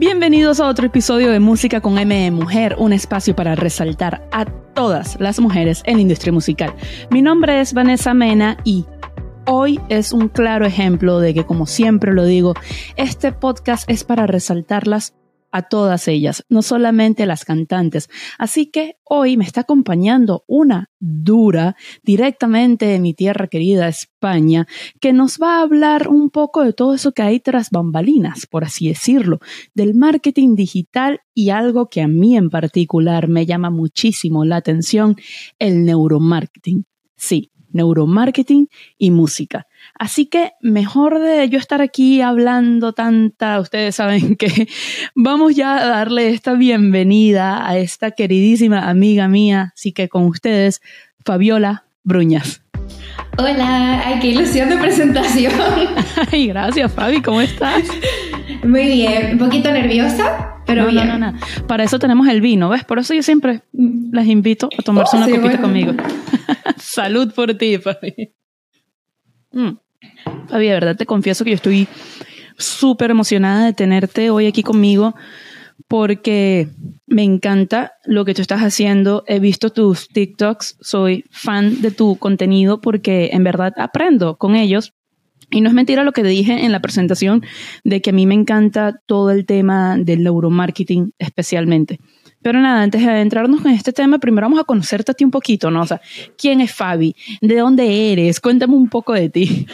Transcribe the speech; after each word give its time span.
Bienvenidos 0.00 0.60
a 0.60 0.66
otro 0.66 0.86
episodio 0.86 1.30
de 1.30 1.40
Música 1.40 1.82
con 1.82 1.98
M 1.98 2.24
de 2.24 2.30
Mujer, 2.30 2.74
un 2.78 2.94
espacio 2.94 3.36
para 3.36 3.54
resaltar 3.54 4.26
a 4.32 4.46
todas 4.46 5.20
las 5.20 5.38
mujeres 5.40 5.82
en 5.84 5.96
la 5.96 6.00
industria 6.00 6.32
musical. 6.32 6.74
Mi 7.10 7.20
nombre 7.20 7.60
es 7.60 7.74
Vanessa 7.74 8.14
Mena 8.14 8.56
y 8.64 8.86
hoy 9.44 9.78
es 9.90 10.14
un 10.14 10.28
claro 10.28 10.64
ejemplo 10.64 11.20
de 11.20 11.34
que, 11.34 11.44
como 11.44 11.66
siempre 11.66 12.14
lo 12.14 12.24
digo, 12.24 12.54
este 12.96 13.30
podcast 13.32 13.90
es 13.90 14.02
para 14.04 14.26
resaltarlas 14.26 15.12
a 15.50 15.62
todas 15.62 16.08
ellas, 16.08 16.44
no 16.48 16.62
solamente 16.62 17.26
las 17.26 17.44
cantantes. 17.44 18.08
Así 18.38 18.66
que 18.66 18.96
hoy 19.04 19.36
me 19.36 19.44
está 19.44 19.62
acompañando 19.62 20.44
una 20.46 20.90
dura 20.98 21.76
directamente 22.02 22.86
de 22.86 23.00
mi 23.00 23.14
tierra 23.14 23.48
querida 23.48 23.88
España, 23.88 24.66
que 25.00 25.12
nos 25.12 25.38
va 25.38 25.58
a 25.58 25.62
hablar 25.62 26.08
un 26.08 26.30
poco 26.30 26.64
de 26.64 26.72
todo 26.72 26.94
eso 26.94 27.12
que 27.12 27.22
hay 27.22 27.40
tras 27.40 27.70
bambalinas, 27.70 28.46
por 28.46 28.64
así 28.64 28.88
decirlo, 28.88 29.40
del 29.74 29.94
marketing 29.94 30.54
digital 30.54 31.20
y 31.34 31.50
algo 31.50 31.88
que 31.88 32.02
a 32.02 32.08
mí 32.08 32.36
en 32.36 32.50
particular 32.50 33.28
me 33.28 33.46
llama 33.46 33.70
muchísimo 33.70 34.44
la 34.44 34.56
atención, 34.56 35.16
el 35.58 35.84
neuromarketing. 35.84 36.84
Sí, 37.16 37.50
neuromarketing 37.72 38.68
y 38.98 39.10
música. 39.10 39.66
Así 40.00 40.24
que 40.24 40.52
mejor 40.62 41.20
de 41.20 41.46
yo 41.50 41.58
estar 41.58 41.82
aquí 41.82 42.22
hablando 42.22 42.94
tanta, 42.94 43.60
ustedes 43.60 43.96
saben 43.96 44.34
que 44.34 44.66
vamos 45.14 45.54
ya 45.54 45.76
a 45.76 45.86
darle 45.86 46.30
esta 46.30 46.54
bienvenida 46.54 47.68
a 47.68 47.76
esta 47.76 48.12
queridísima 48.12 48.88
amiga 48.88 49.28
mía, 49.28 49.72
así 49.74 49.92
que 49.92 50.08
con 50.08 50.24
ustedes, 50.24 50.80
Fabiola 51.22 51.84
Bruñas. 52.02 52.62
Hola, 53.36 54.02
ay, 54.06 54.20
qué 54.20 54.28
ilusión 54.28 54.70
de 54.70 54.78
presentación. 54.78 55.52
Ay, 56.32 56.46
gracias 56.46 56.90
Fabi, 56.94 57.20
¿cómo 57.20 57.42
estás? 57.42 57.84
Muy 58.64 58.86
bien, 58.86 59.32
un 59.32 59.38
poquito 59.38 59.70
nerviosa, 59.70 60.62
pero 60.66 60.86
bien. 60.86 61.08
No, 61.08 61.18
no, 61.18 61.32
no. 61.32 61.38
Para 61.66 61.84
eso 61.84 61.98
tenemos 61.98 62.26
el 62.28 62.40
vino, 62.40 62.70
¿ves? 62.70 62.84
Por 62.84 62.98
eso 63.00 63.12
yo 63.12 63.22
siempre 63.22 63.64
las 64.12 64.26
invito 64.26 64.70
a 64.78 64.82
tomarse 64.82 65.18
oh, 65.18 65.24
una 65.24 65.36
copita 65.36 65.60
conmigo. 65.60 65.92
Salud 66.78 67.34
por 67.34 67.52
ti, 67.52 67.76
Fabi. 67.76 68.32
Mm. 69.52 69.89
Fabi, 70.48 70.66
de 70.66 70.74
verdad 70.74 70.96
te 70.96 71.06
confieso 71.06 71.44
que 71.44 71.50
yo 71.50 71.56
estoy 71.56 71.88
súper 72.56 73.10
emocionada 73.10 73.66
de 73.66 73.72
tenerte 73.72 74.30
hoy 74.30 74.46
aquí 74.46 74.62
conmigo 74.62 75.14
porque 75.88 76.68
me 77.06 77.24
encanta 77.24 77.92
lo 78.04 78.24
que 78.24 78.34
tú 78.34 78.42
estás 78.42 78.60
haciendo. 78.60 79.24
He 79.26 79.40
visto 79.40 79.70
tus 79.70 80.08
TikToks, 80.08 80.76
soy 80.80 81.24
fan 81.30 81.80
de 81.82 81.90
tu 81.90 82.16
contenido 82.16 82.80
porque 82.80 83.30
en 83.32 83.44
verdad 83.44 83.72
aprendo 83.76 84.36
con 84.36 84.54
ellos. 84.54 84.92
Y 85.50 85.62
no 85.62 85.68
es 85.68 85.74
mentira 85.74 86.04
lo 86.04 86.12
que 86.12 86.22
te 86.22 86.28
dije 86.28 86.64
en 86.64 86.70
la 86.70 86.80
presentación 86.80 87.42
de 87.82 88.00
que 88.00 88.10
a 88.10 88.12
mí 88.12 88.24
me 88.24 88.34
encanta 88.34 89.00
todo 89.06 89.30
el 89.30 89.46
tema 89.46 89.96
del 89.96 90.22
neuromarketing 90.22 91.12
especialmente. 91.18 91.98
Pero 92.42 92.60
nada, 92.60 92.82
antes 92.82 93.02
de 93.04 93.10
adentrarnos 93.10 93.64
en 93.66 93.72
este 93.72 93.92
tema, 93.92 94.18
primero 94.18 94.46
vamos 94.46 94.60
a 94.60 94.64
conocerte 94.64 95.12
a 95.12 95.14
ti 95.14 95.24
un 95.24 95.30
poquito, 95.30 95.70
¿no? 95.70 95.82
O 95.82 95.86
sea, 95.86 96.00
¿quién 96.38 96.60
es 96.60 96.72
Fabi? 96.72 97.14
¿De 97.42 97.56
dónde 97.56 98.12
eres? 98.12 98.40
Cuéntame 98.40 98.74
un 98.74 98.88
poco 98.88 99.12
de 99.12 99.28
ti. 99.28 99.66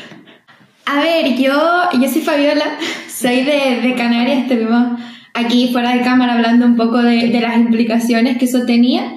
A 0.84 1.00
ver, 1.00 1.36
yo, 1.36 1.52
yo 2.00 2.08
soy 2.08 2.22
Fabiola, 2.22 2.78
soy 3.08 3.42
de, 3.42 3.80
de 3.82 3.94
Canarias, 3.96 4.42
estuvimos 4.42 4.98
aquí 5.34 5.68
fuera 5.72 5.94
de 5.94 6.02
cámara 6.02 6.34
hablando 6.34 6.66
un 6.66 6.76
poco 6.76 7.02
de, 7.02 7.28
de 7.28 7.40
las 7.40 7.56
implicaciones 7.56 8.36
que 8.38 8.46
eso 8.46 8.66
tenía. 8.66 9.14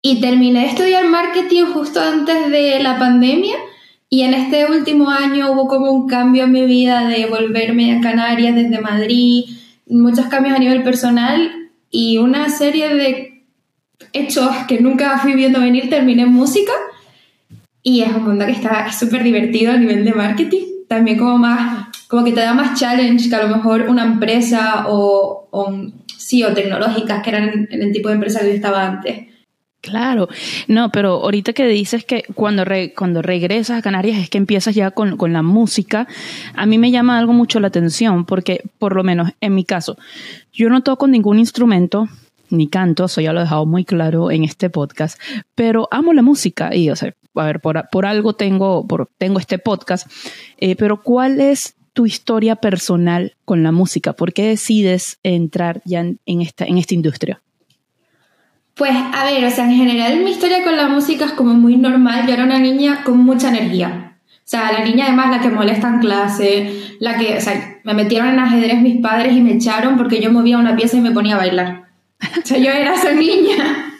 Y 0.00 0.20
terminé 0.20 0.60
de 0.60 0.66
estudiar 0.66 1.06
marketing 1.06 1.64
justo 1.72 2.00
antes 2.00 2.50
de 2.50 2.82
la 2.82 2.98
pandemia. 2.98 3.56
Y 4.08 4.22
en 4.22 4.34
este 4.34 4.66
último 4.70 5.10
año 5.10 5.52
hubo 5.52 5.68
como 5.68 5.90
un 5.90 6.06
cambio 6.06 6.44
en 6.44 6.52
mi 6.52 6.64
vida 6.64 7.08
de 7.08 7.26
volverme 7.26 7.96
a 7.96 8.00
Canarias 8.00 8.54
desde 8.54 8.80
Madrid, 8.80 9.44
muchos 9.86 10.26
cambios 10.26 10.56
a 10.56 10.58
nivel 10.58 10.82
personal 10.82 11.63
y 11.90 12.18
una 12.18 12.48
serie 12.48 12.94
de 12.94 13.44
hechos 14.12 14.50
que 14.68 14.80
nunca 14.80 15.18
fui 15.18 15.34
viendo 15.34 15.60
venir, 15.60 15.88
terminé 15.88 16.22
en 16.22 16.32
música 16.32 16.72
y 17.82 18.02
es 18.02 18.12
un 18.12 18.24
mundo 18.24 18.46
que 18.46 18.52
está 18.52 18.90
súper 18.92 19.22
divertido 19.22 19.72
a 19.72 19.76
nivel 19.76 20.04
de 20.04 20.12
marketing, 20.12 20.86
también 20.88 21.18
como 21.18 21.38
más, 21.38 21.88
como 22.08 22.24
que 22.24 22.32
te 22.32 22.40
da 22.40 22.54
más 22.54 22.78
challenge 22.78 23.28
que 23.28 23.36
a 23.36 23.46
lo 23.46 23.56
mejor 23.56 23.82
una 23.88 24.04
empresa 24.04 24.86
o, 24.88 25.48
o 25.50 25.82
sí, 26.16 26.42
o 26.42 26.54
tecnológicas 26.54 27.22
que 27.22 27.30
eran 27.30 27.68
el 27.70 27.92
tipo 27.92 28.08
de 28.08 28.14
empresa 28.14 28.40
que 28.40 28.48
yo 28.48 28.54
estaba 28.54 28.86
antes. 28.86 29.33
Claro, 29.84 30.28
no, 30.66 30.90
pero 30.90 31.22
ahorita 31.22 31.52
que 31.52 31.66
dices 31.66 32.06
que 32.06 32.24
cuando, 32.34 32.64
cuando 32.96 33.20
regresas 33.20 33.78
a 33.78 33.82
Canarias 33.82 34.16
es 34.16 34.30
que 34.30 34.38
empiezas 34.38 34.74
ya 34.74 34.92
con, 34.92 35.18
con, 35.18 35.34
la 35.34 35.42
música, 35.42 36.08
a 36.54 36.64
mí 36.64 36.78
me 36.78 36.90
llama 36.90 37.18
algo 37.18 37.34
mucho 37.34 37.60
la 37.60 37.68
atención 37.68 38.24
porque, 38.24 38.62
por 38.78 38.96
lo 38.96 39.04
menos 39.04 39.32
en 39.42 39.54
mi 39.54 39.64
caso, 39.64 39.98
yo 40.54 40.70
no 40.70 40.82
toco 40.82 41.06
ningún 41.06 41.38
instrumento, 41.38 42.08
ni 42.48 42.66
canto, 42.68 43.04
eso 43.04 43.20
ya 43.20 43.34
lo 43.34 43.40
he 43.40 43.42
dejado 43.42 43.66
muy 43.66 43.84
claro 43.84 44.30
en 44.30 44.44
este 44.44 44.70
podcast, 44.70 45.20
pero 45.54 45.86
amo 45.90 46.14
la 46.14 46.22
música 46.22 46.74
y, 46.74 46.88
o 46.88 46.96
sea, 46.96 47.14
a 47.34 47.44
ver, 47.44 47.60
por, 47.60 47.86
por 47.92 48.06
algo 48.06 48.32
tengo, 48.32 48.86
por, 48.86 49.10
tengo 49.18 49.38
este 49.38 49.58
podcast, 49.58 50.10
eh, 50.56 50.76
pero 50.76 51.02
¿cuál 51.02 51.42
es 51.42 51.76
tu 51.92 52.06
historia 52.06 52.56
personal 52.56 53.36
con 53.44 53.62
la 53.62 53.70
música? 53.70 54.14
¿Por 54.14 54.32
qué 54.32 54.48
decides 54.48 55.18
entrar 55.22 55.82
ya 55.84 56.00
en 56.00 56.40
esta, 56.40 56.64
en 56.64 56.78
esta 56.78 56.94
industria? 56.94 57.43
Pues 58.74 58.90
a 58.92 59.24
ver, 59.24 59.44
o 59.44 59.50
sea, 59.50 59.64
en 59.66 59.76
general 59.76 60.18
mi 60.20 60.32
historia 60.32 60.64
con 60.64 60.76
la 60.76 60.88
música 60.88 61.26
es 61.26 61.32
como 61.32 61.54
muy 61.54 61.76
normal. 61.76 62.26
Yo 62.26 62.34
era 62.34 62.44
una 62.44 62.58
niña 62.58 63.04
con 63.04 63.18
mucha 63.18 63.48
energía. 63.48 64.18
O 64.38 64.46
sea, 64.46 64.72
la 64.72 64.84
niña 64.84 65.06
además 65.06 65.30
la 65.30 65.40
que 65.40 65.48
molesta 65.48 65.88
en 65.88 66.00
clase, 66.00 66.96
la 66.98 67.16
que, 67.16 67.38
o 67.38 67.40
sea, 67.40 67.78
me 67.84 67.94
metieron 67.94 68.28
en 68.28 68.40
ajedrez 68.40 68.82
mis 68.82 69.00
padres 69.00 69.32
y 69.32 69.40
me 69.40 69.54
echaron 69.54 69.96
porque 69.96 70.20
yo 70.20 70.32
movía 70.32 70.58
una 70.58 70.76
pieza 70.76 70.96
y 70.96 71.00
me 71.00 71.12
ponía 71.12 71.36
a 71.36 71.38
bailar. 71.38 71.84
O 72.20 72.46
sea, 72.46 72.58
yo 72.58 72.70
era 72.70 72.94
esa 72.94 73.12
niña. 73.14 73.94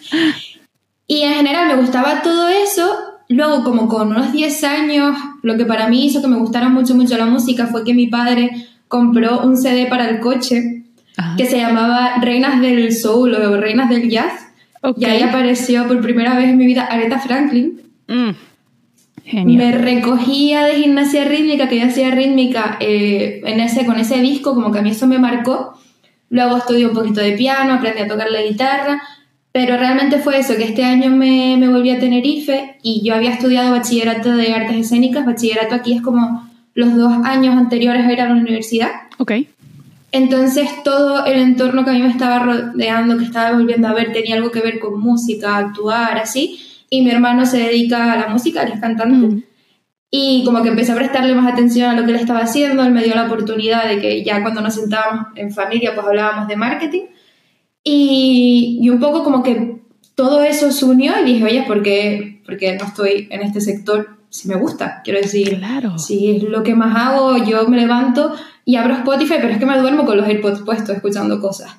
Y 1.06 1.22
en 1.22 1.34
general 1.34 1.68
me 1.68 1.76
gustaba 1.76 2.22
todo 2.22 2.48
eso. 2.48 2.96
Luego, 3.28 3.62
como 3.64 3.88
con 3.88 4.08
unos 4.08 4.32
10 4.32 4.64
años, 4.64 5.16
lo 5.42 5.56
que 5.56 5.64
para 5.64 5.88
mí 5.88 6.04
hizo 6.04 6.20
que 6.20 6.28
me 6.28 6.36
gustara 6.36 6.68
mucho, 6.68 6.94
mucho 6.94 7.16
la 7.16 7.26
música 7.26 7.68
fue 7.68 7.84
que 7.84 7.94
mi 7.94 8.08
padre 8.08 8.50
compró 8.88 9.40
un 9.40 9.56
CD 9.56 9.86
para 9.86 10.08
el 10.08 10.20
coche 10.20 10.84
que 11.36 11.46
se 11.46 11.58
llamaba 11.58 12.16
Reinas 12.20 12.60
del 12.60 12.92
Soul 12.92 13.34
o 13.34 13.56
Reinas 13.56 13.88
del 13.88 14.10
Jazz 14.10 14.48
y 14.96 15.04
ahí 15.04 15.22
apareció 15.22 15.86
por 15.86 16.00
primera 16.00 16.36
vez 16.36 16.50
en 16.50 16.56
mi 16.56 16.66
vida 16.66 16.84
Aretha 16.84 17.18
Franklin. 17.18 17.80
Mm. 18.08 18.30
Me 19.46 19.72
recogía 19.72 20.64
de 20.64 20.82
gimnasia 20.82 21.24
rítmica, 21.24 21.68
que 21.68 21.80
yo 21.80 21.86
hacía 21.86 22.10
rítmica 22.10 22.76
eh, 22.80 23.40
en 23.44 23.60
ese, 23.60 23.86
con 23.86 23.98
ese 23.98 24.20
disco, 24.20 24.54
como 24.54 24.70
que 24.70 24.80
a 24.80 24.82
mí 24.82 24.90
eso 24.90 25.06
me 25.06 25.18
marcó. 25.18 25.78
Luego 26.28 26.58
estudié 26.58 26.86
un 26.86 26.94
poquito 26.94 27.20
de 27.20 27.32
piano, 27.32 27.74
aprendí 27.74 28.02
a 28.02 28.08
tocar 28.08 28.30
la 28.30 28.42
guitarra, 28.42 29.02
pero 29.50 29.76
realmente 29.78 30.18
fue 30.18 30.38
eso, 30.38 30.56
que 30.56 30.64
este 30.64 30.84
año 30.84 31.10
me, 31.10 31.56
me 31.56 31.68
volví 31.68 31.90
a 31.90 31.98
Tenerife 31.98 32.76
y 32.82 33.02
yo 33.02 33.14
había 33.14 33.30
estudiado 33.30 33.70
bachillerato 33.70 34.36
de 34.36 34.52
artes 34.52 34.76
escénicas. 34.76 35.24
Bachillerato 35.24 35.74
aquí 35.74 35.94
es 35.94 36.02
como 36.02 36.50
los 36.74 36.94
dos 36.94 37.12
años 37.24 37.56
anteriores 37.56 38.04
a 38.04 38.12
ir 38.12 38.20
a 38.20 38.26
la 38.26 38.34
universidad. 38.34 38.90
Ok. 39.18 39.32
Entonces 40.14 40.70
todo 40.84 41.26
el 41.26 41.40
entorno 41.40 41.84
que 41.84 41.90
a 41.90 41.94
mí 41.94 42.00
me 42.00 42.08
estaba 42.08 42.38
rodeando, 42.38 43.18
que 43.18 43.24
estaba 43.24 43.50
volviendo 43.58 43.88
a 43.88 43.94
ver, 43.94 44.12
tenía 44.12 44.36
algo 44.36 44.52
que 44.52 44.60
ver 44.60 44.78
con 44.78 45.00
música, 45.00 45.56
actuar, 45.56 46.18
así. 46.18 46.60
Y 46.88 47.02
mi 47.02 47.10
hermano 47.10 47.44
se 47.44 47.58
dedica 47.58 48.12
a 48.12 48.16
la 48.16 48.28
música, 48.28 48.62
él 48.62 48.74
es 48.74 48.80
cantante. 48.80 49.16
Mm. 49.16 49.42
Y 50.12 50.44
como 50.44 50.62
que 50.62 50.68
empecé 50.68 50.92
a 50.92 50.94
prestarle 50.94 51.34
más 51.34 51.52
atención 51.52 51.90
a 51.90 51.94
lo 51.94 52.04
que 52.04 52.12
él 52.12 52.18
estaba 52.18 52.42
haciendo, 52.42 52.84
él 52.84 52.92
me 52.92 53.02
dio 53.02 53.16
la 53.16 53.26
oportunidad 53.26 53.88
de 53.88 53.98
que 53.98 54.22
ya 54.22 54.40
cuando 54.40 54.60
nos 54.60 54.76
sentábamos 54.76 55.26
en 55.34 55.50
familia, 55.50 55.96
pues 55.96 56.06
hablábamos 56.06 56.46
de 56.46 56.54
marketing. 56.54 57.02
Y, 57.82 58.78
y 58.82 58.90
un 58.90 59.00
poco 59.00 59.24
como 59.24 59.42
que 59.42 59.80
todo 60.14 60.44
eso 60.44 60.70
se 60.70 60.84
unió 60.84 61.14
y 61.20 61.24
dije, 61.24 61.44
oye, 61.44 61.64
¿por 61.66 61.82
qué, 61.82 62.40
porque 62.46 62.76
no 62.76 62.84
estoy 62.84 63.26
en 63.32 63.42
este 63.42 63.60
sector 63.60 64.10
si 64.30 64.46
me 64.46 64.54
gusta? 64.54 65.00
Quiero 65.02 65.20
decir, 65.20 65.58
claro. 65.58 65.98
si 65.98 66.36
es 66.36 66.44
lo 66.44 66.62
que 66.62 66.76
más 66.76 66.94
hago, 66.96 67.36
yo 67.44 67.66
me 67.66 67.78
levanto 67.78 68.32
y 68.64 68.76
abro 68.76 68.94
Spotify, 68.94 69.34
pero 69.40 69.48
es 69.48 69.58
que 69.58 69.66
me 69.66 69.78
duermo 69.78 70.04
con 70.04 70.16
los 70.16 70.26
AirPods 70.26 70.62
puestos 70.62 70.96
escuchando 70.96 71.40
cosas. 71.40 71.76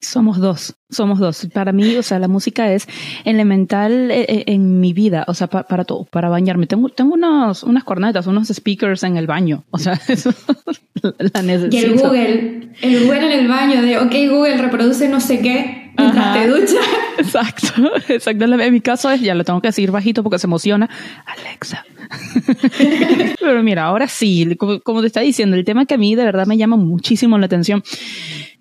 Somos 0.00 0.38
dos, 0.38 0.74
somos 0.88 1.18
dos. 1.18 1.46
Para 1.52 1.72
mí, 1.72 1.94
o 1.96 2.02
sea, 2.02 2.18
la 2.18 2.26
música 2.26 2.72
es 2.72 2.88
elemental 3.24 4.10
eh, 4.10 4.24
eh, 4.28 4.44
en, 4.46 4.80
mi 4.80 4.92
vida, 4.94 5.24
o 5.28 5.34
sea, 5.34 5.46
para 5.46 5.84
todo, 5.84 6.04
para 6.04 6.28
bañarme. 6.28 6.66
Tengo, 6.66 6.88
tengo 6.88 7.14
unos, 7.14 7.62
unas 7.62 7.84
cornetas, 7.84 8.26
unos 8.26 8.48
speakers 8.48 9.02
en 9.02 9.16
el 9.18 9.26
baño, 9.26 9.64
o 9.70 9.78
sea, 9.78 10.00
eso 10.08 10.32
la 11.02 11.42
necesito. 11.42 11.76
Y 11.76 11.80
el 11.80 11.98
Google, 11.98 12.70
el 12.80 13.04
Google 13.04 13.26
en 13.26 13.40
el 13.40 13.48
baño 13.48 13.82
de, 13.82 13.98
ok, 13.98 14.12
Google, 14.30 14.56
reproduce 14.56 15.08
no 15.08 15.20
sé 15.20 15.40
qué 15.40 15.79
mientras 15.96 16.34
te 16.34 16.48
duchas. 16.48 16.86
Exacto, 17.18 17.72
exacto. 18.08 18.44
En 18.46 18.72
mi 18.72 18.80
caso 18.80 19.10
es, 19.10 19.20
ya 19.20 19.34
lo 19.34 19.44
tengo 19.44 19.60
que 19.60 19.68
decir 19.68 19.90
bajito 19.90 20.22
porque 20.22 20.38
se 20.38 20.46
emociona, 20.46 20.88
Alexa, 21.26 21.84
Pero 23.40 23.62
mira, 23.62 23.84
ahora 23.84 24.08
sí, 24.08 24.56
como, 24.56 25.00
te 25.00 25.06
está 25.06 25.20
diciendo, 25.20 25.56
el 25.56 25.64
tema 25.64 25.86
que 25.86 25.94
a 25.94 25.98
mí 25.98 26.14
de 26.14 26.24
verdad 26.24 26.46
me 26.46 26.56
llama 26.56 26.76
muchísimo 26.76 27.38
la 27.38 27.46
atención 27.46 27.82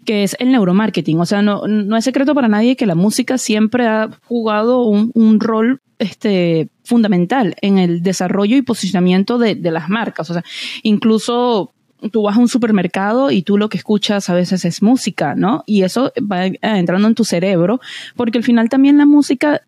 que 0.05 0.23
es 0.23 0.35
el 0.39 0.51
neuromarketing. 0.51 1.19
O 1.19 1.25
sea, 1.25 1.41
no, 1.41 1.67
no 1.67 1.95
es 1.95 2.03
secreto 2.03 2.33
para 2.33 2.47
nadie 2.47 2.75
que 2.75 2.85
la 2.85 2.95
música 2.95 3.37
siempre 3.37 3.87
ha 3.87 4.09
jugado 4.27 4.83
un, 4.83 5.11
un 5.13 5.39
rol 5.39 5.81
este, 5.99 6.69
fundamental 6.83 7.55
en 7.61 7.77
el 7.77 8.01
desarrollo 8.01 8.55
y 8.57 8.61
posicionamiento 8.61 9.37
de, 9.37 9.55
de, 9.55 9.71
las 9.71 9.89
marcas. 9.89 10.29
O 10.29 10.33
sea, 10.33 10.43
incluso 10.83 11.73
tú 12.11 12.23
vas 12.23 12.37
a 12.37 12.39
un 12.39 12.47
supermercado 12.47 13.31
y 13.31 13.41
tú 13.41 13.57
lo 13.57 13.69
que 13.69 13.77
escuchas 13.77 14.29
a 14.29 14.33
veces 14.33 14.65
es 14.65 14.81
música, 14.81 15.35
¿no? 15.35 15.63
Y 15.65 15.83
eso 15.83 16.13
va 16.19 16.45
entrando 16.45 17.07
en 17.07 17.15
tu 17.15 17.25
cerebro, 17.25 17.79
porque 18.15 18.37
al 18.37 18.43
final 18.43 18.69
también 18.69 18.97
la 18.97 19.05
música 19.05 19.61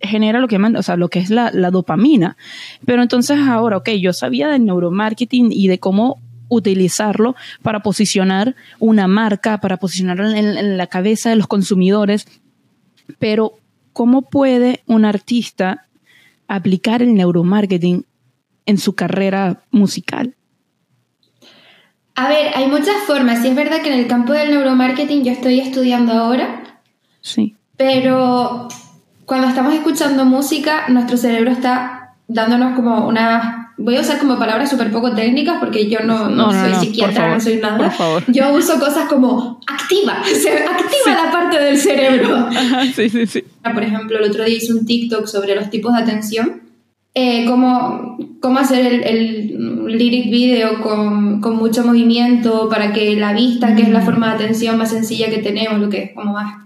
genera 0.00 0.40
lo 0.40 0.48
que 0.48 0.56
o 0.56 0.82
sea, 0.82 0.96
lo 0.96 1.08
que 1.08 1.20
es 1.20 1.30
la, 1.30 1.50
dopamina. 1.70 2.36
Pero 2.84 3.02
entonces 3.02 3.38
ahora, 3.38 3.78
ok, 3.78 3.90
yo 4.00 4.12
sabía 4.12 4.48
del 4.48 4.64
neuromarketing 4.64 5.50
y 5.52 5.68
de 5.68 5.78
cómo 5.78 6.20
utilizarlo 6.48 7.34
para 7.62 7.80
posicionar 7.80 8.54
una 8.78 9.06
marca, 9.06 9.58
para 9.58 9.78
posicionarlo 9.78 10.28
en, 10.30 10.76
la 10.76 10.86
cabeza 10.86 11.30
de 11.30 11.36
los 11.36 11.46
consumidores, 11.46 12.26
pero 13.18 13.54
¿cómo 13.92 14.22
puede 14.22 14.82
un 14.86 15.04
artista 15.04 15.86
aplicar 16.48 17.02
el 17.02 17.14
neuromarketing 17.14 18.04
en 18.66 18.78
su 18.78 18.94
carrera 18.94 19.62
musical? 19.70 20.34
A 22.14 22.28
ver, 22.28 22.52
hay 22.54 22.66
muchas 22.66 22.96
formas. 23.06 23.44
Y 23.44 23.48
es 23.48 23.54
verdad 23.54 23.82
que 23.82 23.92
en 23.92 23.98
el 23.98 24.06
campo 24.06 24.32
del 24.32 24.50
neuromarketing 24.50 25.24
yo 25.24 25.32
estoy 25.32 25.60
estudiando 25.60 26.12
ahora. 26.12 26.62
Sí. 27.20 27.56
Pero 27.76 28.68
cuando 29.24 29.48
estamos 29.48 29.74
escuchando 29.74 30.24
música, 30.24 30.88
nuestro 30.88 31.16
cerebro 31.16 31.50
está 31.50 32.14
dándonos 32.28 32.74
como 32.74 33.06
una... 33.06 33.74
Voy 33.78 33.96
a 33.96 34.00
usar 34.00 34.18
como 34.18 34.38
palabras 34.38 34.68
súper 34.70 34.92
poco 34.92 35.14
técnicas 35.14 35.56
porque 35.58 35.88
yo 35.88 36.00
no, 36.00 36.28
no, 36.28 36.52
soy 36.52 36.74
psiquiatra, 36.74 37.34
no 37.34 37.40
soy 37.40 37.56
nada. 37.56 37.92
Yo 38.28 38.52
uso 38.52 38.78
cosas 38.78 39.08
como 39.08 39.58
activa, 39.66 40.22
se 40.24 40.50
activa 40.50 41.24
la 41.24 41.32
parte 41.32 41.58
del 41.58 41.78
cerebro. 41.78 42.48
sí, 42.94 43.08
sí, 43.08 43.26
sí. 43.26 43.42
Por 43.62 43.82
ejemplo, 43.82 44.18
el 44.18 44.30
otro 44.30 44.44
día 44.44 44.56
hice 44.56 44.74
un 44.74 44.84
TikTok 44.84 45.26
sobre 45.26 45.56
los 45.56 45.70
tipos 45.70 45.94
de 45.94 46.02
atención. 46.02 46.60
Eh, 47.14 47.44
cómo, 47.46 48.16
cómo, 48.40 48.58
hacer 48.58 48.86
el, 48.86 49.04
el 49.04 49.98
lyric 49.98 50.30
video 50.30 50.80
con, 50.80 51.42
con, 51.42 51.56
mucho 51.56 51.84
movimiento 51.84 52.70
para 52.70 52.94
que 52.94 53.16
la 53.16 53.34
vista, 53.34 53.76
que 53.76 53.82
es 53.82 53.90
la 53.90 54.00
mm. 54.00 54.04
forma 54.04 54.28
de 54.28 54.44
atención 54.44 54.78
más 54.78 54.90
sencilla 54.90 55.28
que 55.28 55.38
tenemos, 55.38 55.78
lo 55.78 55.90
que 55.90 56.04
es 56.04 56.12
como 56.14 56.32
más 56.32 56.62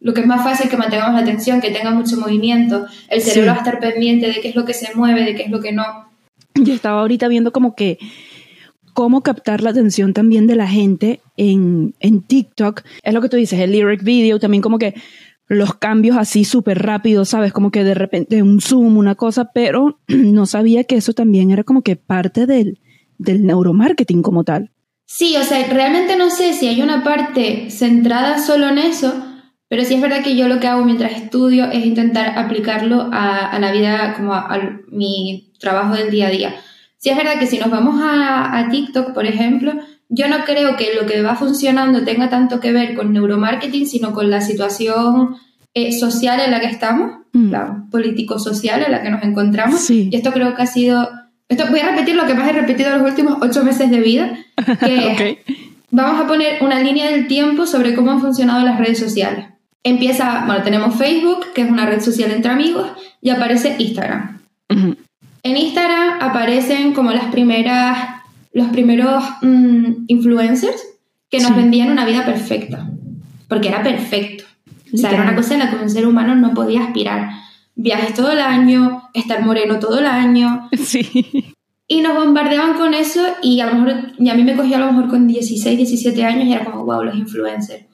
lo 0.00 0.14
que 0.14 0.20
es 0.20 0.26
más 0.26 0.44
fácil 0.44 0.70
que 0.70 0.76
mantengamos 0.76 1.14
la 1.14 1.20
atención, 1.20 1.60
que 1.60 1.70
tenga 1.70 1.90
mucho 1.90 2.16
movimiento, 2.18 2.86
el 3.08 3.20
cerebro 3.20 3.50
va 3.50 3.56
a 3.56 3.58
estar 3.58 3.80
pendiente 3.80 4.28
de 4.28 4.40
qué 4.40 4.48
es 4.48 4.54
lo 4.54 4.64
que 4.64 4.74
se 4.74 4.94
mueve, 4.94 5.24
de 5.24 5.34
qué 5.34 5.42
es 5.44 5.50
lo 5.50 5.60
que 5.60 5.72
no. 5.72 5.84
Yo 6.54 6.74
estaba 6.74 7.00
ahorita 7.00 7.28
viendo 7.28 7.52
como 7.52 7.74
que 7.74 7.98
cómo 8.94 9.22
captar 9.22 9.60
la 9.60 9.70
atención 9.70 10.12
también 10.12 10.46
de 10.46 10.56
la 10.56 10.66
gente 10.66 11.20
en, 11.36 11.94
en 12.00 12.22
TikTok. 12.22 12.82
Es 13.02 13.14
lo 13.14 13.20
que 13.20 13.28
tú 13.28 13.36
dices, 13.36 13.58
el 13.60 13.72
lyric 13.72 14.02
video, 14.02 14.38
también 14.38 14.62
como 14.62 14.78
que 14.78 14.94
los 15.48 15.74
cambios 15.74 16.16
así 16.16 16.44
súper 16.44 16.82
rápidos, 16.82 17.30
¿sabes? 17.30 17.52
Como 17.52 17.70
que 17.70 17.82
de 17.82 17.94
repente 17.94 18.42
un 18.42 18.60
zoom, 18.60 18.96
una 18.96 19.14
cosa, 19.14 19.50
pero 19.52 19.98
no 20.08 20.46
sabía 20.46 20.84
que 20.84 20.96
eso 20.96 21.14
también 21.14 21.50
era 21.50 21.64
como 21.64 21.82
que 21.82 21.96
parte 21.96 22.46
del, 22.46 22.78
del 23.18 23.44
neuromarketing 23.44 24.22
como 24.22 24.44
tal. 24.44 24.70
Sí, 25.06 25.36
o 25.38 25.42
sea, 25.42 25.66
realmente 25.68 26.16
no 26.16 26.28
sé 26.28 26.52
si 26.52 26.68
hay 26.68 26.82
una 26.82 27.02
parte 27.02 27.70
centrada 27.70 28.38
solo 28.38 28.68
en 28.68 28.76
eso, 28.76 29.24
pero 29.68 29.82
sí 29.84 29.94
es 29.94 30.02
verdad 30.02 30.22
que 30.22 30.36
yo 30.36 30.48
lo 30.48 30.60
que 30.60 30.66
hago 30.66 30.84
mientras 30.84 31.12
estudio 31.12 31.70
es 31.70 31.84
intentar 31.84 32.38
aplicarlo 32.38 33.08
a, 33.10 33.58
la 33.58 33.72
vida, 33.72 34.14
como 34.14 34.34
a, 34.34 34.80
mi 34.88 35.52
trabajo 35.58 35.94
del 35.94 36.10
día 36.10 36.26
a 36.26 36.30
día. 36.30 36.54
Sí 36.98 37.10
es 37.10 37.16
verdad 37.16 37.38
que 37.38 37.46
si 37.46 37.58
nos 37.58 37.70
vamos 37.70 38.00
a, 38.02 38.66
TikTok, 38.70 39.12
por 39.12 39.24
ejemplo, 39.24 39.72
yo 40.08 40.28
no 40.28 40.44
creo 40.44 40.76
que 40.76 40.94
lo 41.00 41.06
que 41.06 41.22
va 41.22 41.36
funcionando 41.36 42.04
tenga 42.04 42.28
tanto 42.28 42.58
que 42.58 42.72
ver 42.72 42.96
con 42.96 43.12
neuromarketing, 43.12 43.86
sino 43.86 44.12
con 44.12 44.30
la 44.30 44.40
situación 44.40 45.36
eh, 45.74 45.92
social 45.92 46.40
en 46.40 46.50
la 46.50 46.60
que 46.60 46.66
estamos, 46.66 47.20
mm. 47.32 47.50
la 47.50 47.84
político-social 47.90 48.82
en 48.82 48.90
la 48.90 49.02
que 49.02 49.10
nos 49.10 49.22
encontramos. 49.22 49.88
Y 49.90 50.10
esto 50.12 50.32
creo 50.32 50.54
que 50.56 50.62
ha 50.62 50.66
sido... 50.66 51.08
Esto, 51.48 51.64
voy 51.70 51.80
a 51.80 51.90
repetir 51.90 52.16
lo 52.16 52.26
que 52.26 52.34
más 52.34 52.48
he 52.48 52.52
repetido 52.52 52.90
los 52.90 53.08
últimos 53.08 53.38
ocho 53.40 53.64
meses 53.64 53.90
de 53.90 54.00
vida, 54.00 54.36
que 54.80 55.38
vamos 55.90 56.20
a 56.20 56.26
poner 56.26 56.62
una 56.62 56.80
línea 56.80 57.10
del 57.10 57.28
tiempo 57.28 57.66
sobre 57.66 57.94
cómo 57.94 58.10
han 58.10 58.20
funcionado 58.20 58.64
las 58.64 58.78
redes 58.78 58.98
sociales. 58.98 59.46
Empieza, 59.84 60.44
bueno, 60.46 60.62
tenemos 60.62 60.96
Facebook, 60.96 61.52
que 61.54 61.62
es 61.62 61.70
una 61.70 61.86
red 61.86 62.00
social 62.00 62.32
entre 62.32 62.50
amigos, 62.50 62.88
y 63.22 63.30
aparece 63.30 63.76
Instagram. 63.78 64.37
En 65.48 65.56
Instagram 65.56 66.20
aparecen 66.20 66.92
como 66.92 67.10
las 67.10 67.32
primeras, 67.32 68.20
los 68.52 68.68
primeros 68.68 69.24
mm, 69.40 70.04
influencers 70.08 70.76
que 71.30 71.40
nos 71.40 71.56
vendían 71.56 71.90
una 71.90 72.04
vida 72.04 72.26
perfecta, 72.26 72.86
porque 73.48 73.68
era 73.68 73.82
perfecto. 73.82 74.44
O 74.92 74.96
sea, 74.98 75.10
era 75.10 75.22
una 75.22 75.34
cosa 75.34 75.54
en 75.54 75.60
la 75.60 75.70
que 75.70 75.76
un 75.76 75.88
ser 75.88 76.06
humano 76.06 76.34
no 76.34 76.52
podía 76.52 76.84
aspirar. 76.84 77.30
Viajes 77.76 78.12
todo 78.12 78.30
el 78.32 78.40
año, 78.40 79.08
estar 79.14 79.42
moreno 79.42 79.78
todo 79.78 80.00
el 80.00 80.06
año. 80.06 80.68
Sí. 80.78 81.54
Y 81.90 82.02
nos 82.02 82.14
bombardeaban 82.14 82.76
con 82.76 82.92
eso 82.92 83.22
y 83.40 83.60
a 83.60 83.66
lo 83.68 83.76
mejor, 83.76 84.12
y 84.18 84.28
a 84.28 84.34
mí 84.34 84.44
me 84.44 84.54
cogía 84.54 84.76
a 84.76 84.80
lo 84.80 84.92
mejor 84.92 85.08
con 85.08 85.26
16, 85.26 85.78
17 85.78 86.24
años 86.26 86.44
y 86.44 86.52
era 86.52 86.66
como, 86.66 86.84
wow, 86.84 87.04
los 87.04 87.16
influencers. 87.16 87.86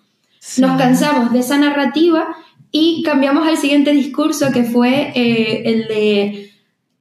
Nos 0.58 0.76
cansamos 0.76 1.32
de 1.32 1.38
esa 1.38 1.56
narrativa 1.56 2.34
y 2.72 3.04
cambiamos 3.04 3.46
al 3.46 3.58
siguiente 3.58 3.92
discurso 3.92 4.50
que 4.50 4.64
fue 4.64 5.12
eh, 5.14 5.62
el 5.64 5.86
de 5.86 6.53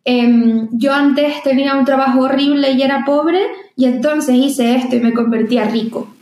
em, 0.05 0.69
yo 0.71 0.93
antes 0.93 1.41
tenía 1.43 1.75
un 1.75 1.85
trabajo 1.85 2.21
horrible 2.21 2.71
y 2.71 2.81
era 2.81 3.05
pobre 3.05 3.39
y 3.75 3.85
entonces 3.85 4.35
hice 4.35 4.75
esto 4.75 4.95
y 4.95 4.99
me 4.99 5.13
convertía 5.13 5.65
rico. 5.65 6.13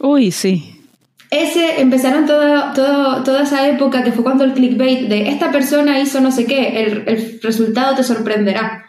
Uy, 0.00 0.30
sí. 0.30 0.70
Ese, 1.30 1.80
empezaron 1.80 2.26
todo, 2.26 2.72
todo, 2.74 3.22
toda 3.24 3.42
esa 3.42 3.68
época 3.68 4.04
que 4.04 4.12
fue 4.12 4.22
cuando 4.22 4.44
el 4.44 4.52
clickbait 4.52 5.08
de 5.08 5.28
esta 5.28 5.50
persona 5.50 5.98
hizo 5.98 6.20
no 6.20 6.30
sé 6.30 6.46
qué, 6.46 6.84
el, 6.84 7.04
el 7.06 7.40
resultado 7.42 7.96
te 7.96 8.04
sorprenderá. 8.04 8.84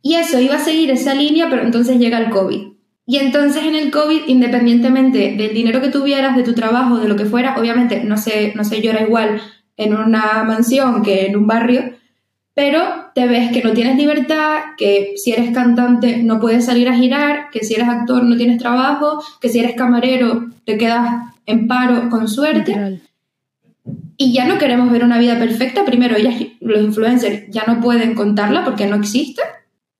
Y 0.00 0.14
eso 0.16 0.38
iba 0.38 0.56
a 0.56 0.64
seguir 0.64 0.90
esa 0.90 1.14
línea, 1.14 1.48
pero 1.50 1.62
entonces 1.62 1.98
llega 1.98 2.18
el 2.18 2.30
COVID. 2.30 2.74
Y 3.06 3.18
entonces 3.18 3.62
en 3.64 3.74
el 3.74 3.90
COVID, 3.90 4.22
independientemente 4.28 5.34
del 5.36 5.52
dinero 5.52 5.80
que 5.80 5.88
tuvieras, 5.88 6.36
de 6.36 6.42
tu 6.42 6.54
trabajo, 6.54 6.98
de 6.98 7.08
lo 7.08 7.16
que 7.16 7.26
fuera, 7.26 7.56
obviamente 7.58 8.02
no 8.04 8.16
sé, 8.16 8.52
no 8.56 8.64
sé 8.64 8.80
llora 8.80 9.02
igual 9.02 9.40
en 9.76 9.94
una 9.94 10.44
mansión 10.44 11.02
que 11.02 11.26
en 11.26 11.36
un 11.36 11.46
barrio, 11.46 11.92
pero 12.54 13.10
te 13.14 13.26
ves 13.26 13.50
que 13.52 13.62
no 13.62 13.72
tienes 13.72 13.96
libertad, 13.96 14.58
que 14.78 15.14
si 15.16 15.32
eres 15.32 15.52
cantante 15.52 16.22
no 16.22 16.40
puedes 16.40 16.64
salir 16.64 16.88
a 16.88 16.96
girar, 16.96 17.50
que 17.50 17.64
si 17.64 17.74
eres 17.74 17.88
actor 17.88 18.22
no 18.22 18.36
tienes 18.36 18.58
trabajo, 18.58 19.22
que 19.40 19.48
si 19.48 19.58
eres 19.58 19.74
camarero 19.74 20.46
te 20.64 20.78
quedas 20.78 21.34
en 21.46 21.66
paro 21.66 22.08
con 22.10 22.28
suerte. 22.28 23.00
Y 24.16 24.32
ya 24.32 24.46
no 24.46 24.58
queremos 24.58 24.90
ver 24.90 25.04
una 25.04 25.18
vida 25.18 25.38
perfecta. 25.38 25.84
Primero, 25.84 26.16
ellas, 26.16 26.36
los 26.60 26.80
influencers 26.80 27.50
ya 27.50 27.64
no 27.66 27.80
pueden 27.80 28.14
contarla 28.14 28.64
porque 28.64 28.86
no 28.86 28.96
existe. 28.96 29.42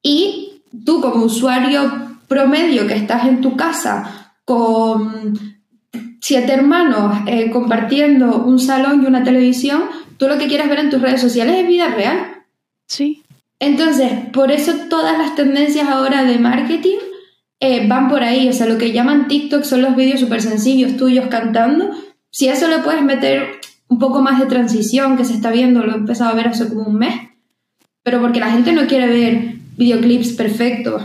Y 0.03 0.63
tú 0.85 1.01
como 1.01 1.25
usuario 1.25 1.91
promedio 2.29 2.87
que 2.87 2.95
estás 2.95 3.27
en 3.27 3.41
tu 3.41 3.57
casa 3.57 4.33
con 4.45 5.39
siete 6.21 6.53
hermanos 6.53 7.19
eh, 7.27 7.51
compartiendo 7.51 8.45
un 8.45 8.59
salón 8.59 9.03
y 9.03 9.07
una 9.07 9.25
televisión, 9.25 9.83
tú 10.17 10.29
lo 10.29 10.39
que 10.39 10.47
quieres 10.47 10.69
ver 10.69 10.79
en 10.79 10.91
tus 10.91 11.03
redes 11.03 11.21
sociales 11.21 11.57
es 11.57 11.67
vida 11.67 11.89
real. 11.89 12.34
Sí. 12.87 13.23
Entonces, 13.61 14.13
por 14.33 14.51
eso 14.51 14.73
todas 14.91 15.17
las 15.17 15.35
tendencias 15.35 15.89
ahora 15.89 16.25
de 16.25 16.39
marketing 16.39 16.99
eh, 17.61 17.87
van 17.89 18.09
por 18.09 18.23
ahí. 18.23 18.49
O 18.49 18.53
sea, 18.53 18.67
lo 18.67 18.79
que 18.79 18.93
llaman 18.93 19.29
TikTok 19.29 19.65
son 19.65 19.83
los 19.83 19.97
vídeos 19.97 20.21
súper 20.21 20.43
sencillos 20.43 20.97
tuyos 20.97 21.29
cantando. 21.29 21.91
Si 22.31 22.49
eso 22.49 22.69
le 22.69 22.79
puedes 22.79 23.03
meter 23.03 23.61
un 23.89 23.99
poco 23.99 24.21
más 24.21 24.41
de 24.41 24.47
transición 24.47 25.17
que 25.17 25.25
se 25.25 25.35
está 25.35 25.51
viendo, 25.51 25.85
lo 25.85 25.93
he 25.93 25.97
empezado 25.97 26.31
a 26.31 26.35
ver 26.35 26.49
hace 26.49 26.69
como 26.69 26.83
un 26.83 26.97
mes. 26.97 27.15
Pero 28.03 28.21
porque 28.21 28.41
la 28.41 28.51
gente 28.51 28.73
no 28.73 28.87
quiere 28.87 29.07
ver 29.07 29.55
videoclips 29.77 30.33
perfectos 30.33 31.03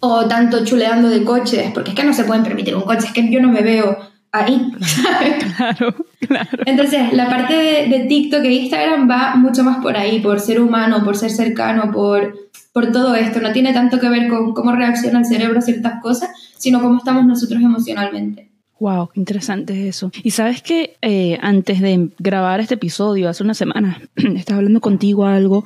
o 0.00 0.26
tanto 0.26 0.64
chuleando 0.64 1.08
de 1.08 1.22
coches, 1.22 1.70
porque 1.72 1.90
es 1.90 1.96
que 1.96 2.04
no 2.04 2.12
se 2.12 2.24
pueden 2.24 2.42
permitir 2.42 2.74
un 2.74 2.82
coche, 2.82 3.06
es 3.06 3.12
que 3.12 3.30
yo 3.30 3.40
no 3.40 3.48
me 3.48 3.62
veo 3.62 3.98
ahí. 4.32 4.72
Claro, 5.58 5.94
claro. 6.20 6.62
Entonces, 6.66 7.12
la 7.12 7.28
parte 7.28 7.54
de, 7.54 8.06
TikTok 8.08 8.44
e 8.44 8.52
Instagram 8.52 9.10
va 9.10 9.34
mucho 9.36 9.64
más 9.64 9.78
por 9.78 9.96
ahí, 9.96 10.20
por 10.20 10.40
ser 10.40 10.60
humano, 10.60 11.02
por 11.04 11.16
ser 11.16 11.30
cercano, 11.30 11.90
por, 11.90 12.50
por 12.72 12.92
todo 12.92 13.14
esto. 13.14 13.40
No 13.40 13.52
tiene 13.52 13.72
tanto 13.72 13.98
que 13.98 14.08
ver 14.08 14.28
con 14.28 14.54
cómo 14.54 14.72
reacciona 14.72 15.20
el 15.20 15.24
cerebro 15.24 15.58
a 15.58 15.62
ciertas 15.62 16.00
cosas, 16.00 16.30
sino 16.56 16.80
cómo 16.80 16.98
estamos 16.98 17.26
nosotros 17.26 17.60
emocionalmente. 17.60 18.50
Wow, 18.78 19.08
qué 19.12 19.20
interesante 19.20 19.88
eso. 19.88 20.10
Y 20.22 20.30
sabes 20.30 20.62
que 20.62 20.96
eh, 21.02 21.38
antes 21.42 21.80
de 21.80 22.10
grabar 22.18 22.60
este 22.60 22.74
episodio, 22.74 23.28
hace 23.28 23.42
una 23.42 23.54
semana, 23.54 24.00
estaba 24.16 24.58
hablando 24.58 24.80
contigo 24.80 25.26
algo 25.26 25.64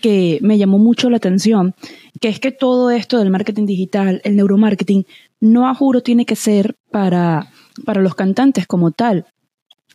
que 0.00 0.38
me 0.40 0.56
llamó 0.56 0.78
mucho 0.78 1.10
la 1.10 1.18
atención, 1.18 1.74
que 2.20 2.28
es 2.28 2.40
que 2.40 2.50
todo 2.50 2.90
esto 2.90 3.18
del 3.18 3.30
marketing 3.30 3.66
digital, 3.66 4.22
el 4.24 4.36
neuromarketing, 4.36 5.04
no 5.40 5.68
a 5.68 5.74
juro 5.74 6.02
tiene 6.02 6.24
que 6.24 6.36
ser 6.36 6.76
para, 6.90 7.50
para 7.84 8.00
los 8.00 8.14
cantantes 8.14 8.66
como 8.66 8.90
tal, 8.90 9.26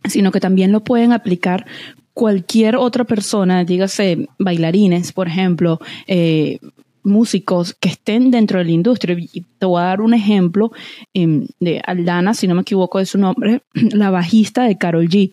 sino 0.05 0.31
que 0.31 0.39
también 0.39 0.71
lo 0.71 0.83
pueden 0.83 1.11
aplicar 1.11 1.65
cualquier 2.13 2.75
otra 2.75 3.03
persona, 3.03 3.63
dígase 3.63 4.27
bailarines, 4.39 5.11
por 5.11 5.27
ejemplo, 5.27 5.79
eh, 6.07 6.59
músicos 7.03 7.75
que 7.79 7.89
estén 7.89 8.31
dentro 8.31 8.59
de 8.59 8.65
la 8.65 8.71
industria. 8.71 9.15
Y 9.19 9.45
te 9.59 9.65
voy 9.65 9.81
a 9.81 9.85
dar 9.85 10.01
un 10.01 10.13
ejemplo 10.13 10.71
em, 11.13 11.47
de 11.59 11.81
Aldana, 11.85 12.33
si 12.33 12.47
no 12.47 12.55
me 12.55 12.61
equivoco 12.61 12.99
de 12.99 13.05
su 13.05 13.17
nombre, 13.17 13.61
la 13.73 14.09
bajista 14.09 14.63
de 14.63 14.77
Carol 14.77 15.07
G 15.07 15.31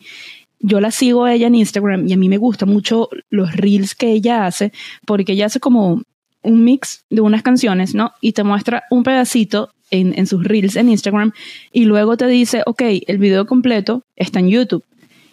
yo 0.67 0.81
la 0.81 0.91
sigo 0.91 1.25
a 1.25 1.35
ella 1.35 1.49
en 1.49 1.57
Instagram 1.57 2.09
y 2.09 2.15
a 2.15 2.17
mí 2.17 2.31
me 2.31 2.39
gustan 2.39 2.71
mucho 2.71 3.11
los 3.29 3.55
reels 3.55 3.95
que 3.95 4.13
ella 4.13 4.47
hace, 4.47 4.73
porque 5.07 5.33
ella 5.33 5.47
hace 5.47 5.61
como 5.61 6.03
un 6.43 6.65
mix 6.65 7.05
de 7.11 7.21
unas 7.21 7.43
canciones, 7.43 7.95
¿no? 7.95 8.13
Y 8.23 8.33
te 8.33 8.45
muestra 8.45 8.85
un 8.91 9.03
pedacito 9.03 9.74
en, 9.91 10.19
en, 10.19 10.27
sus 10.27 10.45
reels 10.45 10.77
en 10.77 10.89
Instagram 10.89 11.33
y 11.73 11.85
luego 11.85 12.17
te 12.17 12.27
dice, 12.27 12.63
ok, 12.67 12.83
el 13.07 13.19
video 13.19 13.47
completo 13.47 14.03
está 14.17 14.41
en 14.41 14.49
YouTube. 14.49 14.85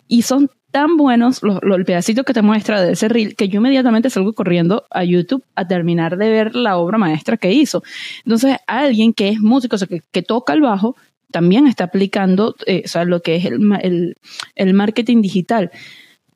Y 0.07 0.23
son 0.23 0.49
tan 0.71 0.97
buenos 0.97 1.43
los, 1.43 1.59
el 1.61 1.85
pedacito 1.85 2.23
que 2.23 2.33
te 2.33 2.41
muestra 2.41 2.81
de 2.81 2.93
ese 2.93 3.09
reel 3.09 3.35
que 3.35 3.49
yo 3.49 3.57
inmediatamente 3.57 4.09
salgo 4.09 4.33
corriendo 4.33 4.85
a 4.89 5.03
YouTube 5.03 5.43
a 5.55 5.67
terminar 5.67 6.17
de 6.17 6.29
ver 6.29 6.55
la 6.55 6.77
obra 6.77 6.97
maestra 6.97 7.37
que 7.37 7.51
hizo. 7.51 7.83
Entonces, 8.25 8.57
alguien 8.67 9.13
que 9.13 9.29
es 9.29 9.39
músico, 9.39 9.75
o 9.75 9.79
sea, 9.79 9.87
que, 9.87 10.01
que 10.11 10.21
toca 10.21 10.53
el 10.53 10.61
bajo, 10.61 10.95
también 11.31 11.67
está 11.67 11.85
aplicando 11.85 12.55
eh, 12.65 12.83
o 12.85 12.87
sea, 12.87 13.05
lo 13.05 13.21
que 13.21 13.35
es 13.35 13.45
el, 13.45 13.59
el, 13.81 14.15
el 14.55 14.73
marketing 14.73 15.21
digital. 15.21 15.71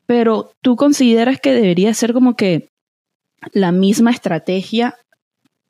Pero 0.05 0.51
tú 0.61 0.75
consideras 0.75 1.39
que 1.39 1.53
debería 1.53 1.93
ser 1.93 2.13
como 2.13 2.35
que 2.35 2.67
la 3.53 3.71
misma 3.71 4.11
estrategia, 4.11 4.95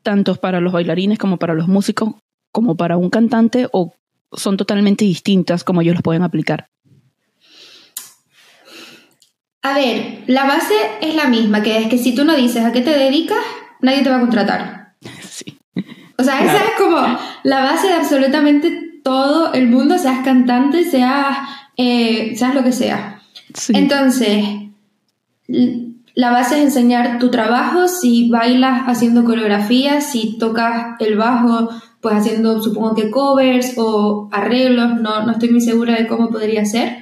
tanto 0.03 0.35
para 0.35 0.59
los 0.59 0.73
bailarines 0.73 1.17
como 1.17 1.37
para 1.37 1.53
los 1.53 1.67
músicos, 1.67 2.15
como 2.55 2.77
para 2.77 2.95
un 2.95 3.09
cantante, 3.09 3.67
o 3.73 3.93
son 4.31 4.55
totalmente 4.55 5.03
distintas 5.03 5.65
como 5.65 5.81
ellos 5.81 5.95
los 5.95 6.01
pueden 6.01 6.23
aplicar? 6.23 6.69
A 9.61 9.73
ver, 9.73 10.23
la 10.27 10.45
base 10.45 10.73
es 11.01 11.15
la 11.15 11.25
misma, 11.25 11.61
que 11.61 11.77
es 11.79 11.89
que 11.89 11.97
si 11.97 12.15
tú 12.15 12.23
no 12.23 12.33
dices 12.33 12.63
a 12.63 12.71
qué 12.71 12.79
te 12.79 12.97
dedicas, 12.97 13.43
nadie 13.81 14.03
te 14.03 14.09
va 14.09 14.17
a 14.17 14.21
contratar. 14.21 14.95
Sí. 15.21 15.59
O 16.17 16.23
sea, 16.23 16.41
esa 16.45 16.63
es 16.63 16.71
como 16.77 16.97
la 17.43 17.61
base 17.61 17.87
de 17.87 17.93
absolutamente 17.95 19.01
todo 19.03 19.51
el 19.51 19.67
mundo, 19.67 19.97
seas 19.97 20.23
cantante, 20.23 20.85
seas, 20.85 21.37
eh, 21.75 22.37
seas 22.37 22.55
lo 22.55 22.63
que 22.63 22.71
sea. 22.71 23.21
Entonces, 23.73 24.45
la 26.15 26.31
base 26.31 26.57
es 26.57 26.63
enseñar 26.63 27.19
tu 27.19 27.29
trabajo, 27.29 27.89
si 27.89 28.29
bailas 28.29 28.83
haciendo 28.87 29.25
coreografías, 29.25 30.09
si 30.09 30.37
tocas 30.37 30.95
el 30.99 31.17
bajo, 31.17 31.69
pues 32.05 32.17
haciendo 32.17 32.61
supongo 32.61 32.93
que 32.93 33.09
covers 33.09 33.73
o 33.77 34.29
arreglos, 34.31 35.01
no, 35.01 35.25
no 35.25 35.31
estoy 35.31 35.49
muy 35.49 35.59
segura 35.59 35.95
de 35.95 36.05
cómo 36.05 36.29
podría 36.29 36.63
ser. 36.63 36.97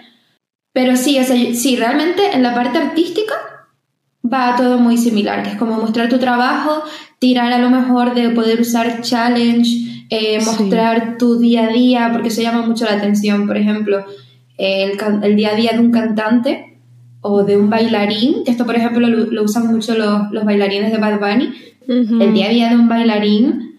Pero 0.72 0.96
sí, 0.96 1.20
o 1.20 1.24
sea, 1.26 1.36
sí, 1.54 1.76
realmente 1.76 2.22
en 2.32 2.42
la 2.42 2.56
parte 2.56 2.78
artística 2.78 3.34
va 4.24 4.56
todo 4.56 4.78
muy 4.78 4.96
similar, 4.96 5.44
que 5.44 5.50
es 5.50 5.56
como 5.58 5.76
mostrar 5.76 6.08
tu 6.08 6.20
trabajo, 6.20 6.84
tirar 7.20 7.52
a 7.52 7.60
lo 7.60 7.70
mejor 7.70 8.14
de 8.14 8.30
poder 8.30 8.62
usar 8.62 9.02
challenge, 9.02 10.06
eh, 10.10 10.40
mostrar 10.46 11.18
tu 11.18 11.38
día 11.38 11.66
a 11.66 11.68
día, 11.68 12.10
porque 12.14 12.30
eso 12.30 12.42
llama 12.42 12.66
mucho 12.66 12.86
la 12.86 12.94
atención. 12.94 13.46
Por 13.46 13.58
ejemplo, 13.58 14.06
el, 14.58 14.98
el, 15.22 15.36
día 15.36 15.50
a 15.50 15.56
día 15.56 15.72
de 15.74 15.80
un 15.80 15.92
cantante 15.92 16.80
o 17.20 17.44
de 17.44 17.58
un 17.58 17.70
bailarín, 17.70 18.46
que 18.46 18.52
esto 18.52 18.66
por 18.66 18.78
ejemplo 18.78 19.06
lo, 19.06 19.44
usan 19.44 19.68
mucho 19.68 19.98
los, 19.98 20.32
los, 20.32 20.46
bailarines 20.46 20.94
de 20.94 20.98
Bad 20.98 21.20
Bunny, 21.20 21.54
el 21.90 22.34
día 22.34 22.46
a 22.46 22.50
día 22.50 22.70
de 22.70 22.76
un 22.76 22.88
bailarín 22.88 23.73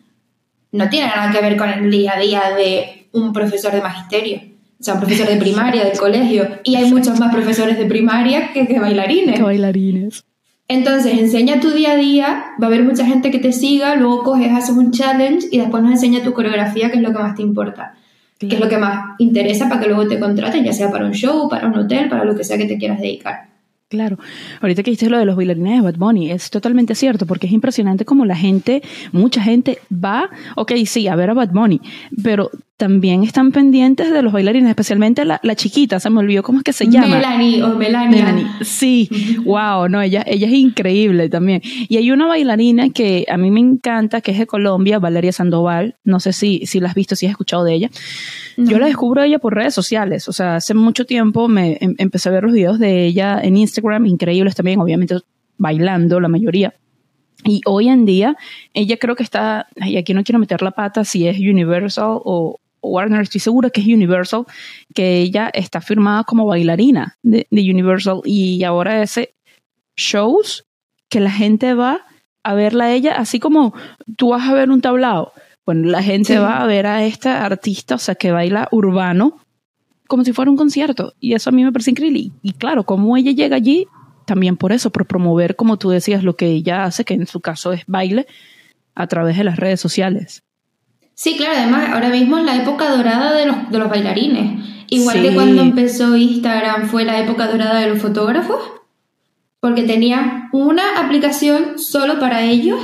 no 0.74 0.88
tiene 0.88 1.06
nada 1.06 1.30
que 1.32 1.40
ver 1.40 1.56
con 1.56 1.68
el 1.68 1.90
día 1.90 2.14
a 2.14 2.20
día 2.20 2.42
de 2.56 3.06
un 3.12 3.32
profesor 3.32 3.72
de 3.72 3.80
magisterio 3.80 4.54
o 4.80 4.84
sea, 4.84 4.94
un 4.94 5.00
profesor 5.00 5.26
de 5.26 5.36
primaria, 5.36 5.82
del 5.82 5.96
colegio, 5.96 6.46
y 6.62 6.74
hay 6.76 6.90
muchos 6.90 7.18
más 7.18 7.32
profesores 7.32 7.78
de 7.78 7.86
primaria 7.86 8.52
que, 8.52 8.66
que 8.66 8.78
bailarines. 8.78 9.36
Que 9.36 9.42
bailarines. 9.42 10.24
Entonces, 10.68 11.18
enseña 11.18 11.58
tu 11.58 11.70
día 11.70 11.92
a 11.92 11.96
día, 11.96 12.44
va 12.60 12.66
a 12.66 12.68
haber 12.68 12.82
mucha 12.82 13.06
gente 13.06 13.30
que 13.30 13.38
te 13.38 13.52
siga, 13.52 13.94
luego 13.96 14.22
coges, 14.24 14.52
haces 14.52 14.76
un 14.76 14.90
challenge 14.90 15.48
y 15.50 15.58
después 15.58 15.82
nos 15.82 15.92
enseña 15.92 16.22
tu 16.22 16.34
coreografía, 16.34 16.90
que 16.90 16.98
es 16.98 17.02
lo 17.02 17.12
que 17.12 17.18
más 17.18 17.34
te 17.34 17.40
importa, 17.40 17.94
que 18.38 18.48
es 18.48 18.60
lo 18.60 18.68
que 18.68 18.76
más 18.76 19.14
interesa 19.18 19.70
para 19.70 19.80
que 19.80 19.86
luego 19.86 20.06
te 20.06 20.18
contraten, 20.18 20.64
ya 20.64 20.74
sea 20.74 20.90
para 20.90 21.06
un 21.06 21.12
show, 21.12 21.48
para 21.48 21.66
un 21.66 21.78
hotel, 21.78 22.10
para 22.10 22.26
lo 22.26 22.36
que 22.36 22.44
sea 22.44 22.58
que 22.58 22.66
te 22.66 22.76
quieras 22.76 23.00
dedicar. 23.00 23.53
Claro, 23.94 24.18
ahorita 24.60 24.82
que 24.82 24.90
dijiste 24.90 25.08
lo 25.08 25.18
de 25.18 25.24
los 25.24 25.36
bailarines 25.36 25.76
de 25.76 25.82
Bad 25.82 25.98
Bunny, 25.98 26.32
es 26.32 26.50
totalmente 26.50 26.96
cierto, 26.96 27.26
porque 27.26 27.46
es 27.46 27.52
impresionante 27.52 28.04
como 28.04 28.24
la 28.24 28.34
gente, 28.34 28.82
mucha 29.12 29.40
gente 29.40 29.78
va, 29.88 30.30
ok, 30.56 30.72
sí, 30.84 31.06
a 31.06 31.14
ver 31.14 31.30
a 31.30 31.34
Bad 31.34 31.50
Bunny, 31.52 31.80
pero 32.20 32.50
también 32.76 33.22
están 33.22 33.52
pendientes 33.52 34.12
de 34.12 34.22
los 34.22 34.32
bailarines, 34.32 34.68
especialmente 34.68 35.24
la, 35.24 35.38
la 35.44 35.54
chiquita, 35.54 36.00
se 36.00 36.10
me 36.10 36.18
olvidó 36.18 36.42
cómo 36.42 36.58
es 36.58 36.64
que 36.64 36.72
se 36.72 36.88
llama. 36.88 37.06
Melanie 37.06 37.62
o 37.62 37.76
Melania. 37.76 38.24
Melanie. 38.24 38.46
Sí, 38.62 39.08
wow, 39.44 39.88
no, 39.88 40.02
ella, 40.02 40.24
ella 40.26 40.48
es 40.48 40.52
increíble 40.54 41.28
también. 41.28 41.62
Y 41.88 41.96
hay 41.96 42.10
una 42.10 42.26
bailarina 42.26 42.90
que 42.90 43.26
a 43.28 43.36
mí 43.36 43.50
me 43.52 43.60
encanta, 43.60 44.20
que 44.20 44.32
es 44.32 44.38
de 44.38 44.46
Colombia, 44.46 44.98
Valeria 44.98 45.32
Sandoval, 45.32 45.96
no 46.02 46.18
sé 46.18 46.32
si, 46.32 46.66
si 46.66 46.80
la 46.80 46.88
has 46.88 46.94
visto, 46.94 47.14
si 47.14 47.26
has 47.26 47.30
escuchado 47.30 47.62
de 47.62 47.74
ella. 47.74 47.90
Yo 48.56 48.78
la 48.78 48.86
descubro 48.86 49.22
ella 49.22 49.38
por 49.38 49.54
redes 49.54 49.74
sociales, 49.74 50.28
o 50.28 50.32
sea, 50.32 50.56
hace 50.56 50.74
mucho 50.74 51.06
tiempo 51.06 51.48
me 51.48 51.78
em, 51.80 51.94
empecé 51.98 52.28
a 52.28 52.32
ver 52.32 52.44
los 52.44 52.52
videos 52.52 52.78
de 52.78 53.06
ella 53.06 53.40
en 53.42 53.56
Instagram, 53.56 54.06
increíbles 54.06 54.54
también, 54.54 54.80
obviamente 54.80 55.16
bailando 55.58 56.20
la 56.20 56.28
mayoría. 56.28 56.74
Y 57.44 57.60
hoy 57.66 57.88
en 57.88 58.06
día, 58.06 58.36
ella 58.72 58.96
creo 58.96 59.16
que 59.16 59.22
está, 59.22 59.66
y 59.76 59.96
aquí 59.96 60.14
no 60.14 60.24
quiero 60.24 60.38
meter 60.38 60.62
la 60.62 60.70
pata 60.70 61.04
si 61.04 61.28
es 61.28 61.38
Universal 61.38 62.20
o, 62.24 62.58
Warner, 62.84 63.22
estoy 63.22 63.40
segura 63.40 63.70
que 63.70 63.80
es 63.80 63.86
Universal, 63.86 64.44
que 64.94 65.18
ella 65.18 65.50
está 65.52 65.80
firmada 65.80 66.24
como 66.24 66.46
bailarina 66.46 67.16
de, 67.22 67.46
Universal 67.50 68.20
y 68.24 68.62
ahora 68.64 69.02
ese 69.02 69.34
shows 69.96 70.64
que 71.08 71.20
la 71.20 71.30
gente 71.30 71.74
va 71.74 72.00
a 72.42 72.54
verla 72.54 72.84
a 72.84 72.92
ella, 72.92 73.16
así 73.16 73.40
como 73.40 73.74
tú 74.16 74.30
vas 74.30 74.48
a 74.48 74.54
ver 74.54 74.70
un 74.70 74.80
tablado. 74.80 75.32
Bueno, 75.64 75.88
la 75.88 76.02
gente 76.02 76.38
va 76.38 76.62
a 76.62 76.66
ver 76.66 76.86
a 76.86 77.04
esta 77.04 77.44
artista, 77.44 77.94
o 77.94 77.98
sea, 77.98 78.14
que 78.14 78.32
baila 78.32 78.68
urbano, 78.70 79.38
como 80.06 80.24
si 80.24 80.32
fuera 80.32 80.50
un 80.50 80.56
concierto. 80.56 81.14
Y 81.20 81.32
eso 81.32 81.48
a 81.50 81.52
mí 81.52 81.64
me 81.64 81.72
parece 81.72 81.92
increíble. 81.92 82.32
Y, 82.42 82.52
claro, 82.52 82.84
como 82.84 83.16
ella 83.16 83.32
llega 83.32 83.56
allí, 83.56 83.86
también 84.26 84.58
por 84.58 84.72
eso, 84.72 84.90
por 84.90 85.06
promover, 85.06 85.56
como 85.56 85.78
tú 85.78 85.88
decías, 85.88 86.22
lo 86.22 86.36
que 86.36 86.46
ella 86.46 86.84
hace, 86.84 87.04
que 87.04 87.14
en 87.14 87.26
su 87.26 87.40
caso 87.40 87.72
es 87.72 87.84
baile, 87.86 88.26
a 88.94 89.06
través 89.06 89.38
de 89.38 89.44
las 89.44 89.56
redes 89.56 89.80
sociales. 89.80 90.42
Sí, 91.14 91.36
claro, 91.36 91.54
además 91.56 91.90
ahora 91.92 92.10
mismo 92.10 92.38
es 92.38 92.44
la 92.44 92.56
época 92.56 92.90
dorada 92.90 93.32
de 93.34 93.46
los, 93.46 93.70
de 93.70 93.78
los 93.78 93.88
bailarines. 93.88 94.64
Igual 94.88 95.22
que 95.22 95.34
cuando 95.34 95.62
empezó 95.62 96.16
Instagram 96.16 96.88
fue 96.88 97.04
la 97.04 97.18
época 97.20 97.46
dorada 97.46 97.80
de 97.80 97.88
los 97.88 97.98
fotógrafos, 97.98 98.60
porque 99.60 99.82
tenía 99.82 100.48
una 100.52 101.00
aplicación 101.00 101.78
solo 101.78 102.18
para 102.18 102.42
ellos. 102.42 102.78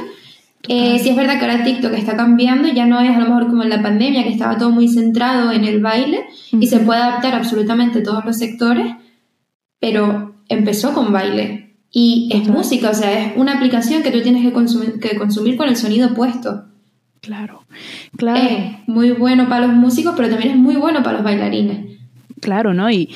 Eh, 0.68 0.98
sí 0.98 1.10
es 1.10 1.16
verdad 1.16 1.38
que 1.38 1.46
ahora 1.46 1.64
TikTok 1.64 1.92
está 1.92 2.16
cambiando, 2.16 2.68
ya 2.68 2.86
no 2.86 3.00
es 3.00 3.10
a 3.10 3.18
lo 3.18 3.26
mejor 3.26 3.48
como 3.48 3.62
en 3.62 3.70
la 3.70 3.82
pandemia, 3.82 4.22
que 4.22 4.30
estaba 4.30 4.58
todo 4.58 4.70
muy 4.70 4.88
centrado 4.88 5.52
en 5.52 5.64
el 5.64 5.80
baile 5.80 6.24
y 6.52 6.66
se 6.66 6.80
puede 6.80 7.00
adaptar 7.00 7.34
absolutamente 7.34 8.00
a 8.00 8.02
todos 8.02 8.24
los 8.24 8.38
sectores, 8.38 8.94
pero 9.78 10.34
empezó 10.48 10.92
con 10.92 11.12
baile 11.12 11.76
y 11.90 12.30
es 12.32 12.48
música, 12.48 12.90
o 12.90 12.94
sea, 12.94 13.26
es 13.26 13.32
una 13.36 13.54
aplicación 13.54 14.02
que 14.02 14.10
tú 14.10 14.22
tienes 14.22 14.42
que 14.42 14.52
consumir, 14.52 15.00
que 15.00 15.16
consumir 15.16 15.56
con 15.56 15.68
el 15.68 15.76
sonido 15.76 16.14
puesto. 16.14 16.69
Claro, 17.20 17.64
claro. 18.16 18.40
Es 18.40 18.88
muy 18.88 19.10
bueno 19.12 19.48
para 19.48 19.66
los 19.66 19.76
músicos, 19.76 20.14
pero 20.16 20.30
también 20.30 20.52
es 20.52 20.56
muy 20.56 20.76
bueno 20.76 21.02
para 21.02 21.18
los 21.18 21.24
bailarines. 21.24 21.98
Claro, 22.40 22.72
¿no? 22.72 22.90
Y 22.90 23.10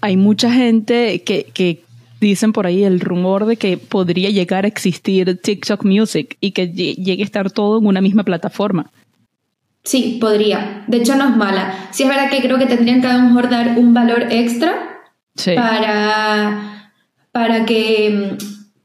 hay 0.00 0.16
mucha 0.16 0.52
gente 0.52 1.22
que, 1.22 1.44
que 1.54 1.84
dicen 2.20 2.52
por 2.52 2.66
ahí 2.66 2.84
el 2.84 3.00
rumor 3.00 3.46
de 3.46 3.56
que 3.56 3.76
podría 3.76 4.30
llegar 4.30 4.64
a 4.64 4.68
existir 4.68 5.40
TikTok 5.40 5.84
Music 5.84 6.36
y 6.40 6.50
que 6.50 6.68
llegue 6.68 7.22
a 7.22 7.24
estar 7.24 7.50
todo 7.50 7.78
en 7.78 7.86
una 7.86 8.00
misma 8.00 8.24
plataforma. 8.24 8.90
Sí, 9.84 10.18
podría. 10.20 10.84
De 10.88 10.96
hecho, 10.96 11.14
no 11.14 11.28
es 11.28 11.36
mala. 11.36 11.88
Sí 11.92 12.02
es 12.02 12.08
verdad 12.08 12.28
que 12.28 12.40
creo 12.40 12.58
que 12.58 12.66
tendrían 12.66 13.00
que 13.00 13.06
a 13.06 13.18
lo 13.18 13.22
mejor 13.22 13.48
dar 13.48 13.78
un 13.78 13.94
valor 13.94 14.26
extra 14.30 14.74
para, 15.54 16.90
para 17.30 17.64
que 17.64 18.36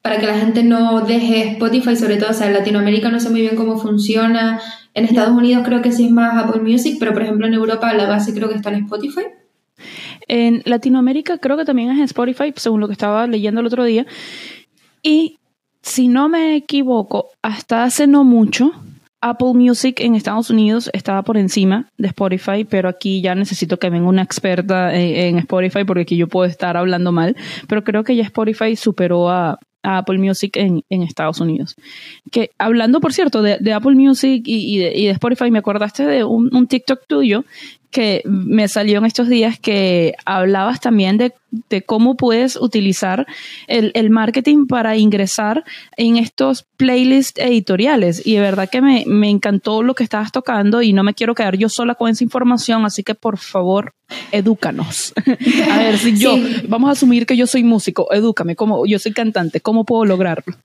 para 0.01 0.19
que 0.19 0.27
la 0.27 0.37
gente 0.37 0.63
no 0.63 1.01
deje 1.01 1.51
Spotify, 1.53 1.95
sobre 1.95 2.17
todo, 2.17 2.31
o 2.31 2.33
sea, 2.33 2.47
en 2.47 2.53
Latinoamérica 2.53 3.09
no 3.09 3.19
sé 3.19 3.29
muy 3.29 3.41
bien 3.41 3.55
cómo 3.55 3.77
funciona, 3.77 4.59
en 4.93 5.05
Estados 5.05 5.35
Unidos 5.35 5.63
creo 5.65 5.81
que 5.81 5.91
sí 5.91 6.05
es 6.05 6.11
más 6.11 6.43
Apple 6.43 6.61
Music, 6.61 6.97
pero 6.99 7.13
por 7.13 7.21
ejemplo 7.21 7.47
en 7.47 7.53
Europa 7.53 7.93
la 7.93 8.07
base 8.07 8.33
creo 8.33 8.49
que 8.49 8.55
está 8.55 8.69
en 8.69 8.83
Spotify. 8.83 9.21
En 10.27 10.61
Latinoamérica 10.65 11.37
creo 11.37 11.57
que 11.57 11.65
también 11.65 11.91
es 11.91 11.97
en 11.97 12.03
Spotify, 12.03 12.53
según 12.55 12.81
lo 12.81 12.87
que 12.87 12.93
estaba 12.93 13.27
leyendo 13.27 13.61
el 13.61 13.67
otro 13.67 13.83
día. 13.83 14.05
Y 15.03 15.37
si 15.81 16.07
no 16.07 16.29
me 16.29 16.55
equivoco, 16.55 17.29
hasta 17.41 17.83
hace 17.83 18.07
no 18.07 18.23
mucho, 18.23 18.71
Apple 19.21 19.53
Music 19.53 19.99
en 19.99 20.15
Estados 20.15 20.49
Unidos 20.49 20.89
estaba 20.93 21.21
por 21.21 21.37
encima 21.37 21.87
de 21.97 22.07
Spotify, 22.07 22.65
pero 22.65 22.89
aquí 22.89 23.21
ya 23.21 23.35
necesito 23.35 23.77
que 23.77 23.89
venga 23.89 24.07
una 24.07 24.23
experta 24.23 24.93
en, 24.95 25.37
Spotify 25.37 25.83
porque 25.85 26.01
aquí 26.01 26.17
yo 26.17 26.27
puedo 26.27 26.49
estar 26.49 26.75
hablando 26.75 27.11
mal, 27.11 27.35
pero 27.67 27.83
creo 27.83 28.03
que 28.03 28.15
ya 28.15 28.23
Spotify 28.23 28.75
superó 28.75 29.29
a, 29.29 29.59
Apple 29.83 30.17
Music 30.17 30.57
en, 30.57 30.83
Estados 30.89 31.39
Unidos. 31.39 31.75
Que 32.31 32.51
hablando, 32.57 32.99
por 33.01 33.13
cierto, 33.13 33.41
de, 33.41 33.73
Apple 33.73 33.95
Music 33.95 34.43
y, 34.45 34.77
de, 34.77 35.09
Spotify, 35.11 35.51
me 35.51 35.59
acordaste 35.59 36.05
de 36.05 36.23
un, 36.23 36.67
TikTok 36.67 37.05
tuyo 37.07 37.43
que 37.91 38.23
me 38.25 38.67
salió 38.67 38.97
en 38.97 39.05
estos 39.05 39.27
días 39.27 39.59
que 39.59 40.15
hablabas 40.25 40.79
también 40.79 41.17
de, 41.17 41.33
cómo 41.85 42.15
puedes 42.15 42.55
utilizar 42.55 43.27
el, 43.67 44.09
marketing 44.09 44.65
para 44.67 44.95
ingresar 44.95 45.63
en 45.97 46.17
estos 46.17 46.65
playlists 46.77 47.39
editoriales. 47.39 48.25
Y 48.25 48.35
de 48.35 48.41
verdad 48.41 48.69
que 48.69 48.81
me, 48.81 49.03
me, 49.05 49.29
encantó 49.29 49.83
lo 49.83 49.93
que 49.93 50.03
estabas 50.03 50.31
tocando 50.31 50.81
y 50.81 50.93
no 50.93 51.03
me 51.03 51.13
quiero 51.13 51.35
quedar 51.35 51.57
yo 51.57 51.67
sola 51.67 51.95
con 51.95 52.09
esa 52.09 52.23
información, 52.23 52.85
así 52.85 53.03
que 53.03 53.13
por 53.13 53.37
favor, 53.37 53.93
edúcanos. 54.31 55.13
a 55.71 55.77
ver, 55.77 55.97
si 55.97 56.17
yo, 56.17 56.37
vamos 56.67 56.89
a 56.89 56.93
asumir 56.93 57.25
que 57.25 57.35
yo 57.35 57.45
soy 57.45 57.63
músico, 57.63 58.07
edúcame, 58.13 58.55
como 58.55 58.85
yo 58.85 58.97
soy 58.97 59.11
cantante, 59.11 59.59
¿cómo 59.59 59.83
puedo 59.83 60.05
lograrlo? 60.05 60.55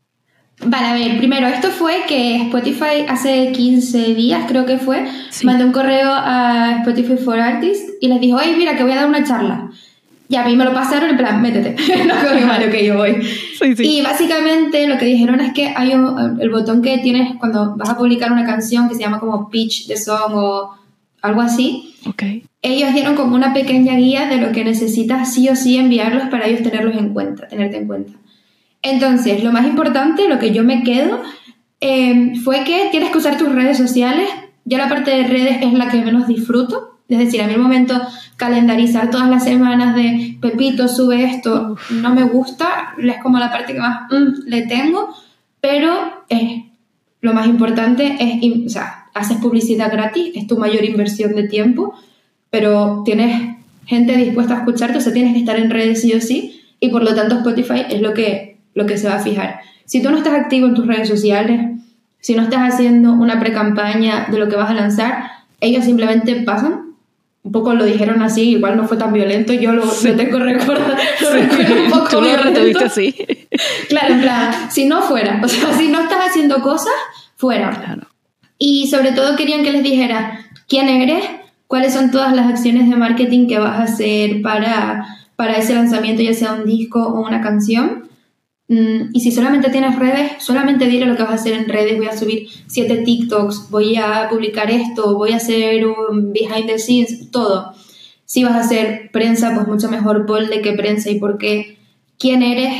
Vale, 0.65 0.87
a 0.87 0.95
ver, 0.95 1.19
primero, 1.19 1.47
esto 1.47 1.69
fue 1.69 2.05
que 2.09 2.37
Spotify 2.43 3.05
hace 3.09 3.53
15 3.53 4.15
días, 4.15 4.45
creo 4.49 4.65
que 4.65 4.79
fue, 4.79 5.07
mandó 5.45 5.67
un 5.67 5.73
correo 5.73 6.11
a 6.11 6.79
Spotify 6.79 7.17
for 7.23 7.39
Artists 7.39 7.93
y 8.01 8.09
les 8.09 8.21
dijo, 8.21 8.39
hey, 8.43 8.55
mira, 8.57 8.75
que 8.77 8.83
voy 8.83 8.93
a 8.93 8.97
dar 8.97 9.09
una 9.09 9.23
charla. 9.23 9.71
Y 10.29 10.35
a 10.35 10.45
mí 10.45 10.57
me 10.57 10.65
lo 10.65 10.73
pasaron 10.73 11.11
en 11.11 11.17
plan, 11.19 11.41
métete, 11.41 11.77
no 12.07 12.15
creo 12.15 12.47
malo 12.47 12.71
que 12.71 12.85
yo 12.85 12.97
voy. 12.97 13.17
Y 13.79 14.03
básicamente 14.03 14.89
lo 14.89 14.99
que 14.99 15.05
dijeron 15.05 15.41
es 15.41 15.53
que 15.53 15.73
hay 15.77 15.95
un, 15.95 16.41
el 16.41 16.51
botón 16.51 16.83
que 16.83 16.99
tienes 16.99 17.37
cuando 17.39 17.77
vas 17.77 17.91
a 17.91 17.99
publicar 17.99 18.33
una 18.33 18.47
canción 18.47 18.89
que 18.89 18.95
se 18.95 19.03
llama 19.03 19.21
como 19.21 19.51
pitch 19.51 19.87
de 19.87 19.97
song 19.97 20.33
o 20.35 20.75
algo 21.23 21.41
así. 21.43 21.95
Okay. 22.09 22.45
Ellos 22.63 22.93
dieron 22.95 23.15
como 23.15 23.37
una 23.37 23.53
pequeña 23.53 23.95
guía 23.97 24.27
de 24.27 24.39
lo 24.39 24.53
que 24.53 24.65
necesitas 24.65 25.33
sí 25.33 25.49
o 25.49 25.55
sí 25.55 25.77
enviarlos 25.77 26.29
para 26.29 26.47
ellos 26.47 26.63
tenerlos 26.63 26.97
en 26.97 27.13
cuenta, 27.13 27.47
tenerte 27.47 27.77
en 27.77 27.87
cuenta. 27.87 28.13
Entonces, 28.87 29.43
lo 29.43 29.53
más 29.53 29.67
importante, 29.67 30.29
lo 30.29 30.39
que 30.39 30.53
yo 30.53 30.63
me 30.63 30.83
quedo, 30.85 31.21
eh, 31.81 32.35
fue 32.45 32.63
que 32.65 32.89
tienes 32.91 33.11
que 33.11 33.19
usar 33.19 33.37
tus 33.37 33.53
redes 33.53 33.77
sociales. 33.77 34.29
Yo 34.65 34.79
la 34.79 34.89
parte 34.89 35.11
de 35.11 35.27
redes 35.27 35.59
es 35.61 35.73
la 35.73 35.89
que 35.89 36.03
menos 36.03 36.29
disfruto. 36.29 37.01
Es 37.09 37.19
decir, 37.19 37.43
a 37.43 37.47
mí 37.47 37.55
el 37.55 37.61
momento 37.61 38.01
calendarizar 38.37 39.11
todas 39.11 39.29
las 39.29 39.45
semanas 39.45 39.95
de 39.95 40.37
Pepito 40.41 40.89
sube 40.89 41.25
esto 41.25 41.77
no 41.91 42.15
me 42.15 42.25
gusta, 42.25 42.95
es 42.99 43.23
como 43.23 43.39
la 43.39 43.51
parte 43.51 43.75
que 43.75 43.81
más 43.81 44.11
mm, 44.11 44.47
le 44.47 44.63
tengo, 44.63 45.15
pero 45.61 46.25
lo 47.21 47.33
más 47.33 47.47
importante 47.47 48.17
es, 48.21 48.67
o 48.67 48.69
sea, 48.69 49.07
haces 49.15 49.39
publicidad 49.39 49.91
gratis, 49.91 50.33
es 50.35 50.47
tu 50.47 50.59
mayor 50.59 50.85
inversión 50.85 51.35
de 51.35 51.49
tiempo, 51.49 51.95
pero 52.51 53.03
tienes 53.05 53.57
gente 53.87 54.17
dispuesta 54.17 54.55
a 54.55 54.59
escucharte, 54.59 54.99
o 54.99 55.01
sea, 55.01 55.13
tienes 55.13 55.33
que 55.33 55.41
estar 55.41 55.59
en 55.59 55.71
redes 55.71 56.03
sí 56.03 56.13
o 56.13 56.21
sí, 56.21 56.61
y 56.81 56.91
por 56.91 57.03
lo 57.03 57.15
tanto 57.15 57.37
Spotify 57.37 57.85
es 57.89 58.01
lo 58.01 58.13
que, 58.13 58.56
lo 58.77 58.87
que 58.87 58.97
se 58.97 59.09
va 59.09 59.17
a 59.17 59.19
fijar. 59.19 59.59
Si 59.85 60.01
tú 60.01 60.11
no 60.11 60.19
estás 60.19 60.35
activo 60.35 60.69
en 60.69 60.75
tus 60.75 60.87
redes 60.87 61.09
sociales, 61.09 61.61
si 62.21 62.37
no 62.37 62.43
estás 62.43 62.75
haciendo 62.75 63.13
una 63.13 63.41
pre-campaña 63.41 64.29
de 64.31 64.39
lo 64.39 64.49
que 64.49 64.55
vas 64.55 64.71
a 64.71 64.75
lanzar, 64.75 65.25
ellos 65.61 65.85
simplemente 65.85 66.37
pasan 66.43 66.87
un 67.47 67.53
poco 67.53 67.75
lo 67.75 67.85
dijeron 67.85 68.23
así, 68.23 68.51
igual 68.51 68.77
no 68.77 68.89
fue 68.89 68.97
tan 68.97 69.13
violento, 69.13 69.53
yo 69.53 69.71
lo, 69.71 69.85
tengo 69.85 70.41
recordado, 70.41 70.97
lo 71.21 71.85
un 71.85 71.91
poco 71.91 72.09
Tú 72.09 72.21
lo 72.21 72.85
así. 72.85 73.15
Claro, 73.89 74.15
en 74.15 74.21
plan, 74.21 74.53
si 74.69 74.87
no 74.87 75.01
fuera, 75.01 75.41
o 75.43 75.47
sea, 75.47 75.73
si 75.75 75.87
no 75.87 76.01
estás 76.01 76.29
haciendo 76.29 76.61
cosas, 76.61 76.93
fuera. 77.37 77.71
Claro. 77.71 78.09
Y 78.59 78.89
sobre 78.89 79.13
todo 79.13 79.37
querían 79.37 79.63
que 79.63 79.71
les 79.71 79.85
dijera 79.85 80.41
quién 80.69 80.89
eres, 80.89 81.25
cuáles 81.69 81.95
son 81.95 82.11
todas 82.11 82.35
las 82.35 82.49
acciones 82.49 82.91
de 82.91 82.97
marketing 82.97 83.47
que 83.47 83.61
vas 83.61 83.79
a 83.79 83.85
hacer 83.85 84.43
para, 84.43 85.07
para 85.37 85.57
ese 85.57 85.77
lanzamiento, 85.77 86.23
ya 86.23 86.35
sea 86.35 86.55
un 86.55 86.65
disco 86.65 87.01
o 87.01 87.25
una 87.25 87.43
canción. 87.43 88.09
Mm, 88.69 89.11
y 89.13 89.21
si 89.21 89.31
solamente 89.31 89.71
tienes 89.71 89.97
redes, 89.97 90.33
solamente 90.41 90.87
dile 90.87 91.07
lo 91.07 91.17
que 91.17 91.23
vas 91.23 91.33
a 91.33 91.35
hacer 91.35 91.53
en 91.53 91.69
redes. 91.69 91.97
Voy 91.97 92.07
a 92.07 92.17
subir 92.17 92.49
siete 92.67 92.99
TikToks, 92.99 93.71
voy 93.71 93.97
a 93.97 94.29
publicar 94.29 94.71
esto, 94.71 95.15
voy 95.15 95.33
a 95.33 95.37
hacer 95.37 95.87
un 95.87 96.33
behind 96.33 96.67
the 96.67 96.79
scenes, 96.79 97.31
todo. 97.31 97.73
Si 98.25 98.43
vas 98.43 98.55
a 98.55 98.61
hacer 98.61 99.11
prensa, 99.13 99.55
pues 99.55 99.69
mucho 99.69 99.89
mejor 99.89 100.27
de 100.49 100.61
que 100.61 100.73
prensa 100.73 101.11
y 101.11 101.21
por 101.21 101.39
qué. 101.39 101.79
¿Quién 102.19 102.43
eres? 102.43 102.75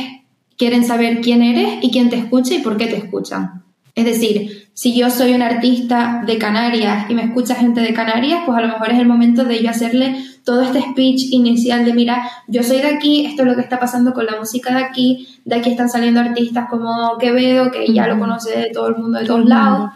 Quieren 0.57 0.83
saber 0.83 1.21
quién 1.21 1.41
eres 1.41 1.79
y 1.81 1.91
quién 1.91 2.09
te 2.09 2.17
escucha 2.17 2.55
y 2.55 2.59
por 2.59 2.77
qué 2.77 2.87
te 2.87 2.97
escuchan. 2.97 3.63
Es 3.97 4.05
decir, 4.05 4.69
si 4.75 4.95
yo 4.95 5.09
soy 5.09 5.33
un 5.33 5.41
artista 5.41 6.21
de 6.23 6.37
Canarias 6.37 7.09
y 7.09 7.15
me 7.15 7.23
escucha 7.23 7.55
gente 7.55 7.81
de 7.81 7.95
Canarias, 7.95 8.43
pues 8.45 8.55
a 8.55 8.61
lo 8.61 8.67
mejor 8.67 8.91
es 8.91 8.99
el 8.99 9.07
momento 9.07 9.43
de 9.43 9.63
yo 9.63 9.71
hacerle 9.71 10.23
todo 10.43 10.61
este 10.61 10.81
speech 10.81 11.31
inicial 11.31 11.83
de, 11.83 11.95
mira, 11.95 12.29
yo 12.47 12.61
soy 12.61 12.77
de 12.77 12.89
aquí, 12.89 13.25
esto 13.25 13.41
es 13.41 13.47
lo 13.47 13.55
que 13.55 13.61
está 13.61 13.79
pasando 13.79 14.13
con 14.13 14.27
la 14.27 14.37
música 14.37 14.75
de 14.75 14.83
aquí, 14.83 15.27
de 15.45 15.55
aquí 15.55 15.71
están 15.71 15.89
saliendo 15.89 16.19
artistas 16.19 16.67
como 16.69 17.17
Quevedo, 17.17 17.71
que 17.71 17.91
ya 17.91 18.07
lo 18.07 18.19
conoce 18.19 18.55
de 18.55 18.69
todo 18.71 18.89
el 18.89 18.97
mundo, 18.97 19.17
de 19.17 19.25
todos 19.25 19.45
lados, 19.45 19.89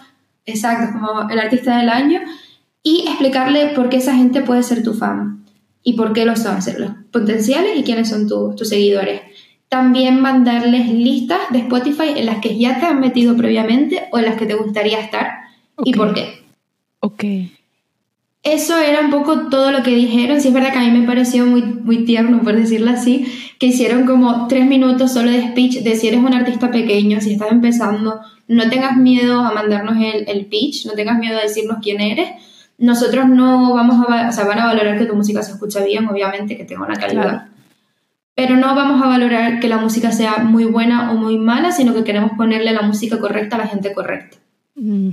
exacto, 0.47 0.97
como 0.99 1.29
el 1.29 1.37
artista 1.37 1.77
del 1.77 1.89
año, 1.89 2.21
y 2.81 3.05
explicarle 3.07 3.67
por 3.75 3.89
qué 3.89 3.97
esa 3.97 4.15
gente 4.15 4.41
puede 4.41 4.63
ser 4.63 4.81
tu 4.81 4.95
fan 4.95 5.45
y 5.83 5.93
por 5.93 6.11
qué 6.13 6.25
lo 6.25 6.35
son, 6.35 6.55
los 6.55 6.91
potenciales 7.11 7.77
y 7.77 7.83
quiénes 7.83 8.09
son 8.09 8.27
tus 8.27 8.67
seguidores 8.67 9.21
también 9.71 10.19
mandarles 10.19 10.89
listas 10.89 11.39
de 11.49 11.59
Spotify 11.59 12.09
en 12.17 12.25
las 12.25 12.39
que 12.39 12.57
ya 12.57 12.77
te 12.77 12.87
han 12.87 12.99
metido 12.99 13.37
previamente 13.37 14.09
o 14.11 14.19
en 14.19 14.25
las 14.25 14.35
que 14.35 14.45
te 14.45 14.53
gustaría 14.53 14.99
estar 14.99 15.45
y 15.85 15.93
por 15.93 16.13
qué. 16.13 16.43
Ok. 16.99 17.23
Eso 18.43 18.77
era 18.77 18.99
un 18.99 19.09
poco 19.11 19.47
todo 19.47 19.71
lo 19.71 19.81
que 19.81 19.95
dijeron. 19.95 20.41
Sí, 20.41 20.49
es 20.49 20.53
verdad 20.53 20.73
que 20.73 20.79
a 20.79 20.81
mí 20.81 20.91
me 20.91 21.07
pareció 21.07 21.45
muy, 21.45 21.61
muy 21.61 22.03
tierno, 22.03 22.41
por 22.41 22.53
decirlo 22.53 22.91
así, 22.91 23.25
que 23.59 23.67
hicieron 23.67 24.05
como 24.05 24.49
tres 24.49 24.67
minutos 24.67 25.13
solo 25.13 25.31
de 25.31 25.41
speech 25.41 25.83
de 25.83 25.95
si 25.95 26.09
eres 26.09 26.19
un 26.19 26.33
artista 26.33 26.69
pequeño, 26.69 27.21
si 27.21 27.31
estás 27.31 27.53
empezando, 27.53 28.19
no 28.49 28.69
tengas 28.69 28.97
miedo 28.97 29.39
a 29.39 29.53
mandarnos 29.53 29.95
el, 29.95 30.27
el 30.27 30.47
pitch, 30.47 30.85
no 30.85 30.93
tengas 30.93 31.17
miedo 31.17 31.37
a 31.37 31.43
decirnos 31.43 31.77
quién 31.81 32.01
eres. 32.01 32.29
Nosotros 32.77 33.29
no 33.29 33.73
vamos 33.73 34.05
a, 34.09 34.27
o 34.27 34.31
sea, 34.33 34.43
van 34.43 34.59
a 34.59 34.65
valorar 34.65 34.97
que 34.97 35.05
tu 35.05 35.15
música 35.15 35.41
se 35.41 35.53
escucha 35.53 35.81
bien, 35.81 36.09
obviamente, 36.09 36.57
que 36.57 36.65
tenga 36.65 36.83
una 36.83 36.95
calidad 36.95 37.50
pero 38.35 38.55
no 38.55 38.75
vamos 38.75 39.01
a 39.01 39.07
valorar 39.07 39.59
que 39.59 39.67
la 39.67 39.77
música 39.77 40.11
sea 40.11 40.39
muy 40.39 40.65
buena 40.65 41.11
o 41.11 41.15
muy 41.15 41.37
mala, 41.37 41.71
sino 41.71 41.93
que 41.93 42.03
queremos 42.03 42.31
ponerle 42.37 42.71
la 42.71 42.81
música 42.81 43.19
correcta 43.19 43.55
a 43.55 43.59
la 43.59 43.67
gente 43.67 43.93
correcta. 43.93 44.37
Mm. 44.75 45.09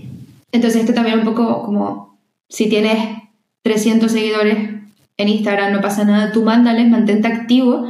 Entonces, 0.52 0.80
este 0.80 0.92
también 0.92 1.18
un 1.18 1.24
poco 1.24 1.62
como 1.64 2.18
si 2.48 2.68
tienes 2.68 3.18
300 3.62 4.10
seguidores 4.10 4.70
en 5.16 5.28
Instagram, 5.28 5.72
no 5.72 5.80
pasa 5.80 6.04
nada, 6.04 6.32
tú 6.32 6.42
mándales, 6.42 6.88
mantente 6.88 7.28
activo 7.28 7.88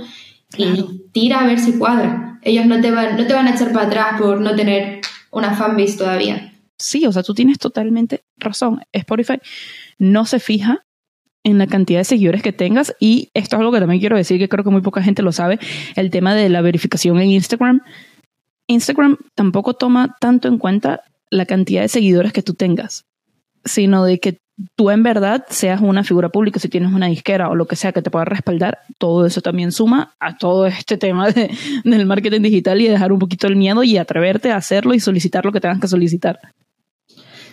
y 0.57 1.03
tira 1.13 1.41
a 1.41 1.47
ver 1.47 1.59
si 1.59 1.79
cuadra. 1.79 2.39
Ellos 2.43 2.67
no 2.67 2.81
te, 2.81 2.91
van, 2.91 3.17
no 3.17 3.27
te 3.27 3.35
van 3.35 3.47
a 3.47 3.55
echar 3.55 3.73
para 3.73 3.87
atrás 3.87 4.21
por 4.21 4.41
no 4.41 4.57
tener 4.57 5.01
una 5.31 5.55
fanbase 5.55 5.99
todavía. 5.99 6.53
Sí, 6.79 7.07
o 7.07 7.13
sea, 7.13 7.23
tú 7.23 7.35
tienes 7.35 7.59
totalmente 7.59 8.25
razón. 8.37 8.81
Spotify 8.93 9.41
no 9.99 10.25
se 10.25 10.41
fija 10.41 10.87
en 11.49 11.59
la 11.59 11.67
cantidad 11.67 12.01
de 12.01 12.05
seguidores 12.05 12.43
que 12.43 12.53
tengas 12.53 12.95
y 13.01 13.31
esto 13.35 13.57
es 13.57 13.61
algo 13.61 13.73
que 13.73 13.81
también 13.81 14.01
quiero 14.01 14.17
decir 14.17 14.39
que 14.39 14.49
creo 14.49 14.65
que 14.65 14.71
muy 14.71 14.83
poca 14.83 15.03
gente 15.03 15.23
lo 15.23 15.33
sabe, 15.33 15.59
el 15.97 16.11
tema 16.11 16.35
de 16.35 16.49
la 16.49 16.61
verificación 16.61 17.19
en 17.21 17.31
Instagram. 17.31 17.81
Instagram 18.67 19.17
tampoco 19.35 19.75
toma 19.75 20.17
tanto 20.21 20.49
en 20.49 20.59
cuenta 20.59 21.03
la 21.31 21.47
cantidad 21.47 21.83
de 21.83 21.89
seguidores 21.89 22.33
que 22.33 22.43
tú 22.43 22.55
tengas, 22.55 23.07
sino 23.65 24.05
de 24.05 24.19
que 24.19 24.39
tú 24.77 24.91
en 24.91 25.03
verdad 25.03 25.47
seas 25.49 25.81
una 25.81 26.05
figura 26.05 26.29
pública, 26.29 26.59
si 26.59 26.69
tienes 26.69 26.93
una 26.93 27.07
disquera 27.07 27.49
o 27.49 27.55
lo 27.55 27.67
que 27.67 27.77
sea 27.77 27.93
que 27.93 28.03
te 28.03 28.11
pueda 28.11 28.25
respaldar, 28.25 28.81
todo 28.99 29.25
eso 29.25 29.41
también 29.41 29.73
suma 29.73 30.15
a 30.21 30.37
todo 30.37 30.67
este 30.67 30.99
tema 30.99 31.31
de, 31.31 31.51
del 31.85 32.07
marketing 32.07 32.43
digital 32.43 32.81
y 32.81 32.89
dejar 32.89 33.13
un 33.13 33.19
poquito 33.19 33.47
el 33.47 33.57
miedo 33.57 33.83
y 33.85 33.97
atreverte 33.97 34.51
a 34.51 34.57
hacerlo 34.57 34.95
y 34.95 35.01
solicitar 35.01 35.45
lo 35.45 35.53
que 35.53 35.61
tengas 35.61 35.81
que 35.81 35.89
solicitar. 35.89 36.39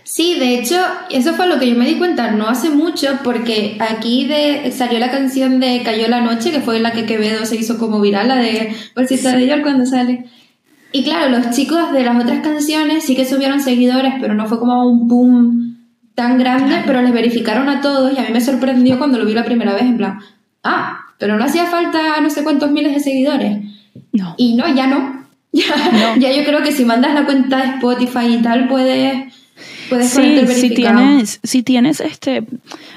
Sí, 0.08 0.38
de 0.38 0.60
hecho, 0.60 0.76
eso 1.10 1.34
fue 1.34 1.48
lo 1.48 1.58
que 1.58 1.68
yo 1.68 1.76
me 1.76 1.88
di 1.88 1.96
cuenta 1.96 2.30
no 2.30 2.48
hace 2.48 2.70
mucho, 2.70 3.08
porque 3.24 3.76
aquí 3.80 4.28
de, 4.28 4.72
salió 4.72 5.00
la 5.00 5.10
canción 5.10 5.60
de 5.60 5.82
Cayó 5.84 6.08
la 6.08 6.22
Noche, 6.22 6.52
que 6.52 6.60
fue 6.60 6.80
la 6.80 6.92
que 6.92 7.08
Quevedo 7.08 7.44
se 7.48 7.56
hizo 7.56 7.80
como 7.80 8.00
viral, 8.00 8.28
la 8.28 8.36
de 8.36 8.76
Bolsita 8.96 9.36
de 9.36 9.48
York 9.48 9.64
cuando 9.64 9.84
sale. 9.88 10.26
Y 10.92 11.04
claro, 11.04 11.36
los 11.36 11.50
chicos 11.56 11.92
de 11.92 12.04
las 12.04 12.24
otras 12.24 12.42
canciones 12.42 13.04
sí 13.04 13.16
que 13.16 13.26
subieron 13.26 13.60
seguidores, 13.60 14.14
pero 14.22 14.36
no 14.36 14.46
fue 14.46 14.60
como 14.60 14.88
un 14.88 15.08
boom 15.08 15.78
tan 16.14 16.38
grande, 16.38 16.84
pero 16.86 17.02
les 17.02 17.12
verificaron 17.12 17.68
a 17.68 17.82
todos 17.82 18.14
y 18.14 18.20
a 18.20 18.26
mí 18.26 18.30
me 18.32 18.42
sorprendió 18.42 19.00
cuando 19.00 19.18
lo 19.18 19.26
vi 19.26 19.34
la 19.34 19.44
primera 19.44 19.74
vez, 19.74 19.86
en 19.86 19.98
plan, 19.98 20.20
ah, 20.64 21.00
pero 21.18 21.36
no 21.36 21.46
hacía 21.46 21.66
falta 21.66 22.22
no 22.22 22.30
sé 22.30 22.44
cuántos 22.44 22.70
miles 22.70 22.94
de 22.94 23.00
seguidores. 23.00 23.58
No. 24.12 24.36
Y 24.38 24.54
no, 24.54 24.72
ya 24.72 24.86
no. 24.86 25.26
Ya, 25.52 26.16
ya 26.18 26.32
yo 26.32 26.44
creo 26.44 26.62
que 26.62 26.74
si 26.74 26.84
mandas 26.86 27.14
la 27.14 27.26
cuenta 27.26 27.58
de 27.58 27.70
Spotify 27.76 28.36
y 28.38 28.42
tal, 28.42 28.68
puedes 28.68 29.34
sí, 30.02 30.48
si 30.48 30.70
tienes, 30.74 31.40
si 31.44 31.64
tienes 31.64 32.00
este, 32.00 32.46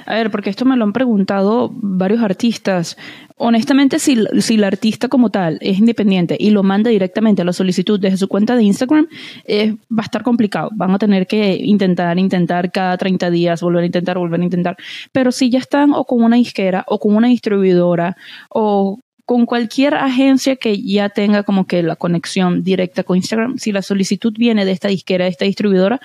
a 0.07 0.14
ver, 0.14 0.31
porque 0.31 0.51
esto 0.51 0.64
me 0.64 0.77
lo 0.77 0.85
han 0.85 0.92
preguntado 0.92 1.70
varios 1.74 2.22
artistas. 2.22 2.96
Honestamente, 3.37 3.98
si, 3.98 4.18
si 4.40 4.55
el 4.55 4.64
artista 4.64 5.09
como 5.09 5.31
tal 5.31 5.59
es 5.61 5.79
independiente 5.79 6.37
y 6.38 6.51
lo 6.51 6.62
manda 6.62 6.90
directamente 6.90 7.42
a 7.42 7.44
la 7.44 7.53
solicitud 7.53 8.01
desde 8.01 8.16
su 8.16 8.29
cuenta 8.29 8.57
de 8.57 8.64
Instagram, 8.64 9.07
eh, 9.44 9.77
va 9.90 10.03
a 10.03 10.07
estar 10.07 10.22
complicado. 10.22 10.70
Van 10.74 10.90
a 10.92 10.98
tener 10.98 11.27
que 11.27 11.57
intentar, 11.57 12.18
intentar 12.18 12.72
cada 12.72 12.96
30 12.96 13.31
días, 13.31 13.61
volver 13.61 13.85
a 13.85 13.87
intentar, 13.87 14.18
volver 14.18 14.40
a 14.40 14.44
intentar. 14.44 14.77
Pero 15.12 15.31
si 15.31 15.51
ya 15.51 15.61
están 15.61 15.92
o 15.92 16.05
con 16.05 16.22
una 16.22 16.37
disquera 16.37 16.85
o 16.88 16.98
con 16.98 17.14
una 17.14 17.29
distribuidora 17.29 18.16
o 18.48 18.98
con 19.29 19.44
cualquier 19.44 19.94
agencia 19.94 20.57
que 20.57 20.81
ya 20.81 21.11
tenga 21.11 21.42
como 21.42 21.66
que 21.66 21.83
la 21.83 21.96
conexión 21.96 22.64
directa 22.64 23.05
con 23.05 23.18
Instagram, 23.18 23.59
si 23.59 23.72
la 23.72 23.83
solicitud 23.83 24.33
viene 24.37 24.64
de 24.64 24.72
esta 24.72 24.88
disquera, 24.88 25.27
de 25.27 25.31
esta 25.31 25.44
distribuidora, 25.44 26.01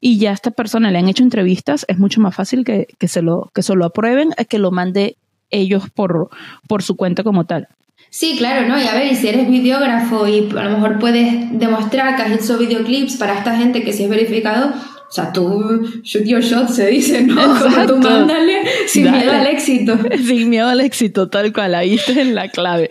y 0.00 0.18
ya 0.18 0.30
a 0.30 0.34
esta 0.34 0.50
persona 0.50 0.90
le 0.90 0.98
han 0.98 1.08
hecho 1.08 1.22
entrevistas, 1.22 1.84
es 1.88 1.98
mucho 1.98 2.20
más 2.20 2.34
fácil 2.34 2.64
que, 2.64 2.88
que 2.98 3.08
se, 3.08 3.22
lo, 3.22 3.50
que 3.54 3.62
se 3.62 3.74
lo 3.74 3.84
aprueben 3.84 4.30
a 4.38 4.44
que 4.44 4.58
lo 4.58 4.70
mande 4.70 5.16
ellos 5.50 5.90
por, 5.90 6.30
por 6.66 6.82
su 6.82 6.96
cuenta 6.96 7.22
como 7.22 7.44
tal. 7.44 7.68
Sí, 8.08 8.36
claro, 8.38 8.66
¿no? 8.66 8.80
Y 8.80 8.86
a 8.88 8.94
ver, 8.94 9.12
y 9.12 9.14
si 9.14 9.28
eres 9.28 9.48
videógrafo 9.48 10.26
y 10.26 10.48
a 10.56 10.64
lo 10.64 10.70
mejor 10.70 10.98
puedes 10.98 11.56
demostrar 11.58 12.16
que 12.16 12.22
has 12.22 12.32
hecho 12.32 12.58
videoclips 12.58 13.16
para 13.16 13.38
esta 13.38 13.56
gente 13.56 13.84
que 13.84 13.92
si 13.92 14.04
es 14.04 14.10
verificado, 14.10 14.72
O 15.10 15.12
sea, 15.12 15.32
tú 15.32 16.00
shoot 16.04 16.24
your 16.24 16.40
shot, 16.40 16.68
se 16.68 16.86
dice, 16.86 17.22
¿no? 17.22 17.34
Como 17.58 17.84
tú 17.84 17.96
mándale 17.96 18.62
sin 18.86 19.10
miedo 19.10 19.32
al 19.32 19.46
éxito. 19.48 19.98
Sin 20.24 20.48
miedo 20.48 20.68
al 20.68 20.80
éxito, 20.80 21.28
tal 21.28 21.52
cual, 21.52 21.74
ahí 21.74 21.94
está 21.94 22.12
en 22.12 22.36
la 22.36 22.48
clave. 22.48 22.90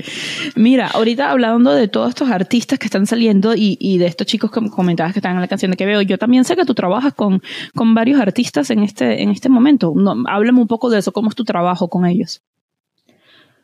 Mira, 0.56 0.88
ahorita 0.88 1.32
hablando 1.32 1.72
de 1.72 1.88
todos 1.88 2.10
estos 2.10 2.30
artistas 2.30 2.78
que 2.78 2.88
están 2.88 3.06
saliendo 3.06 3.56
y, 3.56 3.78
y 3.80 4.00
de 4.00 4.08
estos 4.08 4.28
chicos 4.28 4.52
que 4.52 4.60
comentabas 4.70 5.14
que 5.14 5.20
están 5.20 5.36
en 5.36 5.40
la 5.40 5.48
canción 5.48 5.72
de 5.72 5.78
que 5.78 5.86
veo, 5.86 6.02
yo 6.02 6.18
también 6.18 6.44
sé 6.44 6.58
que 6.58 6.66
tú 6.66 6.74
trabajas 6.74 7.14
con, 7.14 7.42
con 7.74 7.94
varios 7.94 8.20
artistas 8.20 8.70
en 8.70 8.84
este, 8.84 9.24
en 9.24 9.30
este 9.30 9.48
momento. 9.48 9.94
No, 9.96 10.14
háblame 10.28 10.60
un 10.60 10.68
poco 10.68 10.90
de 10.90 11.00
eso, 11.00 11.14
¿cómo 11.14 11.30
es 11.30 11.36
tu 11.36 11.46
trabajo 11.46 11.88
con 11.88 12.06
ellos? 12.06 12.42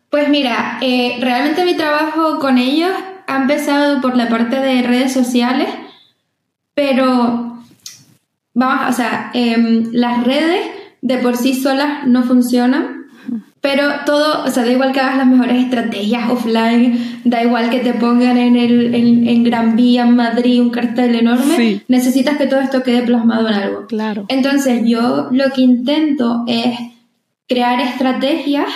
Pues 0.09 0.29
mira, 0.29 0.77
eh, 0.81 1.17
realmente 1.19 1.65
mi 1.65 1.75
trabajo 1.75 2.39
con 2.39 2.57
ellos 2.57 2.91
ha 3.27 3.35
empezado 3.35 3.99
por 3.99 4.15
la 4.15 4.29
parte 4.29 4.61
de 4.61 4.81
redes 4.81 5.11
sociales, 5.11 5.67
pero 6.73 7.54
vamos, 8.55 8.89
o 8.89 8.93
sea, 8.93 9.29
em, 9.33 9.89
las 9.91 10.23
redes 10.23 10.65
de 11.01 11.19
por 11.19 11.37
sí 11.37 11.53
solas 11.53 12.07
no 12.07 12.23
funcionan, 12.23 13.05
pero 13.61 13.83
todo, 14.05 14.43
o 14.43 14.47
sea, 14.49 14.63
da 14.63 14.71
igual 14.71 14.91
que 14.91 14.99
hagas 14.99 15.17
las 15.17 15.27
mejores 15.27 15.63
estrategias 15.63 16.29
offline, 16.29 17.21
da 17.23 17.43
igual 17.43 17.69
que 17.69 17.79
te 17.79 17.93
pongan 17.93 18.37
en, 18.37 18.55
el, 18.55 18.93
en, 18.93 19.43
Gran 19.43 19.75
Vía, 19.75 20.03
en 20.03 20.15
Madrid, 20.15 20.61
un 20.61 20.69
cartel 20.69 21.15
enorme, 21.15 21.83
necesitas 21.87 22.37
que 22.37 22.47
todo 22.47 22.59
esto 22.59 22.83
quede 22.83 23.01
plasmado 23.03 23.47
en 23.47 23.53
algo. 23.55 23.87
Claro. 23.87 24.25
Entonces, 24.27 24.81
yo 24.85 25.29
lo 25.31 25.49
que 25.51 25.61
intento 25.61 26.43
es 26.47 26.77
crear 27.47 27.79
estrategias 27.81 28.67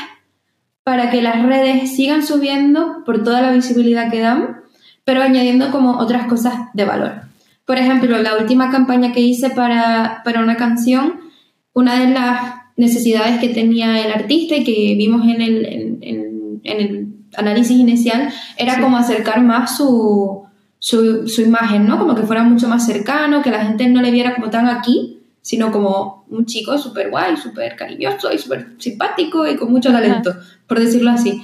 para 0.83 1.11
que 1.11 1.21
las 1.21 1.43
redes 1.43 1.95
sigan 1.95 2.25
subiendo 2.25 3.03
por 3.05 3.23
toda 3.23 3.41
la 3.41 3.51
visibilidad 3.51 4.09
que 4.09 4.21
dan, 4.21 4.61
pero 5.03 5.21
añadiendo 5.21 5.69
como 5.69 5.99
otras 5.99 6.25
cosas 6.25 6.55
de 6.73 6.85
valor. 6.85 7.28
Por 7.69 7.77
ejemplo, 7.77 8.17
la 8.17 8.35
última 8.35 8.71
campaña 8.71 9.11
que 9.11 9.19
hice 9.19 9.51
para, 9.51 10.23
una 10.41 10.57
canción, 10.57 11.19
una 11.71 11.99
de 11.99 12.11
las 12.11 12.55
necesidades 12.77 13.39
que 13.39 13.49
tenía 13.49 14.03
el 14.03 14.11
artista 14.11 14.55
y 14.55 14.63
que 14.63 14.95
vimos 14.97 15.21
en 15.27 15.39
el, 15.39 15.65
en, 16.01 16.61
el 16.63 17.07
análisis 17.37 17.77
inicial 17.77 18.33
era 18.57 18.81
como 18.81 18.97
acercar 18.97 19.43
más 19.43 19.77
su, 19.77 20.45
su, 20.79 21.41
imagen, 21.45 21.85
¿no? 21.87 21.99
Como 21.99 22.15
que 22.15 22.23
fuera 22.23 22.41
mucho 22.41 22.67
más 22.67 22.87
cercano, 22.87 23.43
que 23.43 23.51
la 23.51 23.63
gente 23.63 23.87
no 23.87 24.01
le 24.01 24.09
viera 24.09 24.33
como 24.33 24.49
tan 24.49 24.67
aquí, 24.67 25.19
sino 25.43 25.71
como 25.71 26.25
un 26.31 26.47
chico 26.47 26.75
súper 26.79 27.11
guay, 27.11 27.37
súper 27.37 27.75
cariñoso 27.75 28.33
y 28.33 28.39
súper 28.39 28.77
simpático 28.79 29.47
y 29.47 29.55
con 29.57 29.71
mucho 29.71 29.91
talento, 29.91 30.33
por 30.65 30.79
decirlo 30.79 31.11
así. 31.11 31.43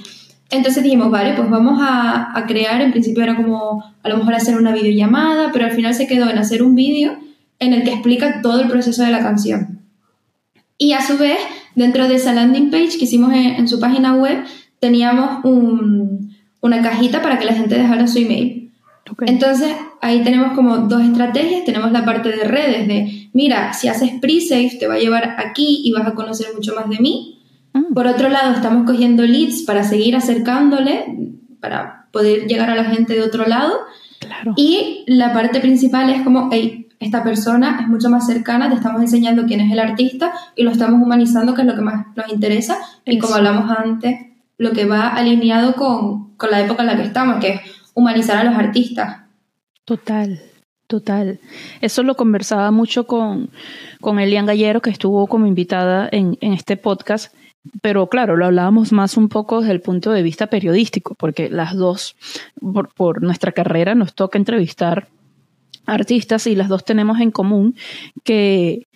Entonces 0.50 0.82
dijimos, 0.82 1.10
vale, 1.10 1.34
pues 1.34 1.50
vamos 1.50 1.80
a, 1.82 2.44
crear, 2.46 2.80
en 2.80 2.92
principio 2.92 3.22
era 3.22 3.36
como 3.36 3.84
a 4.02 4.08
lo 4.08 4.18
mejor 4.18 4.34
hacer 4.34 4.56
una 4.56 4.72
videollamada, 4.72 5.50
pero 5.52 5.64
al 5.64 5.72
final 5.72 5.94
se 5.94 6.06
quedó 6.06 6.30
en 6.30 6.38
hacer 6.38 6.62
un 6.62 6.74
vídeo 6.74 7.16
en 7.58 7.72
el 7.72 7.82
que 7.82 7.92
explica 7.92 8.42
todo 8.42 8.60
el 8.60 8.68
proceso 8.68 9.02
de 9.02 9.10
la 9.10 9.20
canción. 9.20 9.80
Y 10.78 10.92
a 10.92 11.04
su 11.04 11.18
vez, 11.18 11.38
dentro 11.74 12.06
de 12.06 12.16
esa 12.16 12.32
landing 12.32 12.70
page 12.70 12.98
que 12.98 13.04
hicimos 13.04 13.32
en, 13.32 13.66
su 13.66 13.80
página 13.80 14.14
web, 14.14 14.44
teníamos 14.78 15.44
una 15.44 16.82
cajita 16.82 17.22
para 17.22 17.38
que 17.38 17.46
la 17.46 17.54
gente 17.54 17.76
dejara 17.76 18.06
su 18.06 18.18
email. 18.18 18.66
Entonces, 19.20 19.74
ahí 20.00 20.22
tenemos 20.22 20.52
como 20.54 20.78
dos 20.78 21.02
estrategias. 21.02 21.64
Tenemos 21.64 21.92
la 21.92 22.04
parte 22.04 22.30
de 22.30 22.44
redes 22.44 22.88
de, 22.88 23.28
mira, 23.32 23.72
si 23.72 23.88
haces 23.88 24.12
pre-save 24.20 24.76
te 24.78 24.86
va 24.86 24.94
a 24.94 24.98
llevar 24.98 25.36
aquí 25.38 25.82
y 25.84 25.92
vas 25.92 26.06
a 26.06 26.14
conocer 26.14 26.48
mucho 26.54 26.74
más 26.74 26.88
de 26.88 26.98
mí. 26.98 27.35
Mm. 27.76 27.94
Por 27.94 28.06
otro 28.06 28.28
lado, 28.28 28.54
estamos 28.54 28.86
cogiendo 28.86 29.22
leads 29.22 29.62
para 29.62 29.84
seguir 29.84 30.16
acercándole, 30.16 31.04
para 31.60 32.06
poder 32.10 32.46
llegar 32.46 32.70
a 32.70 32.74
la 32.74 32.84
gente 32.84 33.14
de 33.14 33.22
otro 33.22 33.46
lado. 33.46 33.74
Y 34.56 35.04
la 35.06 35.32
parte 35.32 35.60
principal 35.60 36.08
es 36.10 36.22
como, 36.22 36.48
hey, 36.50 36.88
esta 36.98 37.22
persona 37.22 37.78
es 37.82 37.88
mucho 37.88 38.08
más 38.08 38.26
cercana, 38.26 38.70
te 38.70 38.76
estamos 38.76 39.02
enseñando 39.02 39.44
quién 39.44 39.60
es 39.60 39.70
el 39.70 39.78
artista 39.78 40.32
y 40.54 40.62
lo 40.62 40.70
estamos 40.70 41.02
humanizando, 41.02 41.54
que 41.54 41.60
es 41.60 41.66
lo 41.66 41.74
que 41.74 41.82
más 41.82 42.06
nos 42.16 42.32
interesa. 42.32 42.78
Y 43.04 43.18
como 43.18 43.34
hablamos 43.34 43.70
antes, 43.70 44.18
lo 44.56 44.72
que 44.72 44.86
va 44.86 45.08
alineado 45.08 45.74
con, 45.74 46.34
con 46.36 46.50
la 46.50 46.60
época 46.60 46.82
en 46.82 46.86
la 46.88 46.96
que 46.96 47.02
estamos, 47.02 47.40
que 47.40 47.48
es 47.50 47.60
humanizar 47.94 48.38
a 48.38 48.44
los 48.44 48.54
artistas. 48.54 49.18
Total. 49.84 50.40
Total. 50.86 51.40
Eso 51.80 52.04
lo 52.04 52.14
conversaba 52.14 52.70
mucho 52.70 53.08
con, 53.08 53.50
con 54.00 54.20
Elian 54.20 54.46
Gallero, 54.46 54.80
que 54.80 54.90
estuvo 54.90 55.26
como 55.26 55.46
invitada 55.46 56.08
en, 56.12 56.38
en 56.40 56.52
este 56.52 56.76
podcast, 56.76 57.34
pero 57.82 58.08
claro, 58.08 58.36
lo 58.36 58.46
hablábamos 58.46 58.92
más 58.92 59.16
un 59.16 59.28
poco 59.28 59.60
desde 59.60 59.72
el 59.72 59.80
punto 59.80 60.12
de 60.12 60.22
vista 60.22 60.48
periodístico, 60.48 61.14
porque 61.14 61.48
las 61.48 61.74
dos, 61.74 62.16
por, 62.96 63.22
nuestra 63.22 63.52
carrera, 63.52 63.94
nos 63.94 64.14
toca 64.14 64.38
entrevistar 64.38 65.08
artistas 65.86 66.46
y 66.46 66.56
las 66.56 66.68
dos 66.68 66.84
tenemos 66.84 67.20
en 67.20 67.30
común 67.30 67.76
que 68.24 68.86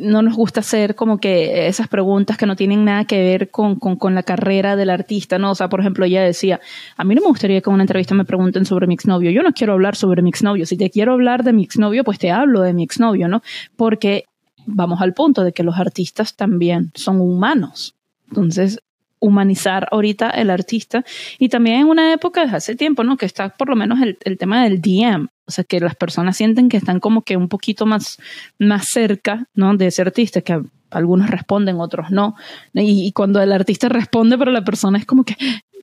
no 0.00 0.22
nos 0.22 0.36
gusta 0.36 0.60
hacer 0.60 0.94
como 0.94 1.18
que 1.18 1.66
esas 1.66 1.88
preguntas 1.88 2.36
que 2.36 2.46
no 2.46 2.54
tienen 2.54 2.84
nada 2.84 3.04
que 3.06 3.20
ver 3.20 3.50
con, 3.50 3.76
con, 3.76 4.14
la 4.14 4.22
carrera 4.22 4.76
del 4.76 4.88
artista, 4.88 5.38
¿no? 5.38 5.50
O 5.50 5.54
sea, 5.56 5.68
por 5.68 5.80
ejemplo, 5.80 6.04
ella 6.04 6.22
decía, 6.22 6.60
a 6.96 7.02
mí 7.02 7.14
no 7.14 7.22
me 7.22 7.26
gustaría 7.26 7.60
que 7.60 7.70
en 7.70 7.74
una 7.74 7.82
entrevista 7.82 8.14
me 8.14 8.24
pregunten 8.24 8.64
sobre 8.64 8.86
mi 8.86 8.94
exnovio, 8.94 9.32
yo 9.32 9.42
no 9.42 9.52
quiero 9.52 9.72
hablar 9.72 9.96
sobre 9.96 10.22
mi 10.22 10.30
exnovio, 10.30 10.64
si 10.64 10.76
te 10.76 10.90
quiero 10.90 11.12
hablar 11.12 11.42
de 11.42 11.52
mi 11.52 11.64
exnovio, 11.64 12.04
pues 12.04 12.20
te 12.20 12.30
hablo 12.30 12.60
de 12.60 12.72
mi 12.72 12.84
exnovio, 12.84 13.26
¿no? 13.26 13.42
Porque 13.76 14.26
vamos 14.66 15.00
al 15.00 15.14
punto 15.14 15.42
de 15.42 15.52
que 15.52 15.62
los 15.62 15.78
artistas 15.78 16.36
también 16.36 16.92
son 16.94 17.20
humanos, 17.20 17.94
entonces, 18.30 18.80
humanizar 19.20 19.86
ahorita 19.92 20.30
el 20.30 20.50
artista 20.50 21.04
y 21.38 21.50
también 21.50 21.80
en 21.80 21.86
una 21.88 22.12
época 22.12 22.42
desde 22.42 22.56
hace 22.56 22.76
tiempo, 22.76 23.04
¿no? 23.04 23.16
Que 23.16 23.26
está 23.26 23.50
por 23.50 23.68
lo 23.68 23.76
menos 23.76 24.00
el, 24.00 24.18
el, 24.24 24.38
tema 24.38 24.64
del 24.64 24.80
DM, 24.80 25.28
o 25.46 25.50
sea, 25.50 25.62
que 25.64 25.78
las 25.78 25.94
personas 25.94 26.36
sienten 26.36 26.68
que 26.68 26.78
están 26.78 27.00
como 27.00 27.22
que 27.22 27.36
un 27.36 27.48
poquito 27.48 27.84
más, 27.86 28.18
más 28.58 28.88
cerca, 28.88 29.46
¿no? 29.54 29.76
De 29.76 29.88
ese 29.88 30.02
artista, 30.02 30.40
que 30.40 30.62
algunos 30.90 31.30
responden, 31.30 31.78
otros 31.80 32.10
no. 32.10 32.34
Y, 32.72 33.06
y 33.06 33.12
cuando 33.12 33.42
el 33.42 33.52
artista 33.52 33.88
responde, 33.88 34.38
pero 34.38 34.50
la 34.50 34.64
persona 34.64 34.98
es 34.98 35.04
como 35.04 35.24
que, 35.24 35.36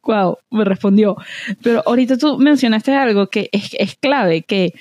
wow, 0.03 0.37
me 0.49 0.65
respondió. 0.65 1.15
Pero 1.61 1.83
ahorita 1.85 2.17
tú 2.17 2.39
mencionaste 2.39 2.95
algo 2.95 3.27
que 3.27 3.49
es, 3.51 3.69
es 3.77 3.95
clave, 3.95 4.41
que 4.41 4.73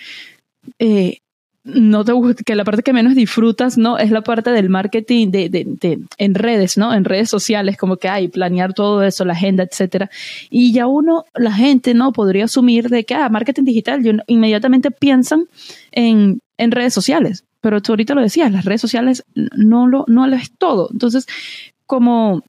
eh, 0.78 1.18
no 1.66 2.04
te 2.04 2.12
que 2.44 2.54
la 2.54 2.64
parte 2.64 2.82
que 2.84 2.92
menos 2.92 3.14
disfrutas, 3.14 3.76
¿no? 3.76 3.98
Es 3.98 4.12
la 4.12 4.22
parte 4.22 4.50
del 4.50 4.70
marketing 4.70 5.30
de, 5.30 5.48
de, 5.48 5.98
en 6.16 6.34
redes, 6.34 6.78
¿no? 6.78 6.94
En 6.94 7.04
redes 7.04 7.28
sociales, 7.28 7.76
como 7.76 7.96
que 7.96 8.08
hay, 8.08 8.28
planear 8.28 8.72
todo 8.72 9.02
eso, 9.02 9.24
la 9.24 9.32
agenda, 9.32 9.64
etcétera. 9.64 10.08
Y 10.48 10.72
ya 10.72 10.86
uno, 10.86 11.24
la 11.34 11.52
gente, 11.52 11.92
¿no? 11.92 12.12
Podría 12.12 12.44
asumir 12.44 12.88
de 12.88 13.04
que, 13.04 13.14
ah, 13.14 13.28
marketing 13.28 13.64
digital, 13.64 14.22
inmediatamente 14.28 14.92
piensan 14.92 15.46
en, 15.90 16.40
en 16.56 16.70
redes 16.70 16.94
sociales. 16.94 17.44
Pero 17.60 17.82
tú 17.82 17.92
ahorita 17.92 18.14
lo 18.14 18.22
decías, 18.22 18.52
las 18.52 18.64
redes 18.64 18.80
sociales 18.80 19.24
no 19.34 19.88
lo, 19.88 20.04
no 20.06 20.24
es 20.26 20.52
todo. 20.56 20.88
Entonces, 20.92 21.26
como 21.84 22.44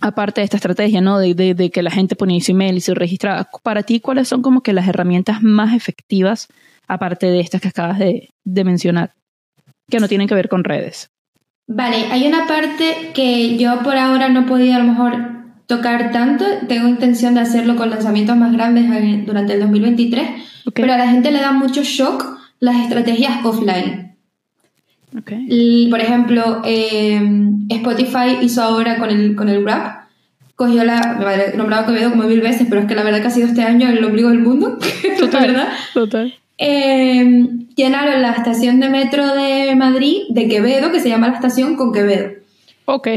aparte 0.00 0.40
de 0.40 0.46
esta 0.46 0.56
estrategia, 0.56 1.00
¿no? 1.00 1.18
De, 1.20 1.34
de, 1.34 1.70
que 1.70 1.82
la 1.82 1.92
gente 1.92 2.16
pone 2.16 2.40
su 2.40 2.52
email 2.52 2.76
y 2.76 2.80
se 2.80 2.94
registra, 2.94 3.48
para 3.62 3.84
ti, 3.84 4.00
¿cuáles 4.00 4.26
son 4.26 4.42
como 4.42 4.62
que 4.62 4.72
las 4.72 4.88
herramientas 4.88 5.42
más 5.42 5.74
efectivas 5.74 6.48
aparte 6.88 7.26
de 7.26 7.40
estas 7.40 7.60
que 7.60 7.68
acabas 7.68 7.98
de, 7.98 8.30
mencionar, 8.64 9.12
que 9.88 10.00
no 10.00 10.08
tienen 10.08 10.26
que 10.26 10.34
ver 10.34 10.48
con 10.48 10.64
redes? 10.64 11.10
Vale, 11.66 12.06
hay 12.10 12.26
una 12.26 12.46
parte 12.46 13.10
que 13.14 13.58
yo 13.58 13.82
por 13.82 13.96
ahora 13.96 14.30
no 14.30 14.40
he 14.40 14.44
podido 14.44 14.74
a 14.74 14.78
lo 14.78 14.86
mejor 14.86 15.16
tocar 15.66 16.10
tanto, 16.12 16.46
tengo 16.66 16.88
intención 16.88 17.34
de 17.34 17.40
hacerlo 17.40 17.76
con 17.76 17.90
lanzamientos 17.90 18.36
más 18.36 18.52
grandes 18.52 18.86
durante 19.26 19.52
el 19.52 19.60
2023, 19.60 20.30
pero 20.74 20.94
a 20.94 20.96
la 20.96 21.10
gente 21.10 21.30
le 21.30 21.40
da 21.40 21.52
mucho 21.52 21.82
shock 21.82 22.38
las 22.58 22.76
estrategias 22.76 23.44
offline. 23.44 24.06
Okay. 25.20 25.88
por 25.88 26.00
ejemplo, 26.00 26.60
em, 26.64 27.66
Spotify 27.70 28.38
hizo 28.42 28.62
ahora 28.62 28.98
con 28.98 29.08
el, 29.08 29.34
con 29.34 29.48
el 29.48 29.64
rap, 29.64 30.06
cogió 30.54 30.84
la, 30.84 31.18
me 31.18 31.34
he 31.34 31.56
nombrado 31.56 31.86
como 32.10 32.24
mil 32.24 32.40
veces, 32.40 32.66
pero 32.68 32.82
es 32.82 32.86
que 32.86 32.94
la 32.94 33.02
verdad 33.02 33.20
que 33.20 33.28
ha 33.28 33.30
sido 33.30 33.46
este 33.46 33.62
año 33.62 33.88
el 33.88 34.04
ombligo 34.04 34.28
del 34.28 34.40
mundo, 34.40 34.78
total, 35.18 35.48
¿verdad? 35.48 35.68
Total 35.92 36.34
eh, 36.58 37.48
llenaron 37.76 38.20
la 38.20 38.32
estación 38.32 38.80
de 38.80 38.90
metro 38.90 39.34
de 39.34 39.74
Madrid 39.76 40.22
de 40.30 40.48
Quevedo, 40.48 40.90
que 40.90 41.00
se 41.00 41.08
llama 41.08 41.28
la 41.28 41.34
estación 41.34 41.76
con 41.76 41.92
Quevedo. 41.92 42.32
Ok. 42.84 43.08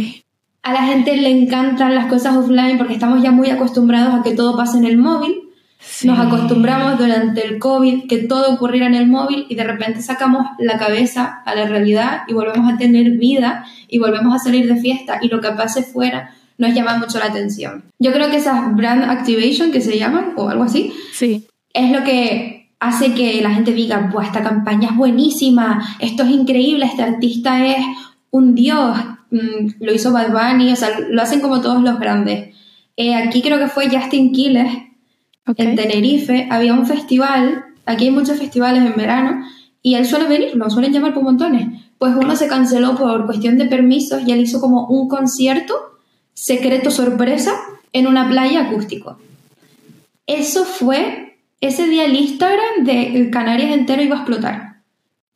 A 0.63 0.73
la 0.73 0.83
gente 0.83 1.17
le 1.17 1.29
encantan 1.29 1.95
las 1.95 2.05
cosas 2.05 2.37
offline 2.37 2.77
porque 2.77 2.93
estamos 2.93 3.23
ya 3.23 3.31
muy 3.31 3.49
acostumbrados 3.49 4.13
a 4.13 4.21
que 4.21 4.35
todo 4.35 4.55
pase 4.55 4.77
en 4.77 4.85
el 4.85 4.97
móvil. 4.97 5.35
Nos 6.03 6.19
acostumbramos 6.19 6.99
durante 6.99 7.43
el 7.43 7.57
COVID 7.57 8.07
que 8.07 8.19
todo 8.19 8.53
ocurriera 8.53 8.85
en 8.85 8.93
el 8.93 9.07
móvil 9.07 9.47
y 9.49 9.55
de 9.55 9.63
repente 9.63 10.03
sacamos 10.03 10.45
la 10.59 10.77
cabeza 10.77 11.41
a 11.43 11.55
la 11.55 11.65
realidad 11.65 12.21
y 12.27 12.33
volvemos 12.33 12.71
a 12.71 12.77
tener 12.77 13.09
vida 13.17 13.65
y 13.87 13.97
volvemos 13.97 14.35
a 14.35 14.39
salir 14.39 14.71
de 14.71 14.79
fiesta 14.79 15.17
y 15.23 15.27
lo 15.29 15.41
que 15.41 15.49
pase 15.49 15.81
fuera 15.81 16.35
nos 16.59 16.75
llama 16.75 16.97
mucho 16.97 17.17
la 17.17 17.25
atención. 17.25 17.83
Yo 17.97 18.13
creo 18.13 18.29
que 18.29 18.37
esas 18.37 18.75
brand 18.75 19.03
activation 19.05 19.71
que 19.71 19.81
se 19.81 19.97
llaman 19.97 20.33
o 20.35 20.49
algo 20.49 20.63
así, 20.63 20.93
sí. 21.11 21.47
es 21.73 21.91
lo 21.91 22.03
que 22.03 22.60
hace 22.81 23.13
que 23.13 23.41
la 23.41 23.51
gente 23.51 23.73
diga, 23.73 24.09
Buah, 24.11 24.25
esta 24.25 24.41
campaña 24.41 24.89
es 24.89 24.97
buenísima, 24.97 25.95
esto 25.99 26.23
es 26.23 26.31
increíble, 26.31 26.85
este 26.85 27.03
artista 27.03 27.63
es 27.65 27.77
un 28.31 28.55
dios, 28.55 28.97
mm, 29.29 29.75
lo 29.79 29.93
hizo 29.93 30.11
Bad 30.11 30.31
Bunny, 30.31 30.73
o 30.73 30.75
sea, 30.75 30.89
lo 30.99 31.21
hacen 31.21 31.41
como 31.41 31.61
todos 31.61 31.83
los 31.83 31.99
grandes. 31.99 32.55
Eh, 32.97 33.13
aquí 33.13 33.43
creo 33.43 33.59
que 33.59 33.67
fue 33.67 33.87
Justin 33.87 34.31
Quiles, 34.31 34.73
en 35.57 35.75
Tenerife, 35.75 36.47
había 36.49 36.73
un 36.73 36.87
festival, 36.87 37.65
aquí 37.85 38.05
hay 38.05 38.11
muchos 38.11 38.39
festivales 38.39 38.83
en 38.83 38.95
verano, 38.95 39.45
y 39.83 39.93
él 39.93 40.05
suele 40.07 40.27
venir, 40.27 40.55
lo 40.55 40.67
suelen 40.71 40.91
llamar 40.91 41.13
por 41.13 41.23
montones. 41.23 41.67
Pues 41.99 42.15
uno 42.15 42.35
se 42.35 42.47
canceló 42.47 42.95
por 42.95 43.27
cuestión 43.27 43.59
de 43.59 43.65
permisos 43.65 44.23
y 44.25 44.31
él 44.31 44.41
hizo 44.41 44.59
como 44.59 44.87
un 44.87 45.07
concierto 45.07 45.75
secreto 46.33 46.89
sorpresa 46.89 47.53
en 47.93 48.07
una 48.07 48.27
playa 48.27 48.61
acústico. 48.61 49.19
Eso 50.25 50.65
fue, 50.65 51.30
ese 51.61 51.87
día 51.87 52.05
el 52.05 52.15
Instagram 52.15 52.83
de 52.83 53.29
Canarias 53.31 53.71
entero 53.71 54.01
iba 54.01 54.15
a 54.17 54.19
explotar. 54.19 54.81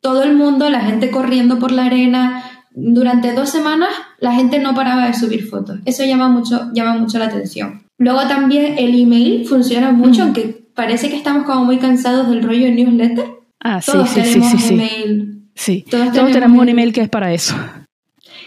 Todo 0.02 0.24
el 0.24 0.36
mundo, 0.36 0.70
la 0.70 0.82
gente 0.82 1.10
corriendo 1.10 1.58
por 1.60 1.72
la 1.72 1.86
arena, 1.86 2.44
durante 2.72 3.34
dos 3.34 3.50
semanas 3.50 3.90
la 4.20 4.34
gente 4.34 4.60
no 4.60 4.76
paraba 4.76 5.08
de 5.08 5.14
subir 5.14 5.48
fotos. 5.48 5.80
Eso 5.86 6.04
llama 6.04 6.28
mucho, 6.28 6.70
llama 6.74 6.96
mucho 6.96 7.18
la 7.20 7.26
atención. 7.26 7.84
Luego 7.98 8.28
también 8.28 8.78
el 8.78 9.00
email 9.00 9.48
funciona 9.48 9.92
mucho, 9.92 10.24
aunque 10.24 10.66
parece 10.74 11.10
que 11.10 11.16
estamos 11.16 11.46
como 11.46 11.64
muy 11.64 11.78
cansados 11.78 12.30
del 12.30 12.44
rollo 12.44 12.70
newsletter. 12.70 13.26
Ah, 13.60 13.82
sí, 13.82 13.92
todos 13.92 14.10
sí, 14.10 14.22
sí, 14.22 14.34
tenemos 14.34 14.52
sí, 14.52 14.58
sí. 14.58 14.74
email. 14.74 15.32
Sí, 15.56 15.86
Todos 15.90 16.04
todos, 16.04 16.12
tenemos, 16.12 16.34
tenemos 16.34 16.62
un 16.62 16.70
email 16.70 16.92
que 16.92 17.02
es 17.02 17.10
para 17.10 17.34
eso. 17.34 17.56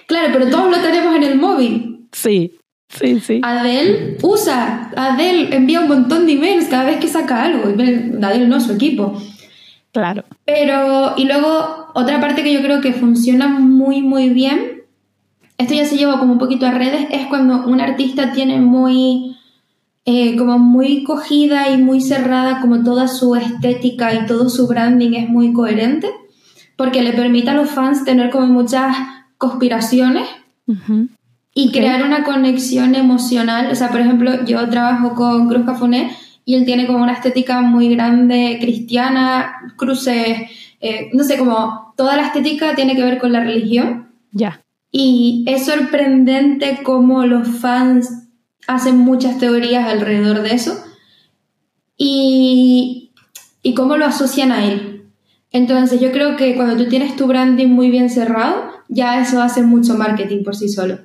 Claro, 0.07 0.29
pero 0.33 0.51
todos 0.51 0.71
lo 0.71 0.83
tenemos 0.83 1.17
en 1.17 1.23
el 1.23 1.39
móvil. 1.39 2.07
Sí, 2.13 2.58
sí, 2.89 3.21
sí. 3.21 3.41
Adele 3.43 4.17
usa, 4.23 4.91
Adele 4.97 5.55
envía 5.55 5.81
un 5.81 5.89
montón 5.89 6.27
de 6.27 6.33
emails 6.33 6.69
cada 6.69 6.85
vez 6.85 6.99
que 7.01 7.09
saca 7.09 7.45
algo. 7.45 7.65
Adele 7.69 8.47
no, 8.47 8.61
su 8.61 8.73
equipo. 8.73 9.21
Claro. 9.93 10.25
Pero, 10.45 11.15
y 11.17 11.25
luego, 11.25 11.89
otra 11.95 12.21
parte 12.21 12.43
que 12.43 12.53
yo 12.53 12.63
creo 12.63 12.81
que 12.81 12.93
funciona 12.93 13.49
muy, 13.49 14.03
muy 14.03 14.29
bien, 14.31 14.83
esto 15.57 15.75
ya 15.75 15.85
se 15.85 15.97
lleva 15.97 16.19
como 16.19 16.35
un 16.35 16.39
poquito 16.39 16.67
a 16.67 16.71
redes, 16.71 17.09
es 17.11 17.27
cuando 17.27 17.67
un 17.67 17.81
artista 17.81 18.33
tiene 18.33 18.61
muy, 18.61 19.37
eh, 20.05 20.37
como 20.37 20.59
muy 20.59 21.03
cogida 21.05 21.71
y 21.71 21.79
muy 21.79 22.01
cerrada, 22.01 22.61
como 22.61 22.85
toda 22.85 23.09
su 23.09 23.35
estética 23.35 24.15
y 24.15 24.27
todo 24.27 24.49
su 24.49 24.69
branding 24.69 25.15
es 25.15 25.29
muy 25.29 25.53
coherente, 25.53 26.09
porque 26.77 27.03
le 27.03 27.13
permite 27.13 27.51
a 27.51 27.55
los 27.55 27.71
fans 27.71 28.05
tener 28.05 28.31
como 28.31 28.47
muchas 28.47 28.97
conspiraciones. 29.37 30.29
Y 31.61 31.73
crear 31.73 32.05
una 32.05 32.23
conexión 32.23 32.95
emocional. 32.95 33.69
O 33.73 33.75
sea, 33.75 33.89
por 33.89 34.01
ejemplo, 34.01 34.45
yo 34.45 34.69
trabajo 34.69 35.17
con 35.17 35.49
Cruz 35.49 35.67
Cafuné 35.67 36.17
y 36.45 36.55
él 36.55 36.65
tiene 36.65 36.87
como 36.87 37.03
una 37.03 37.15
estética 37.15 37.63
muy 37.63 37.93
grande, 37.97 38.59
cristiana, 38.61 39.73
cruces, 39.77 40.39
eh, 40.81 41.11
no 41.13 41.25
sé, 41.25 41.37
como 41.37 41.95
toda 41.97 42.15
la 42.15 42.27
estética 42.27 42.77
tiene 42.77 42.95
que 42.95 43.03
ver 43.03 43.19
con 43.19 43.33
la 43.33 43.43
religión. 43.43 44.07
Ya. 44.31 44.63
Y 44.93 45.43
es 45.49 45.67
sorprendente 45.67 46.79
cómo 46.85 47.27
los 47.27 47.49
fans 47.49 48.29
hacen 48.69 48.97
muchas 48.97 49.41
teorías 49.41 49.89
alrededor 49.89 50.43
de 50.43 50.55
eso 50.55 50.79
y, 51.97 53.11
y 53.65 53.75
cómo 53.75 53.97
lo 53.97 54.07
asocian 54.07 54.53
a 54.53 54.65
él. 54.65 55.11
Entonces 55.51 56.01
yo 56.01 56.13
creo 56.13 56.37
que 56.37 56.55
cuando 56.55 56.77
tú 56.77 56.89
tienes 56.89 57.17
tu 57.17 57.27
branding 57.27 57.67
muy 57.67 57.91
bien 57.91 58.11
cerrado, 58.11 58.71
ya 58.87 59.21
eso 59.21 59.43
hace 59.43 59.65
mucho 59.65 59.95
marketing 59.95 60.45
por 60.45 60.55
sí 60.55 60.69
solo. 60.69 60.99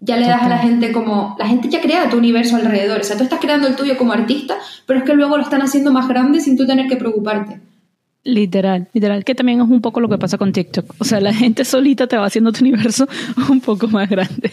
Ya 0.00 0.16
le 0.16 0.26
das 0.26 0.42
a 0.42 0.48
la 0.48 0.58
gente 0.58 0.92
como... 0.92 1.36
La 1.38 1.46
gente 1.46 1.68
ya 1.68 1.80
crea 1.80 2.08
tu 2.10 2.18
universo 2.18 2.56
alrededor. 2.56 3.00
O 3.00 3.04
sea, 3.04 3.16
tú 3.16 3.24
estás 3.24 3.40
creando 3.40 3.66
el 3.66 3.76
tuyo 3.76 3.96
como 3.96 4.12
artista, 4.12 4.56
pero 4.86 5.00
es 5.00 5.04
que 5.04 5.14
luego 5.14 5.36
lo 5.36 5.42
están 5.42 5.62
haciendo 5.62 5.90
más 5.92 6.06
grande 6.08 6.40
sin 6.40 6.56
tú 6.56 6.66
tener 6.66 6.88
que 6.88 6.96
preocuparte. 6.96 7.60
Literal, 8.24 8.88
literal, 8.92 9.24
que 9.24 9.34
también 9.36 9.60
es 9.60 9.68
un 9.68 9.80
poco 9.80 10.00
lo 10.00 10.08
que 10.08 10.18
pasa 10.18 10.36
con 10.36 10.52
TikTok. 10.52 10.96
O 10.98 11.04
sea, 11.04 11.20
la 11.20 11.32
gente 11.32 11.64
solita 11.64 12.06
te 12.08 12.16
va 12.16 12.26
haciendo 12.26 12.52
tu 12.52 12.60
universo 12.60 13.06
un 13.50 13.60
poco 13.60 13.86
más 13.88 14.10
grande. 14.10 14.52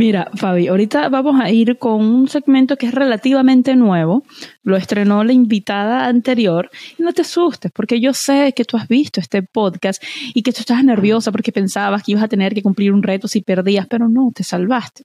Mira, 0.00 0.30
Fabi, 0.34 0.68
ahorita 0.68 1.10
vamos 1.10 1.38
a 1.38 1.50
ir 1.50 1.76
con 1.76 2.00
un 2.00 2.26
segmento 2.26 2.78
que 2.78 2.86
es 2.86 2.94
relativamente 2.94 3.76
nuevo. 3.76 4.24
Lo 4.62 4.78
estrenó 4.78 5.24
la 5.24 5.34
invitada 5.34 6.06
anterior. 6.06 6.70
Y 6.98 7.02
no 7.02 7.12
te 7.12 7.20
asustes, 7.20 7.70
porque 7.70 8.00
yo 8.00 8.14
sé 8.14 8.54
que 8.56 8.64
tú 8.64 8.78
has 8.78 8.88
visto 8.88 9.20
este 9.20 9.42
podcast 9.42 10.02
y 10.32 10.40
que 10.40 10.54
tú 10.54 10.60
estás 10.60 10.82
nerviosa 10.82 11.30
porque 11.30 11.52
pensabas 11.52 12.02
que 12.02 12.12
ibas 12.12 12.24
a 12.24 12.28
tener 12.28 12.54
que 12.54 12.62
cumplir 12.62 12.94
un 12.94 13.02
reto 13.02 13.28
si 13.28 13.42
perdías, 13.42 13.86
pero 13.88 14.08
no, 14.08 14.32
te 14.34 14.42
salvaste. 14.42 15.04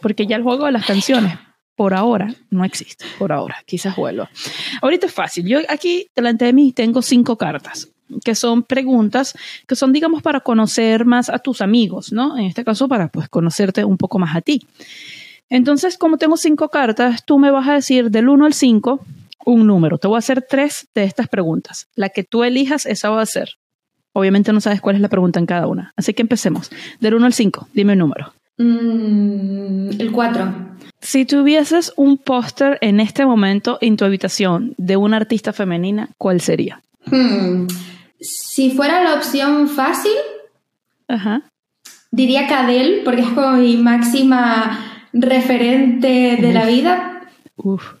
Porque 0.00 0.24
ya 0.28 0.36
el 0.36 0.44
juego 0.44 0.66
de 0.66 0.70
las 0.72 0.86
canciones, 0.86 1.36
por 1.78 1.94
ahora, 1.94 2.34
no 2.50 2.64
existe. 2.64 3.04
Por 3.20 3.30
ahora, 3.30 3.62
quizás 3.64 3.94
vuelva. 3.94 4.28
Ahorita 4.82 5.06
es 5.06 5.12
fácil. 5.12 5.46
Yo 5.46 5.60
aquí 5.68 6.08
delante 6.16 6.44
de 6.44 6.52
mí 6.52 6.72
tengo 6.72 7.02
cinco 7.02 7.38
cartas 7.38 7.88
que 8.24 8.34
son 8.34 8.64
preguntas 8.64 9.34
que 9.68 9.76
son, 9.76 9.92
digamos, 9.92 10.20
para 10.20 10.40
conocer 10.40 11.04
más 11.04 11.30
a 11.30 11.38
tus 11.38 11.60
amigos, 11.60 12.12
¿no? 12.12 12.36
En 12.36 12.46
este 12.46 12.64
caso, 12.64 12.88
para 12.88 13.06
pues 13.06 13.28
conocerte 13.28 13.84
un 13.84 13.96
poco 13.96 14.18
más 14.18 14.34
a 14.34 14.40
ti. 14.40 14.66
Entonces, 15.50 15.98
como 15.98 16.18
tengo 16.18 16.36
cinco 16.36 16.68
cartas, 16.68 17.24
tú 17.24 17.38
me 17.38 17.52
vas 17.52 17.68
a 17.68 17.74
decir 17.74 18.10
del 18.10 18.28
1 18.28 18.46
al 18.46 18.54
5 18.54 19.00
un 19.46 19.66
número. 19.68 19.98
Te 19.98 20.08
voy 20.08 20.16
a 20.16 20.18
hacer 20.18 20.42
tres 20.42 20.88
de 20.96 21.04
estas 21.04 21.28
preguntas. 21.28 21.86
La 21.94 22.08
que 22.08 22.24
tú 22.24 22.42
elijas, 22.42 22.86
esa 22.86 23.10
va 23.10 23.22
a 23.22 23.26
ser. 23.26 23.50
Obviamente 24.14 24.52
no 24.52 24.60
sabes 24.60 24.80
cuál 24.80 24.96
es 24.96 25.00
la 25.00 25.08
pregunta 25.08 25.38
en 25.38 25.46
cada 25.46 25.68
una. 25.68 25.92
Así 25.94 26.12
que 26.12 26.22
empecemos. 26.22 26.72
Del 26.98 27.14
1 27.14 27.24
al 27.24 27.34
5, 27.34 27.68
dime 27.72 27.92
un 27.92 28.00
número. 28.00 28.32
Mm, 28.58 30.00
el 30.00 30.12
4. 30.12 30.54
Si 31.00 31.24
tuvieses 31.24 31.92
un 31.96 32.18
póster 32.18 32.78
en 32.80 33.00
este 33.00 33.24
momento 33.24 33.78
en 33.80 33.96
tu 33.96 34.04
habitación 34.04 34.74
de 34.78 34.96
una 34.96 35.16
artista 35.16 35.52
femenina, 35.52 36.08
¿cuál 36.18 36.40
sería? 36.40 36.82
Hmm. 37.06 37.66
Si 38.20 38.72
fuera 38.72 39.02
la 39.04 39.14
opción 39.14 39.68
fácil, 39.68 40.12
Ajá. 41.06 41.42
diría 42.10 42.48
que 42.48 42.54
Adele, 42.54 43.02
porque 43.04 43.20
es 43.22 43.28
como 43.28 43.52
mi 43.52 43.76
máxima 43.76 45.06
referente 45.12 46.36
de 46.40 46.52
la 46.52 46.66
vida. 46.66 47.20
Uf. 47.56 47.94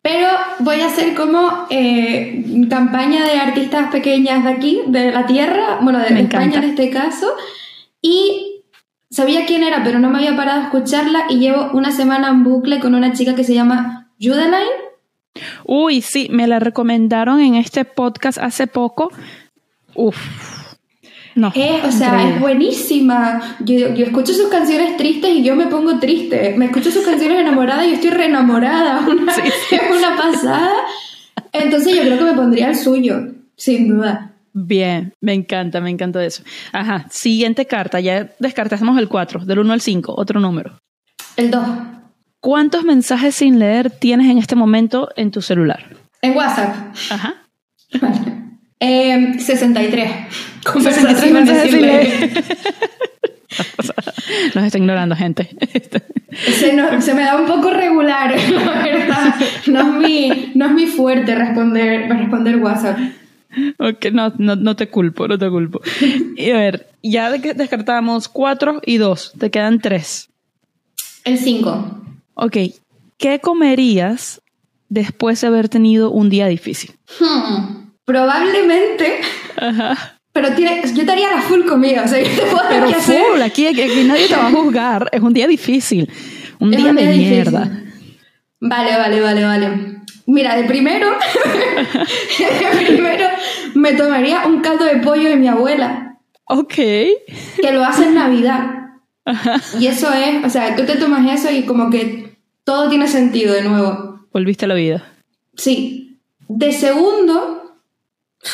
Pero 0.00 0.28
voy 0.60 0.80
a 0.80 0.86
hacer 0.86 1.14
como 1.14 1.66
eh, 1.68 2.42
campaña 2.70 3.26
de 3.26 3.38
artistas 3.38 3.90
pequeñas 3.90 4.44
de 4.44 4.50
aquí, 4.50 4.80
de 4.86 5.12
la 5.12 5.26
tierra, 5.26 5.78
bueno, 5.82 5.98
de 5.98 6.10
Me 6.10 6.20
España 6.22 6.44
encanta. 6.46 6.58
en 6.66 6.70
este 6.70 6.90
caso. 6.90 7.26
Y 8.00 8.47
sabía 9.18 9.46
quién 9.46 9.64
era, 9.64 9.82
pero 9.82 9.98
no 9.98 10.10
me 10.10 10.18
había 10.18 10.36
parado 10.36 10.60
a 10.60 10.64
escucharla 10.66 11.24
y 11.28 11.40
llevo 11.40 11.70
una 11.72 11.90
semana 11.90 12.28
en 12.28 12.44
bucle 12.44 12.78
con 12.78 12.94
una 12.94 13.12
chica 13.12 13.34
que 13.34 13.42
se 13.42 13.52
llama 13.52 14.12
Judeline. 14.20 14.78
Uy, 15.64 16.02
sí, 16.02 16.28
me 16.30 16.46
la 16.46 16.60
recomendaron 16.60 17.40
en 17.40 17.56
este 17.56 17.84
podcast 17.84 18.38
hace 18.38 18.68
poco. 18.68 19.10
Uf. 19.96 20.16
No. 21.34 21.48
O 21.48 21.52
sea, 21.52 22.08
increíble. 22.10 22.34
es 22.34 22.40
buenísima. 22.40 23.56
Yo, 23.64 23.92
yo 23.92 24.06
escucho 24.06 24.32
sus 24.32 24.48
canciones 24.50 24.96
tristes 24.96 25.30
y 25.30 25.42
yo 25.42 25.56
me 25.56 25.66
pongo 25.66 25.98
triste. 25.98 26.54
Me 26.56 26.66
escucho 26.66 26.92
sus 26.92 27.04
canciones 27.04 27.40
enamoradas 27.40 27.86
y 27.86 27.88
yo 27.88 27.94
estoy 27.94 28.10
reenamorada. 28.10 29.00
Una, 29.08 29.34
Sí, 29.34 29.42
Es 29.72 29.82
una 29.96 30.16
pasada. 30.16 30.74
Entonces 31.52 31.96
yo 31.96 32.02
creo 32.02 32.18
que 32.18 32.24
me 32.24 32.34
pondría 32.34 32.68
el 32.68 32.76
suyo, 32.76 33.32
sin 33.56 33.88
duda. 33.88 34.27
Bien, 34.52 35.12
me 35.20 35.34
encanta, 35.34 35.80
me 35.80 35.90
encanta 35.90 36.24
eso. 36.24 36.42
Ajá, 36.72 37.06
siguiente 37.10 37.66
carta, 37.66 38.00
ya 38.00 38.30
descartamos 38.38 38.98
el 38.98 39.08
4, 39.08 39.44
del 39.44 39.58
1 39.60 39.72
al 39.72 39.80
5, 39.80 40.14
otro 40.16 40.40
número. 40.40 40.78
El 41.36 41.50
2. 41.50 41.62
¿Cuántos 42.40 42.84
mensajes 42.84 43.34
sin 43.34 43.58
leer 43.58 43.90
tienes 43.90 44.30
en 44.30 44.38
este 44.38 44.56
momento 44.56 45.08
en 45.16 45.30
tu 45.30 45.42
celular? 45.42 45.96
En 46.22 46.36
WhatsApp. 46.36 46.74
Ajá. 47.10 47.34
Eh, 48.80 49.34
63. 49.38 49.40
63 49.40 50.12
Conversaciones 50.64 51.32
mensajes 51.32 51.62
sin 51.62 51.70
sin 51.72 51.82
leer. 51.82 52.44
Nos 54.54 54.64
está 54.64 54.78
ignorando, 54.78 55.16
gente. 55.16 55.48
Se, 56.58 56.72
no- 56.74 57.00
se 57.00 57.14
me 57.14 57.22
da 57.22 57.36
un 57.40 57.46
poco 57.46 57.70
regular, 57.70 58.34
la 58.64 58.82
verdad. 58.82 59.34
No 59.66 59.80
es 59.80 59.86
mi, 60.08 60.52
no 60.54 60.66
es 60.66 60.72
mi 60.72 60.86
fuerte 60.86 61.34
responder, 61.34 62.08
responder 62.08 62.56
WhatsApp. 62.56 62.98
Ok, 63.78 64.06
no, 64.12 64.32
no, 64.38 64.56
no 64.56 64.76
te 64.76 64.88
culpo, 64.88 65.26
no 65.26 65.38
te 65.38 65.48
culpo. 65.48 65.80
Y 66.36 66.50
a 66.50 66.56
ver, 66.56 66.88
ya 67.02 67.30
de- 67.30 67.54
descartamos 67.54 68.28
4 68.28 68.80
y 68.84 68.98
2, 68.98 69.32
te 69.38 69.50
quedan 69.50 69.80
3. 69.80 70.28
El 71.24 71.38
5. 71.38 72.00
Ok, 72.34 72.56
¿qué 73.16 73.40
comerías 73.40 74.40
después 74.88 75.40
de 75.40 75.46
haber 75.46 75.68
tenido 75.68 76.10
un 76.10 76.28
día 76.30 76.46
difícil? 76.46 76.92
Hmm, 77.18 77.88
Probablemente, 78.04 79.20
Ajá. 79.56 80.18
pero 80.32 80.54
tiene, 80.54 80.80
yo 80.94 81.04
te 81.04 81.12
haría 81.12 81.30
la 81.34 81.42
full 81.42 81.64
comida, 81.66 82.04
o 82.04 82.08
sea, 82.08 82.18
yo 82.22 82.28
te 82.30 82.50
puedo 82.50 82.62
Pero 82.68 82.86
hacer. 82.88 83.22
full, 83.32 83.42
aquí, 83.42 83.64
nadie 84.04 84.28
te 84.28 84.34
va 84.36 84.48
a 84.48 84.50
juzgar. 84.50 85.08
Es 85.12 85.20
un 85.20 85.32
día 85.34 85.46
difícil. 85.46 86.10
Un 86.58 86.72
Es 86.72 86.80
día 86.80 86.90
un 86.90 86.96
de 86.96 87.02
difícil. 87.12 87.30
mierda. 87.30 87.82
Vale, 88.60 88.96
vale, 88.96 89.20
vale, 89.20 89.44
vale. 89.44 89.97
Mira, 90.30 90.56
de 90.56 90.64
primero, 90.64 91.08
de 92.38 92.86
primero 92.86 93.26
me 93.74 93.94
tomaría 93.94 94.46
un 94.46 94.60
caldo 94.60 94.84
de 94.84 94.96
pollo 94.98 95.28
de 95.30 95.36
mi 95.36 95.48
abuela, 95.48 96.18
Ok. 96.44 96.74
que 96.74 97.72
lo 97.72 97.82
hace 97.82 98.04
en 98.04 98.14
Navidad. 98.14 98.74
Y 99.80 99.86
eso 99.86 100.12
es, 100.12 100.44
o 100.44 100.50
sea, 100.50 100.76
tú 100.76 100.84
te 100.84 100.96
tomas 100.96 101.26
eso 101.32 101.50
y 101.50 101.62
como 101.64 101.88
que 101.90 102.36
todo 102.64 102.88
tiene 102.90 103.08
sentido 103.08 103.54
de 103.54 103.62
nuevo. 103.62 104.26
Volviste 104.32 104.66
a 104.66 104.68
la 104.68 104.74
vida. 104.74 105.02
Sí. 105.56 106.18
De 106.48 106.72
segundo, 106.72 107.76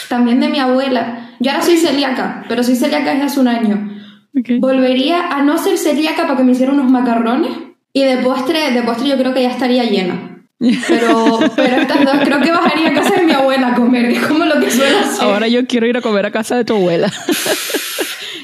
también 0.09 0.39
de 0.41 0.49
mi 0.49 0.59
abuela. 0.61 1.31
Yo 1.41 1.51
ahora 1.51 1.63
soy 1.65 1.77
celíaca, 1.77 2.45
pero 2.49 2.63
soy 2.63 2.77
celíaca 2.77 3.11
desde 3.13 3.25
hace 3.27 3.41
un 3.41 3.49
año. 3.49 4.01
Ok. 4.39 4.59
Volvería 4.61 5.29
a 5.29 5.43
no 5.43 5.59
ser 5.59 5.77
celíaca 5.79 6.23
para 6.23 6.37
que 6.37 6.45
me 6.45 6.53
hiciera 6.53 6.73
unos 6.73 6.91
macarrones. 6.91 7.51
Y 7.93 8.03
de 8.03 8.17
postre, 8.19 8.73
de 8.73 8.83
postre 8.83 9.09
yo 9.09 9.17
creo 9.17 9.33
que 9.35 9.43
ya 9.43 9.51
estaría 9.51 9.85
llena. 9.85 10.34
Pero, 10.59 11.41
pero 11.57 11.77
estas 11.77 12.05
dos 12.05 12.17
creo 12.25 12.41
que 12.41 12.51
bajaría 12.51 12.89
a 12.91 12.95
casa 12.95 13.15
de 13.17 13.25
mi 13.25 13.33
abuela 13.33 13.69
a 13.69 13.75
comer, 13.75 14.09
que 14.09 14.17
es 14.17 14.27
como 14.27 14.45
lo 14.45 14.61
que 14.61 14.71
suelo 14.71 14.99
hacer. 14.99 15.25
Ahora 15.25 15.49
yo 15.49 15.67
quiero 15.67 15.87
ir 15.87 15.97
a 15.97 16.01
comer 16.01 16.27
a 16.27 16.31
casa 16.31 16.57
de 16.57 16.65
tu 16.65 16.75
abuela. 16.75 17.13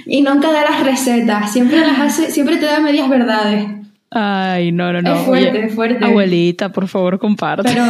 Y 0.07 0.23
nunca 0.23 0.51
da 0.51 0.63
las 0.69 0.83
recetas, 0.83 1.53
siempre 1.53 1.79
las 1.79 1.99
hace, 2.01 2.31
siempre 2.33 2.57
te 2.57 2.67
da 2.67 2.81
medias 2.81 3.09
verdades. 3.09 3.65
Ay, 4.11 4.73
no, 4.73 4.93
no, 4.93 5.03
no. 5.03 5.15
Es 5.15 5.21
fuerte, 5.21 5.67
es 5.67 5.75
fuerte. 5.75 6.05
Abuelita, 6.05 6.73
por 6.73 6.89
favor, 6.89 7.21
comparte. 7.21 7.71
Pero 7.71 7.85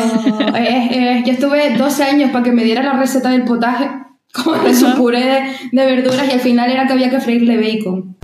eh, 0.54 1.22
yo 1.24 1.33
estuve 1.33 1.76
12 1.78 2.04
años 2.04 2.30
para 2.30 2.44
que 2.44 2.52
me 2.52 2.62
diera 2.62 2.83
la 2.83 2.92
receta 2.92 3.30
del 3.30 3.44
potaje, 3.44 3.88
como 4.35 4.54
de 4.56 4.74
su 4.74 4.94
puré 4.96 5.24
de, 5.24 5.40
de 5.72 5.87
verduras, 5.87 6.28
y 6.28 6.33
al 6.33 6.40
final 6.40 6.70
era 6.70 6.87
que 6.87 6.92
había 6.92 7.09
que 7.09 7.20
freírle 7.20 7.56
bacon. 7.56 8.18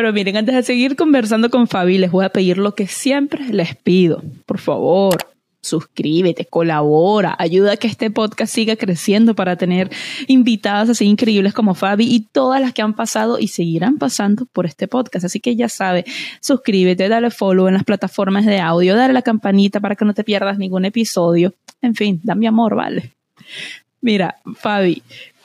Pero 0.00 0.14
miren, 0.14 0.38
antes 0.38 0.54
de 0.54 0.62
seguir 0.62 0.96
conversando 0.96 1.50
con 1.50 1.68
Fabi, 1.68 1.98
les 1.98 2.10
voy 2.10 2.24
a 2.24 2.30
pedir 2.30 2.56
lo 2.56 2.74
que 2.74 2.86
siempre 2.86 3.44
les 3.52 3.76
pido. 3.76 4.22
Por 4.46 4.58
favor, 4.58 5.18
suscríbete, 5.60 6.46
colabora, 6.46 7.36
ayuda 7.38 7.72
a 7.72 7.76
que 7.76 7.86
este 7.86 8.10
podcast 8.10 8.50
siga 8.50 8.76
creciendo 8.76 9.34
para 9.34 9.56
tener 9.56 9.90
invitadas 10.26 10.88
así 10.88 11.04
increíbles 11.04 11.52
como 11.52 11.74
Fabi 11.74 12.06
y 12.06 12.20
todas 12.20 12.62
las 12.62 12.72
que 12.72 12.80
han 12.80 12.94
pasado 12.94 13.38
y 13.38 13.48
seguirán 13.48 13.98
pasando 13.98 14.46
por 14.46 14.64
este 14.64 14.88
podcast. 14.88 15.26
Así 15.26 15.38
que 15.38 15.54
ya 15.54 15.68
sabe, 15.68 16.06
suscríbete, 16.40 17.10
dale 17.10 17.30
follow 17.30 17.68
en 17.68 17.74
las 17.74 17.84
plataformas 17.84 18.46
de 18.46 18.58
audio, 18.58 18.96
dale 18.96 19.12
la 19.12 19.20
campanita 19.20 19.80
para 19.80 19.96
que 19.96 20.06
no 20.06 20.14
te 20.14 20.24
pierdas 20.24 20.56
ningún 20.56 20.86
episodio. 20.86 21.52
En 21.82 21.94
fin, 21.94 22.22
da 22.24 22.34
mi 22.34 22.46
amor, 22.46 22.74
vale. 22.74 23.12
Mira, 24.00 24.36
Fabi, 24.56 25.02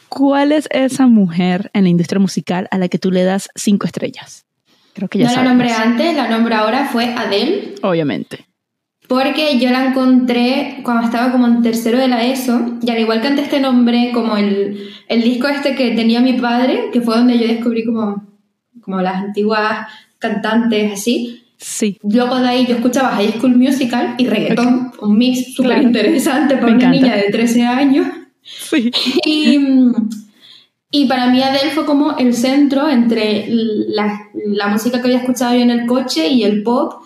¿cuál 0.10 0.52
es 0.52 0.68
esa 0.72 1.08
mujer 1.08 1.70
en 1.74 1.84
la 1.84 1.90
industria 1.90 2.20
musical 2.20 2.68
a 2.72 2.78
la 2.78 2.88
que 2.88 3.00
tú 3.00 3.12
le 3.12 3.24
das 3.24 3.50
cinco 3.56 3.86
estrellas? 3.86 4.46
Creo 4.94 5.10
que 5.10 5.20
ya 5.20 5.30
no 5.30 5.36
la 5.36 5.44
nombré 5.44 5.72
antes, 5.72 6.16
la 6.16 6.30
nombre 6.30 6.56
ahora 6.56 6.86
fue 6.86 7.14
Adele. 7.14 7.76
Obviamente. 7.82 8.46
Porque 9.08 9.60
yo 9.60 9.70
la 9.70 9.86
encontré 9.86 10.80
cuando 10.84 11.04
estaba 11.04 11.32
como 11.32 11.48
en 11.48 11.62
tercero 11.62 12.00
de 12.00 12.08
la 12.08 12.26
ESO, 12.26 12.78
y 12.82 12.90
al 12.90 13.00
igual 13.00 13.22
que 13.22 13.28
antes 13.28 13.50
te 13.50 13.60
nombré 13.60 14.12
como 14.14 14.38
el, 14.38 14.90
el 15.08 15.22
disco 15.22 15.48
este 15.48 15.76
que 15.76 15.92
tenía 15.92 16.22
mi 16.22 16.34
padre, 16.34 16.90
que 16.92 17.02
fue 17.02 17.18
donde 17.18 17.38
yo 17.38 17.48
descubrí 17.48 17.86
como, 17.86 18.26
como 18.82 19.02
las 19.02 19.16
antiguas 19.16 19.88
cantantes 20.18 20.94
así. 20.94 21.44
Sí. 21.58 21.98
Luego 22.04 22.40
de 22.40 22.48
ahí 22.48 22.66
yo 22.66 22.76
escuchaba 22.76 23.10
High 23.16 23.34
School 23.34 23.58
Musical 23.58 24.16
y 24.18 24.28
reggaetón, 24.28 24.92
un 25.02 25.18
mix 25.18 25.54
súper 25.54 25.82
interesante 25.82 26.58
para 26.58 26.74
una 26.74 26.90
niña 26.90 27.16
de 27.16 27.30
13 27.32 27.64
años. 27.64 28.08
Sí. 28.46 28.92
Y, 29.26 29.60
y, 30.92 31.06
para 31.08 31.28
mí 31.28 31.42
Adele 31.42 31.72
fue 31.72 31.86
como 31.86 32.16
el 32.18 32.34
centro 32.34 32.88
entre 32.88 33.48
la, 33.50 34.30
la 34.46 34.68
música 34.68 35.02
que 35.02 35.08
había 35.08 35.20
escuchado 35.20 35.56
yo 35.56 35.62
en 35.62 35.72
el 35.72 35.88
coche 35.88 36.28
y 36.28 36.44
el 36.44 36.64
pop 36.64 37.04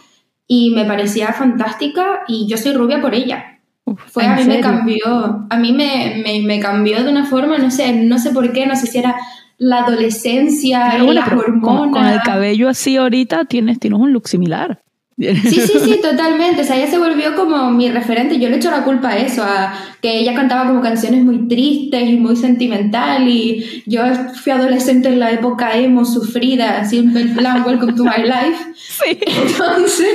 y 0.47 0.71
me 0.71 0.83
parecía 0.83 1.31
fantástica 1.31 2.21
y 2.27 2.47
yo 2.47 2.57
soy 2.57 2.73
rubia 2.73 3.01
por 3.01 3.13
ella. 3.13 3.59
Fue, 4.07 4.25
a 4.25 4.35
mí 4.35 4.43
me 4.43 4.59
cambió, 4.59 5.47
a 5.49 5.57
mí 5.57 5.71
me, 5.71 6.21
me, 6.23 6.41
me, 6.41 6.59
cambió 6.59 7.03
de 7.03 7.09
una 7.09 7.25
forma, 7.25 7.57
no 7.57 7.71
sé, 7.71 7.93
no 7.93 8.19
sé 8.19 8.31
por 8.31 8.51
qué, 8.51 8.67
no 8.67 8.75
sé 8.75 8.85
si 8.87 8.99
era 8.99 9.15
la 9.57 9.79
adolescencia, 9.79 11.03
y 11.03 11.13
las 11.13 11.27
hormonas. 11.31 11.91
Con, 11.91 12.05
el 12.05 12.21
cabello 12.21 12.69
así 12.69 12.97
ahorita 12.97 13.45
tienes, 13.45 13.79
tienes 13.79 13.99
un 13.99 14.13
look 14.13 14.27
similar. 14.27 14.81
Sí, 15.19 15.59
sí, 15.61 15.79
sí, 15.83 15.99
totalmente. 16.01 16.61
O 16.61 16.63
sea, 16.63 16.77
ella 16.77 16.89
se 16.89 16.97
volvió 16.97 17.35
como 17.35 17.69
mi 17.71 17.89
referente. 17.89 18.39
Yo 18.39 18.49
le 18.49 18.55
echo 18.55 18.71
la 18.71 18.85
culpa 18.85 19.09
a 19.09 19.17
eso, 19.17 19.43
a 19.43 19.73
que 20.01 20.17
ella 20.17 20.33
cantaba 20.33 20.67
como 20.67 20.81
canciones 20.81 21.25
muy 21.25 21.47
tristes 21.49 22.09
y 22.09 22.15
muy 22.15 22.37
sentimental. 22.37 23.27
Y 23.27 23.83
yo 23.85 24.01
fui 24.41 24.53
adolescente 24.53 25.09
en 25.09 25.19
la 25.19 25.31
época 25.31 25.77
emo, 25.77 26.05
sufrida, 26.05 26.79
así 26.79 26.99
en 26.99 27.35
plan, 27.35 27.63
Welcome 27.65 27.93
to 27.93 28.03
my 28.03 28.23
life. 28.23 28.65
Sí. 28.79 29.17
Entonces, 29.21 30.09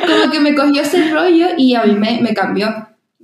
como 0.00 0.30
que 0.30 0.38
me 0.38 0.54
cogió 0.54 0.82
ese 0.82 1.10
rollo 1.10 1.46
y 1.56 1.74
a 1.74 1.84
mí 1.84 1.94
me, 1.94 2.20
me 2.20 2.34
cambió. 2.34 2.68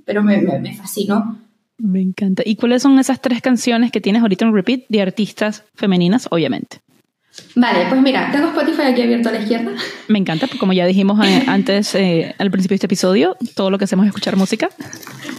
Pero 0.03 0.23
me, 0.23 0.41
me, 0.41 0.59
me 0.59 0.73
fascinó. 0.75 1.37
Me 1.77 2.01
encanta. 2.01 2.43
¿Y 2.45 2.55
cuáles 2.55 2.81
son 2.81 2.97
esas 2.99 3.21
tres 3.21 3.41
canciones 3.41 3.91
que 3.91 4.01
tienes 4.01 4.21
ahorita 4.21 4.45
en 4.45 4.53
repeat 4.53 4.81
de 4.89 5.01
artistas 5.01 5.63
femeninas, 5.75 6.27
obviamente? 6.31 6.81
Vale, 7.55 7.85
pues 7.89 8.01
mira, 8.01 8.29
tengo 8.31 8.47
Spotify 8.47 8.83
aquí 8.83 9.01
abierto 9.01 9.29
a 9.29 9.31
la 9.33 9.39
izquierda. 9.39 9.71
Me 10.07 10.19
encanta, 10.19 10.47
porque 10.47 10.59
como 10.59 10.73
ya 10.73 10.85
dijimos 10.85 11.19
eh, 11.25 11.43
antes, 11.47 11.93
eh, 11.95 12.35
al 12.37 12.51
principio 12.51 12.73
de 12.73 12.77
este 12.77 12.87
episodio, 12.87 13.37
todo 13.55 13.69
lo 13.69 13.77
que 13.77 13.85
hacemos 13.85 14.05
es 14.05 14.09
escuchar 14.09 14.35
música. 14.35 14.69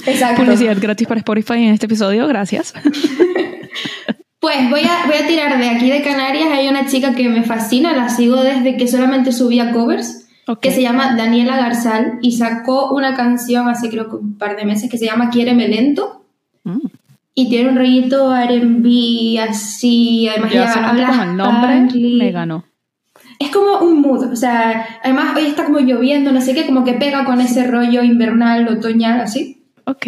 Exacto. 0.07 0.43
Publicidad 0.43 0.77
gratis 0.81 1.07
para 1.07 1.21
Spotify 1.21 1.65
en 1.65 1.75
este 1.75 1.87
episodio, 1.87 2.27
gracias. 2.27 2.75
Pues 4.41 4.71
voy 4.71 4.81
a, 4.81 5.07
voy 5.07 5.17
a 5.23 5.27
tirar 5.27 5.59
de 5.59 5.69
aquí 5.69 5.91
de 5.91 6.01
Canarias. 6.01 6.49
Hay 6.51 6.67
una 6.67 6.87
chica 6.87 7.15
que 7.15 7.29
me 7.29 7.43
fascina, 7.43 7.95
la 7.95 8.09
sigo 8.09 8.43
desde 8.43 8.79
que 8.79 8.89
solamente 8.89 9.33
subía 9.33 9.71
covers, 9.71 10.27
que 10.63 10.73
se 10.73 10.81
llama 10.81 11.15
Daniela 11.15 11.59
Garzal 11.59 12.19
y 12.23 12.33
sacó 12.33 12.91
una 12.91 13.15
canción 13.15 13.69
hace 13.69 13.91
creo 13.91 14.09
que 14.09 14.17
un 14.17 14.39
par 14.39 14.57
de 14.57 14.65
meses 14.65 14.91
que 14.91 14.97
se 14.97 15.05
llama 15.05 15.29
Quiéreme 15.29 15.69
Lento. 15.69 16.25
Mm. 16.65 16.87
Y 17.41 17.49
tiene 17.49 17.71
un 17.71 17.77
rollito 17.77 18.37
R&B 18.37 19.41
así, 19.41 20.29
además 20.29 20.53
ya, 20.53 20.65
ya 20.67 20.91
habla 20.91 21.07
como 21.07 21.23
el 21.23 21.37
nombre 21.39 22.01
me 22.19 22.33
ganó. 22.33 22.67
Es 23.39 23.49
como 23.49 23.79
un 23.79 24.03
mood, 24.03 24.31
o 24.31 24.37
sea, 24.37 25.01
además 25.03 25.35
hoy 25.35 25.47
está 25.47 25.65
como 25.65 25.81
lloviendo, 25.81 26.33
no 26.33 26.43
sé 26.43 26.53
qué, 26.53 26.67
como 26.67 26.85
que 26.85 26.93
pega 26.93 27.25
con 27.25 27.41
ese 27.41 27.67
rollo 27.67 28.03
invernal, 28.03 28.69
otoñal, 28.69 29.23
así. 29.23 29.65
Ok. 29.85 30.07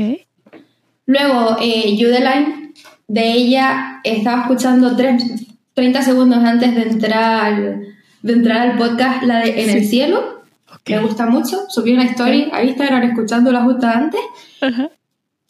Luego, 1.07 1.57
eh, 1.63 1.97
Judeline, 1.99 2.75
de 3.09 3.33
ella 3.33 4.01
estaba 4.05 4.43
escuchando 4.43 4.95
30 4.95 6.03
segundos 6.03 6.45
antes 6.45 6.75
de 6.75 6.83
entrar, 6.83 7.81
de 8.21 8.33
entrar 8.35 8.69
al 8.69 8.77
podcast, 8.77 9.23
la 9.23 9.39
de 9.39 9.63
En 9.63 9.71
el 9.71 9.87
Cielo. 9.87 10.43
Okay. 10.81 10.97
Me 10.97 11.03
gusta 11.03 11.25
mucho. 11.25 11.61
Subí 11.71 11.95
una 11.95 12.05
story 12.05 12.49
okay. 12.49 12.61
a 12.61 12.65
Instagram 12.65 13.03
escuchándola 13.05 13.63
justo 13.63 13.87
antes. 13.87 14.21
Ajá. 14.61 14.91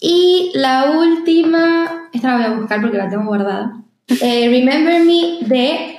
Y 0.04 0.50
la 0.54 0.90
última, 0.98 2.08
esta 2.12 2.32
la 2.32 2.36
voy 2.36 2.44
a 2.44 2.58
buscar 2.58 2.80
porque 2.80 2.98
la 2.98 3.08
tengo 3.08 3.24
guardada. 3.24 3.84
Eh, 4.20 4.48
Remember 4.50 5.04
Me 5.04 5.46
de, 5.46 5.96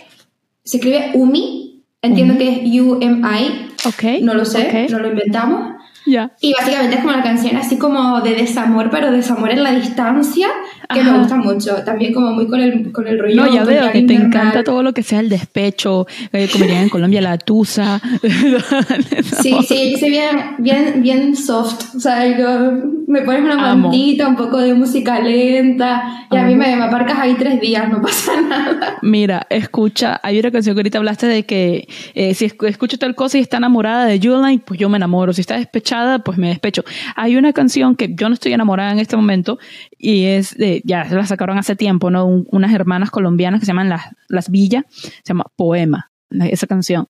se 0.62 0.78
escribe 0.78 1.12
Umi, 1.13 1.84
entiendo 2.02 2.34
uh 2.34 2.38
-huh. 2.38 2.39
que 2.39 2.50
es 2.50 2.82
U-M-I, 2.82 3.72
okay. 3.88 4.22
no 4.22 4.34
lo 4.34 4.44
sé, 4.44 4.68
okay. 4.68 4.88
no 4.89 5.00
lo 5.00 5.08
inventamos. 5.08 5.73
Yeah. 6.06 6.32
Y 6.42 6.54
básicamente 6.54 6.96
es 6.96 7.02
como 7.02 7.13
una 7.13 7.24
canción 7.24 7.56
así 7.56 7.78
como 7.78 8.22
de 8.22 8.36
desamor, 8.36 8.89
pero 8.89 9.12
desamor 9.12 9.52
en 9.52 9.63
la 9.63 9.72
distancia, 9.72 10.48
que 10.94 11.00
Ajá. 11.00 11.12
me 11.12 11.20
gusta 11.20 11.36
mucho. 11.38 11.76
También 11.84 12.13
como 12.13 12.32
muy 12.32 12.48
con 12.48 12.60
el, 12.60 12.92
con 12.92 13.08
el 13.08 13.20
rollo. 13.20 13.36
No, 13.36 13.54
ya 13.54 13.63
veo 13.63 13.92
que 13.92 14.02
te 14.02 14.13
encanta 14.13 14.63
todo 14.63 14.84
lo 14.84 14.94
que 14.94 15.04
sea 15.04 15.20
el 15.20 15.30
despecho, 15.30 16.06
eh, 16.32 16.50
como 16.52 16.66
dirían 16.66 16.84
en 16.84 16.89
Colombia, 16.89 17.22
la 17.22 17.38
tusa. 17.38 18.02
sí, 19.42 19.56
sí, 19.68 19.92
yo 19.92 19.98
soy 19.98 20.10
bien, 20.10 20.56
bien, 20.58 21.02
bien 21.02 21.36
soft. 21.36 21.96
O 21.96 22.00
sea, 22.00 22.26
yo, 22.38 22.72
me 23.08 23.22
pones 23.22 23.44
una 23.44 23.76
mantita, 23.76 24.28
un 24.28 24.36
poco 24.36 24.58
de 24.58 24.74
música 24.74 25.20
lenta, 25.20 26.28
y 26.30 26.36
Amo. 26.36 26.46
a 26.46 26.48
mí 26.48 26.56
me, 26.56 26.76
me 26.76 26.84
aparcas 26.84 27.20
ahí 27.20 27.36
tres 27.38 27.62
días, 27.62 27.89
no 27.89 28.02
pasa 28.02 28.42
nada. 28.42 28.98
Mira, 29.02 29.48
escucha, 29.50 30.20
hay 30.22 30.39
una 30.39 30.52
canción 30.52 30.76
que 30.76 30.80
ahorita 30.80 30.98
hablaste 30.98 31.28
de 31.28 31.44
que 31.44 31.88
eh, 32.13 32.34
si 32.34 32.46
escucho 32.46 32.98
tal 32.98 33.16
cosa 33.16 33.38
y 33.38 33.42
está 33.42 33.58
enamorada 33.58 34.06
de 34.06 34.20
Julian, 34.20 34.60
pues 34.60 34.80
yo 34.80 34.89
me 34.89 34.98
enamoro. 34.98 35.34
Si 35.34 35.42
está 35.42 35.58
despechada, 35.58 35.92
pues 36.23 36.38
me 36.38 36.47
despecho. 36.47 36.84
Hay 37.15 37.36
una 37.36 37.53
canción 37.53 37.95
que 37.95 38.13
yo 38.13 38.29
no 38.29 38.34
estoy 38.34 38.53
enamorada 38.53 38.91
en 38.91 38.99
este 38.99 39.15
momento 39.15 39.60
y 39.97 40.25
es 40.25 40.58
de, 40.58 40.82
ya 40.86 41.06
la 41.06 41.25
sacaron 41.25 41.58
hace 41.58 41.75
tiempo, 41.75 42.10
¿no? 42.10 42.25
Un, 42.25 42.47
unas 42.51 42.73
hermanas 42.73 43.12
colombianas 43.12 43.60
que 43.60 43.65
se 43.65 43.71
llaman 43.71 43.89
Las, 43.89 44.03
las 44.27 44.49
Villas, 44.49 44.84
se 44.89 45.21
llama 45.25 45.45
Poema, 45.56 46.12
esa 46.29 46.67
canción. 46.67 47.08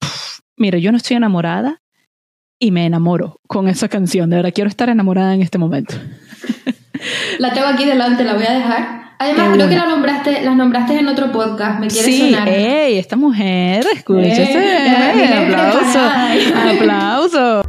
Pff, 0.00 0.40
mira, 0.56 0.78
yo 0.78 0.90
no 0.90 0.96
estoy 0.96 1.16
enamorada 1.16 1.82
y 2.58 2.70
me 2.70 2.86
enamoro 2.86 3.40
con 3.46 3.68
esa 3.68 3.88
canción. 3.88 4.30
De 4.30 4.36
verdad, 4.36 4.52
quiero 4.54 4.68
estar 4.68 4.88
enamorada 4.88 5.34
en 5.34 5.42
este 5.42 5.58
momento. 5.58 5.94
La 7.38 7.52
tengo 7.52 7.66
aquí 7.66 7.84
delante, 7.84 8.22
la 8.24 8.34
voy 8.34 8.46
a 8.46 8.52
dejar. 8.52 9.02
Además, 9.18 9.50
creo 9.54 9.68
que 9.68 9.76
la 9.76 9.86
nombraste, 9.86 10.42
las 10.42 10.56
nombraste 10.56 10.98
en 10.98 11.08
otro 11.08 11.30
podcast, 11.30 11.78
me 11.78 11.86
quiere 11.86 12.06
sí, 12.06 12.30
sonar. 12.32 12.48
¡Ey! 12.48 12.98
Esta 12.98 13.16
mujer, 13.16 13.84
escúchese. 13.92 14.58
Aplauso, 15.34 16.00
aplauso. 16.70 17.62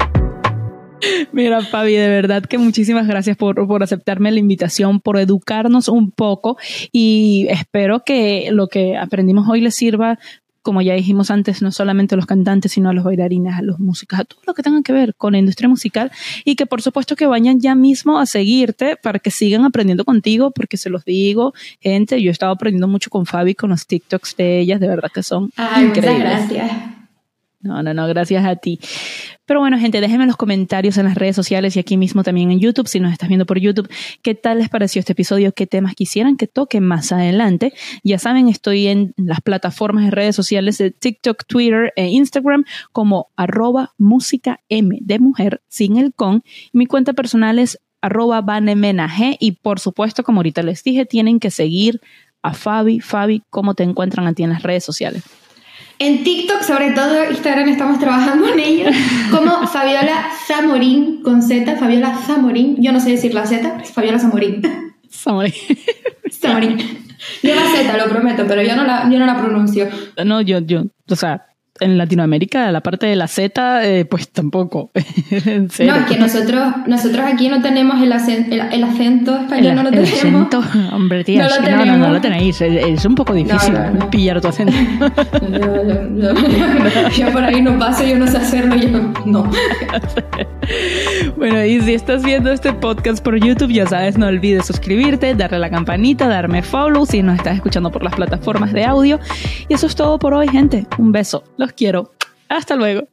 Mira, 1.31 1.61
Fabi, 1.61 1.93
de 1.93 2.07
verdad 2.07 2.43
que 2.43 2.57
muchísimas 2.57 3.07
gracias 3.07 3.37
por, 3.37 3.67
por 3.67 3.83
aceptarme 3.83 4.31
la 4.31 4.39
invitación, 4.39 4.99
por 4.99 5.17
educarnos 5.17 5.87
un 5.87 6.11
poco 6.11 6.57
y 6.91 7.47
espero 7.49 8.03
que 8.05 8.49
lo 8.51 8.67
que 8.67 8.97
aprendimos 8.97 9.47
hoy 9.49 9.61
les 9.61 9.75
sirva 9.75 10.19
como 10.63 10.81
ya 10.81 10.93
dijimos 10.93 11.29
antes, 11.29 11.61
no 11.61 11.71
solamente 11.71 12.15
a 12.15 12.17
los 12.17 12.25
cantantes, 12.25 12.71
sino 12.71 12.89
a 12.89 12.93
los 12.93 13.03
bailarines, 13.03 13.53
a 13.53 13.61
los 13.61 13.79
músicos, 13.79 14.19
a 14.19 14.23
todo 14.23 14.39
lo 14.47 14.53
que 14.53 14.63
tenga 14.63 14.81
que 14.81 14.93
ver 14.93 15.13
con 15.13 15.33
la 15.33 15.37
industria 15.37 15.67
musical 15.67 16.09
y 16.45 16.55
que 16.55 16.65
por 16.65 16.81
supuesto 16.81 17.15
que 17.17 17.27
vayan 17.27 17.59
ya 17.59 17.75
mismo 17.75 18.17
a 18.17 18.25
seguirte 18.25 18.95
para 18.95 19.19
que 19.19 19.29
sigan 19.29 19.65
aprendiendo 19.65 20.05
contigo, 20.05 20.51
porque 20.51 20.77
se 20.77 20.89
los 20.89 21.03
digo, 21.03 21.53
gente, 21.81 22.21
yo 22.21 22.29
he 22.29 22.31
estado 22.31 22.53
aprendiendo 22.53 22.87
mucho 22.87 23.09
con 23.09 23.25
Fabi, 23.25 23.55
con 23.55 23.71
los 23.71 23.85
TikToks 23.85 24.37
de 24.37 24.61
ellas, 24.61 24.79
de 24.79 24.87
verdad 24.87 25.11
que 25.13 25.21
son 25.21 25.51
Ay, 25.57 25.87
increíbles. 25.87 26.17
Muchas 26.17 26.49
gracias. 26.49 27.02
No, 27.63 27.81
no, 27.81 27.93
no, 27.93 28.07
gracias 28.07 28.45
a 28.45 28.57
ti. 28.57 28.79
Pero 29.45 29.61
bueno, 29.61 29.79
gente, 29.79 30.01
déjenme 30.01 30.23
en 30.23 30.27
los 30.27 30.35
comentarios 30.37 30.97
en 30.97 31.05
las 31.05 31.15
redes 31.15 31.35
sociales 31.35 31.75
y 31.75 31.79
aquí 31.79 31.95
mismo 31.95 32.21
también 32.23 32.51
en 32.51 32.59
YouTube, 32.59 32.89
si 32.89 32.99
nos 32.99 33.13
estás 33.13 33.29
viendo 33.29 33.45
por 33.45 33.57
YouTube, 33.57 33.89
qué 34.21 34.35
tal 34.35 34.59
les 34.59 34.67
pareció 34.67 34.99
este 34.99 35.13
episodio, 35.13 35.53
qué 35.53 35.65
temas 35.65 35.95
quisieran 35.95 36.35
que 36.35 36.47
toque 36.47 36.81
más 36.81 37.13
adelante. 37.13 37.73
Ya 38.03 38.19
saben, 38.19 38.49
estoy 38.49 38.87
en 38.87 39.13
las 39.15 39.39
plataformas 39.39 40.05
de 40.05 40.11
redes 40.11 40.35
sociales 40.35 40.77
de 40.77 40.91
TikTok, 40.91 41.45
Twitter 41.47 41.93
e 41.95 42.07
Instagram 42.07 42.65
como 42.91 43.27
arroba 43.37 43.93
música 43.97 44.59
M 44.67 44.97
de 45.01 45.19
mujer 45.19 45.61
sin 45.69 45.97
el 45.97 46.13
con. 46.13 46.43
Mi 46.73 46.85
cuenta 46.85 47.13
personal 47.13 47.59
es 47.59 47.79
arroba 48.01 48.41
vanemenag 48.41 49.37
y 49.39 49.53
por 49.53 49.79
supuesto, 49.79 50.23
como 50.23 50.39
ahorita 50.39 50.63
les 50.63 50.83
dije, 50.83 51.05
tienen 51.05 51.39
que 51.39 51.49
seguir 51.49 52.01
a 52.41 52.53
Fabi. 52.53 52.99
Fabi, 52.99 53.41
¿cómo 53.49 53.73
te 53.73 53.83
encuentran 53.83 54.27
a 54.27 54.33
ti 54.33 54.43
en 54.43 54.49
las 54.49 54.63
redes 54.63 54.83
sociales? 54.83 55.23
En 55.99 56.23
TikTok, 56.23 56.61
sobre 56.63 56.91
todo 56.91 57.29
Instagram, 57.29 57.69
estamos 57.69 57.99
trabajando 57.99 58.47
en 58.47 58.59
ello, 58.59 58.85
como 59.31 59.67
Fabiola 59.67 60.29
Zamorín, 60.47 61.21
con 61.21 61.41
Z, 61.41 61.77
Fabiola 61.77 62.17
Zamorín. 62.25 62.75
Yo 62.79 62.91
no 62.91 62.99
sé 62.99 63.11
decir 63.11 63.33
la 63.33 63.45
Z, 63.45 63.79
es 63.81 63.91
Fabiola 63.91 64.19
Zamorín. 64.19 64.61
Zamorín. 65.09 65.53
Zamorín. 66.31 66.77
Lleva 67.41 67.61
Z, 67.73 67.97
lo 67.97 68.09
prometo, 68.09 68.45
pero 68.47 68.61
yo 68.61 68.75
no 68.75 68.83
la, 68.83 69.09
yo 69.09 69.17
no 69.17 69.25
la 69.25 69.37
pronuncio. 69.37 69.87
No, 70.25 70.41
yo, 70.41 70.59
yo, 70.59 70.83
o 71.09 71.15
sea, 71.15 71.45
en 71.79 71.97
Latinoamérica, 71.97 72.71
la 72.71 72.81
parte 72.81 73.07
de 73.07 73.15
la 73.15 73.27
Z, 73.27 73.83
eh, 73.83 74.05
pues 74.05 74.29
tampoco. 74.29 74.91
no, 74.95 75.95
es 75.95 76.05
que 76.07 76.19
nosotros, 76.19 76.73
nosotros 76.85 77.25
aquí 77.25 77.49
no 77.49 77.61
tenemos 77.61 78.01
el, 78.01 78.13
acento, 78.13 78.55
el, 78.55 78.83
acento 78.83 79.37
español, 79.37 79.75
no 79.75 79.83
lo 79.83 79.89
tenemos. 79.89 80.13
acento, 80.13 80.61
hombre, 80.91 81.23
tía, 81.23 81.47
no, 81.47 81.49
lo 81.49 81.85
no, 81.85 81.97
no, 81.97 82.09
lo 82.13 82.21
tenéis. 82.21 82.61
Es, 82.61 83.05
un 83.05 83.15
poco 83.15 83.33
difícil 83.33 83.73
pillar 84.11 84.39
tu 84.39 84.49
acento. 84.49 84.73
yo, 87.17 87.31
por 87.31 87.43
ahí 87.43 87.59
no 87.61 87.79
paso, 87.79 88.05
yo 88.05 88.19
no 88.19 88.27
sé 88.27 88.37
hacerlo, 88.37 88.75
yo 88.75 88.89
no. 89.25 89.49
bueno, 91.37 91.65
y 91.65 91.81
si 91.81 91.95
estás 91.95 92.23
viendo 92.23 92.51
este 92.51 92.71
podcast 92.73 93.23
por 93.23 93.35
YouTube, 93.35 93.71
ya 93.71 93.87
sabes, 93.87 94.15
no 94.17 94.27
olvides 94.27 94.67
suscribirte, 94.67 95.33
darle 95.33 95.57
a 95.57 95.59
la 95.59 95.71
campanita, 95.71 96.27
darme 96.27 96.61
follow 96.61 97.05
si 97.05 97.23
nos 97.23 97.37
estás 97.37 97.55
escuchando 97.55 97.91
por 97.91 98.03
las 98.03 98.13
plataformas 98.13 98.73
de 98.73 98.85
audio. 98.85 99.19
Y 99.67 99.73
eso 99.73 99.87
es 99.87 99.95
todo 99.95 100.19
por 100.19 100.35
hoy, 100.35 100.47
gente. 100.47 100.85
Un 100.99 101.11
beso. 101.11 101.43
Los 101.63 101.71
quiero. 101.71 102.11
Hasta 102.49 102.75
luego. 102.75 103.07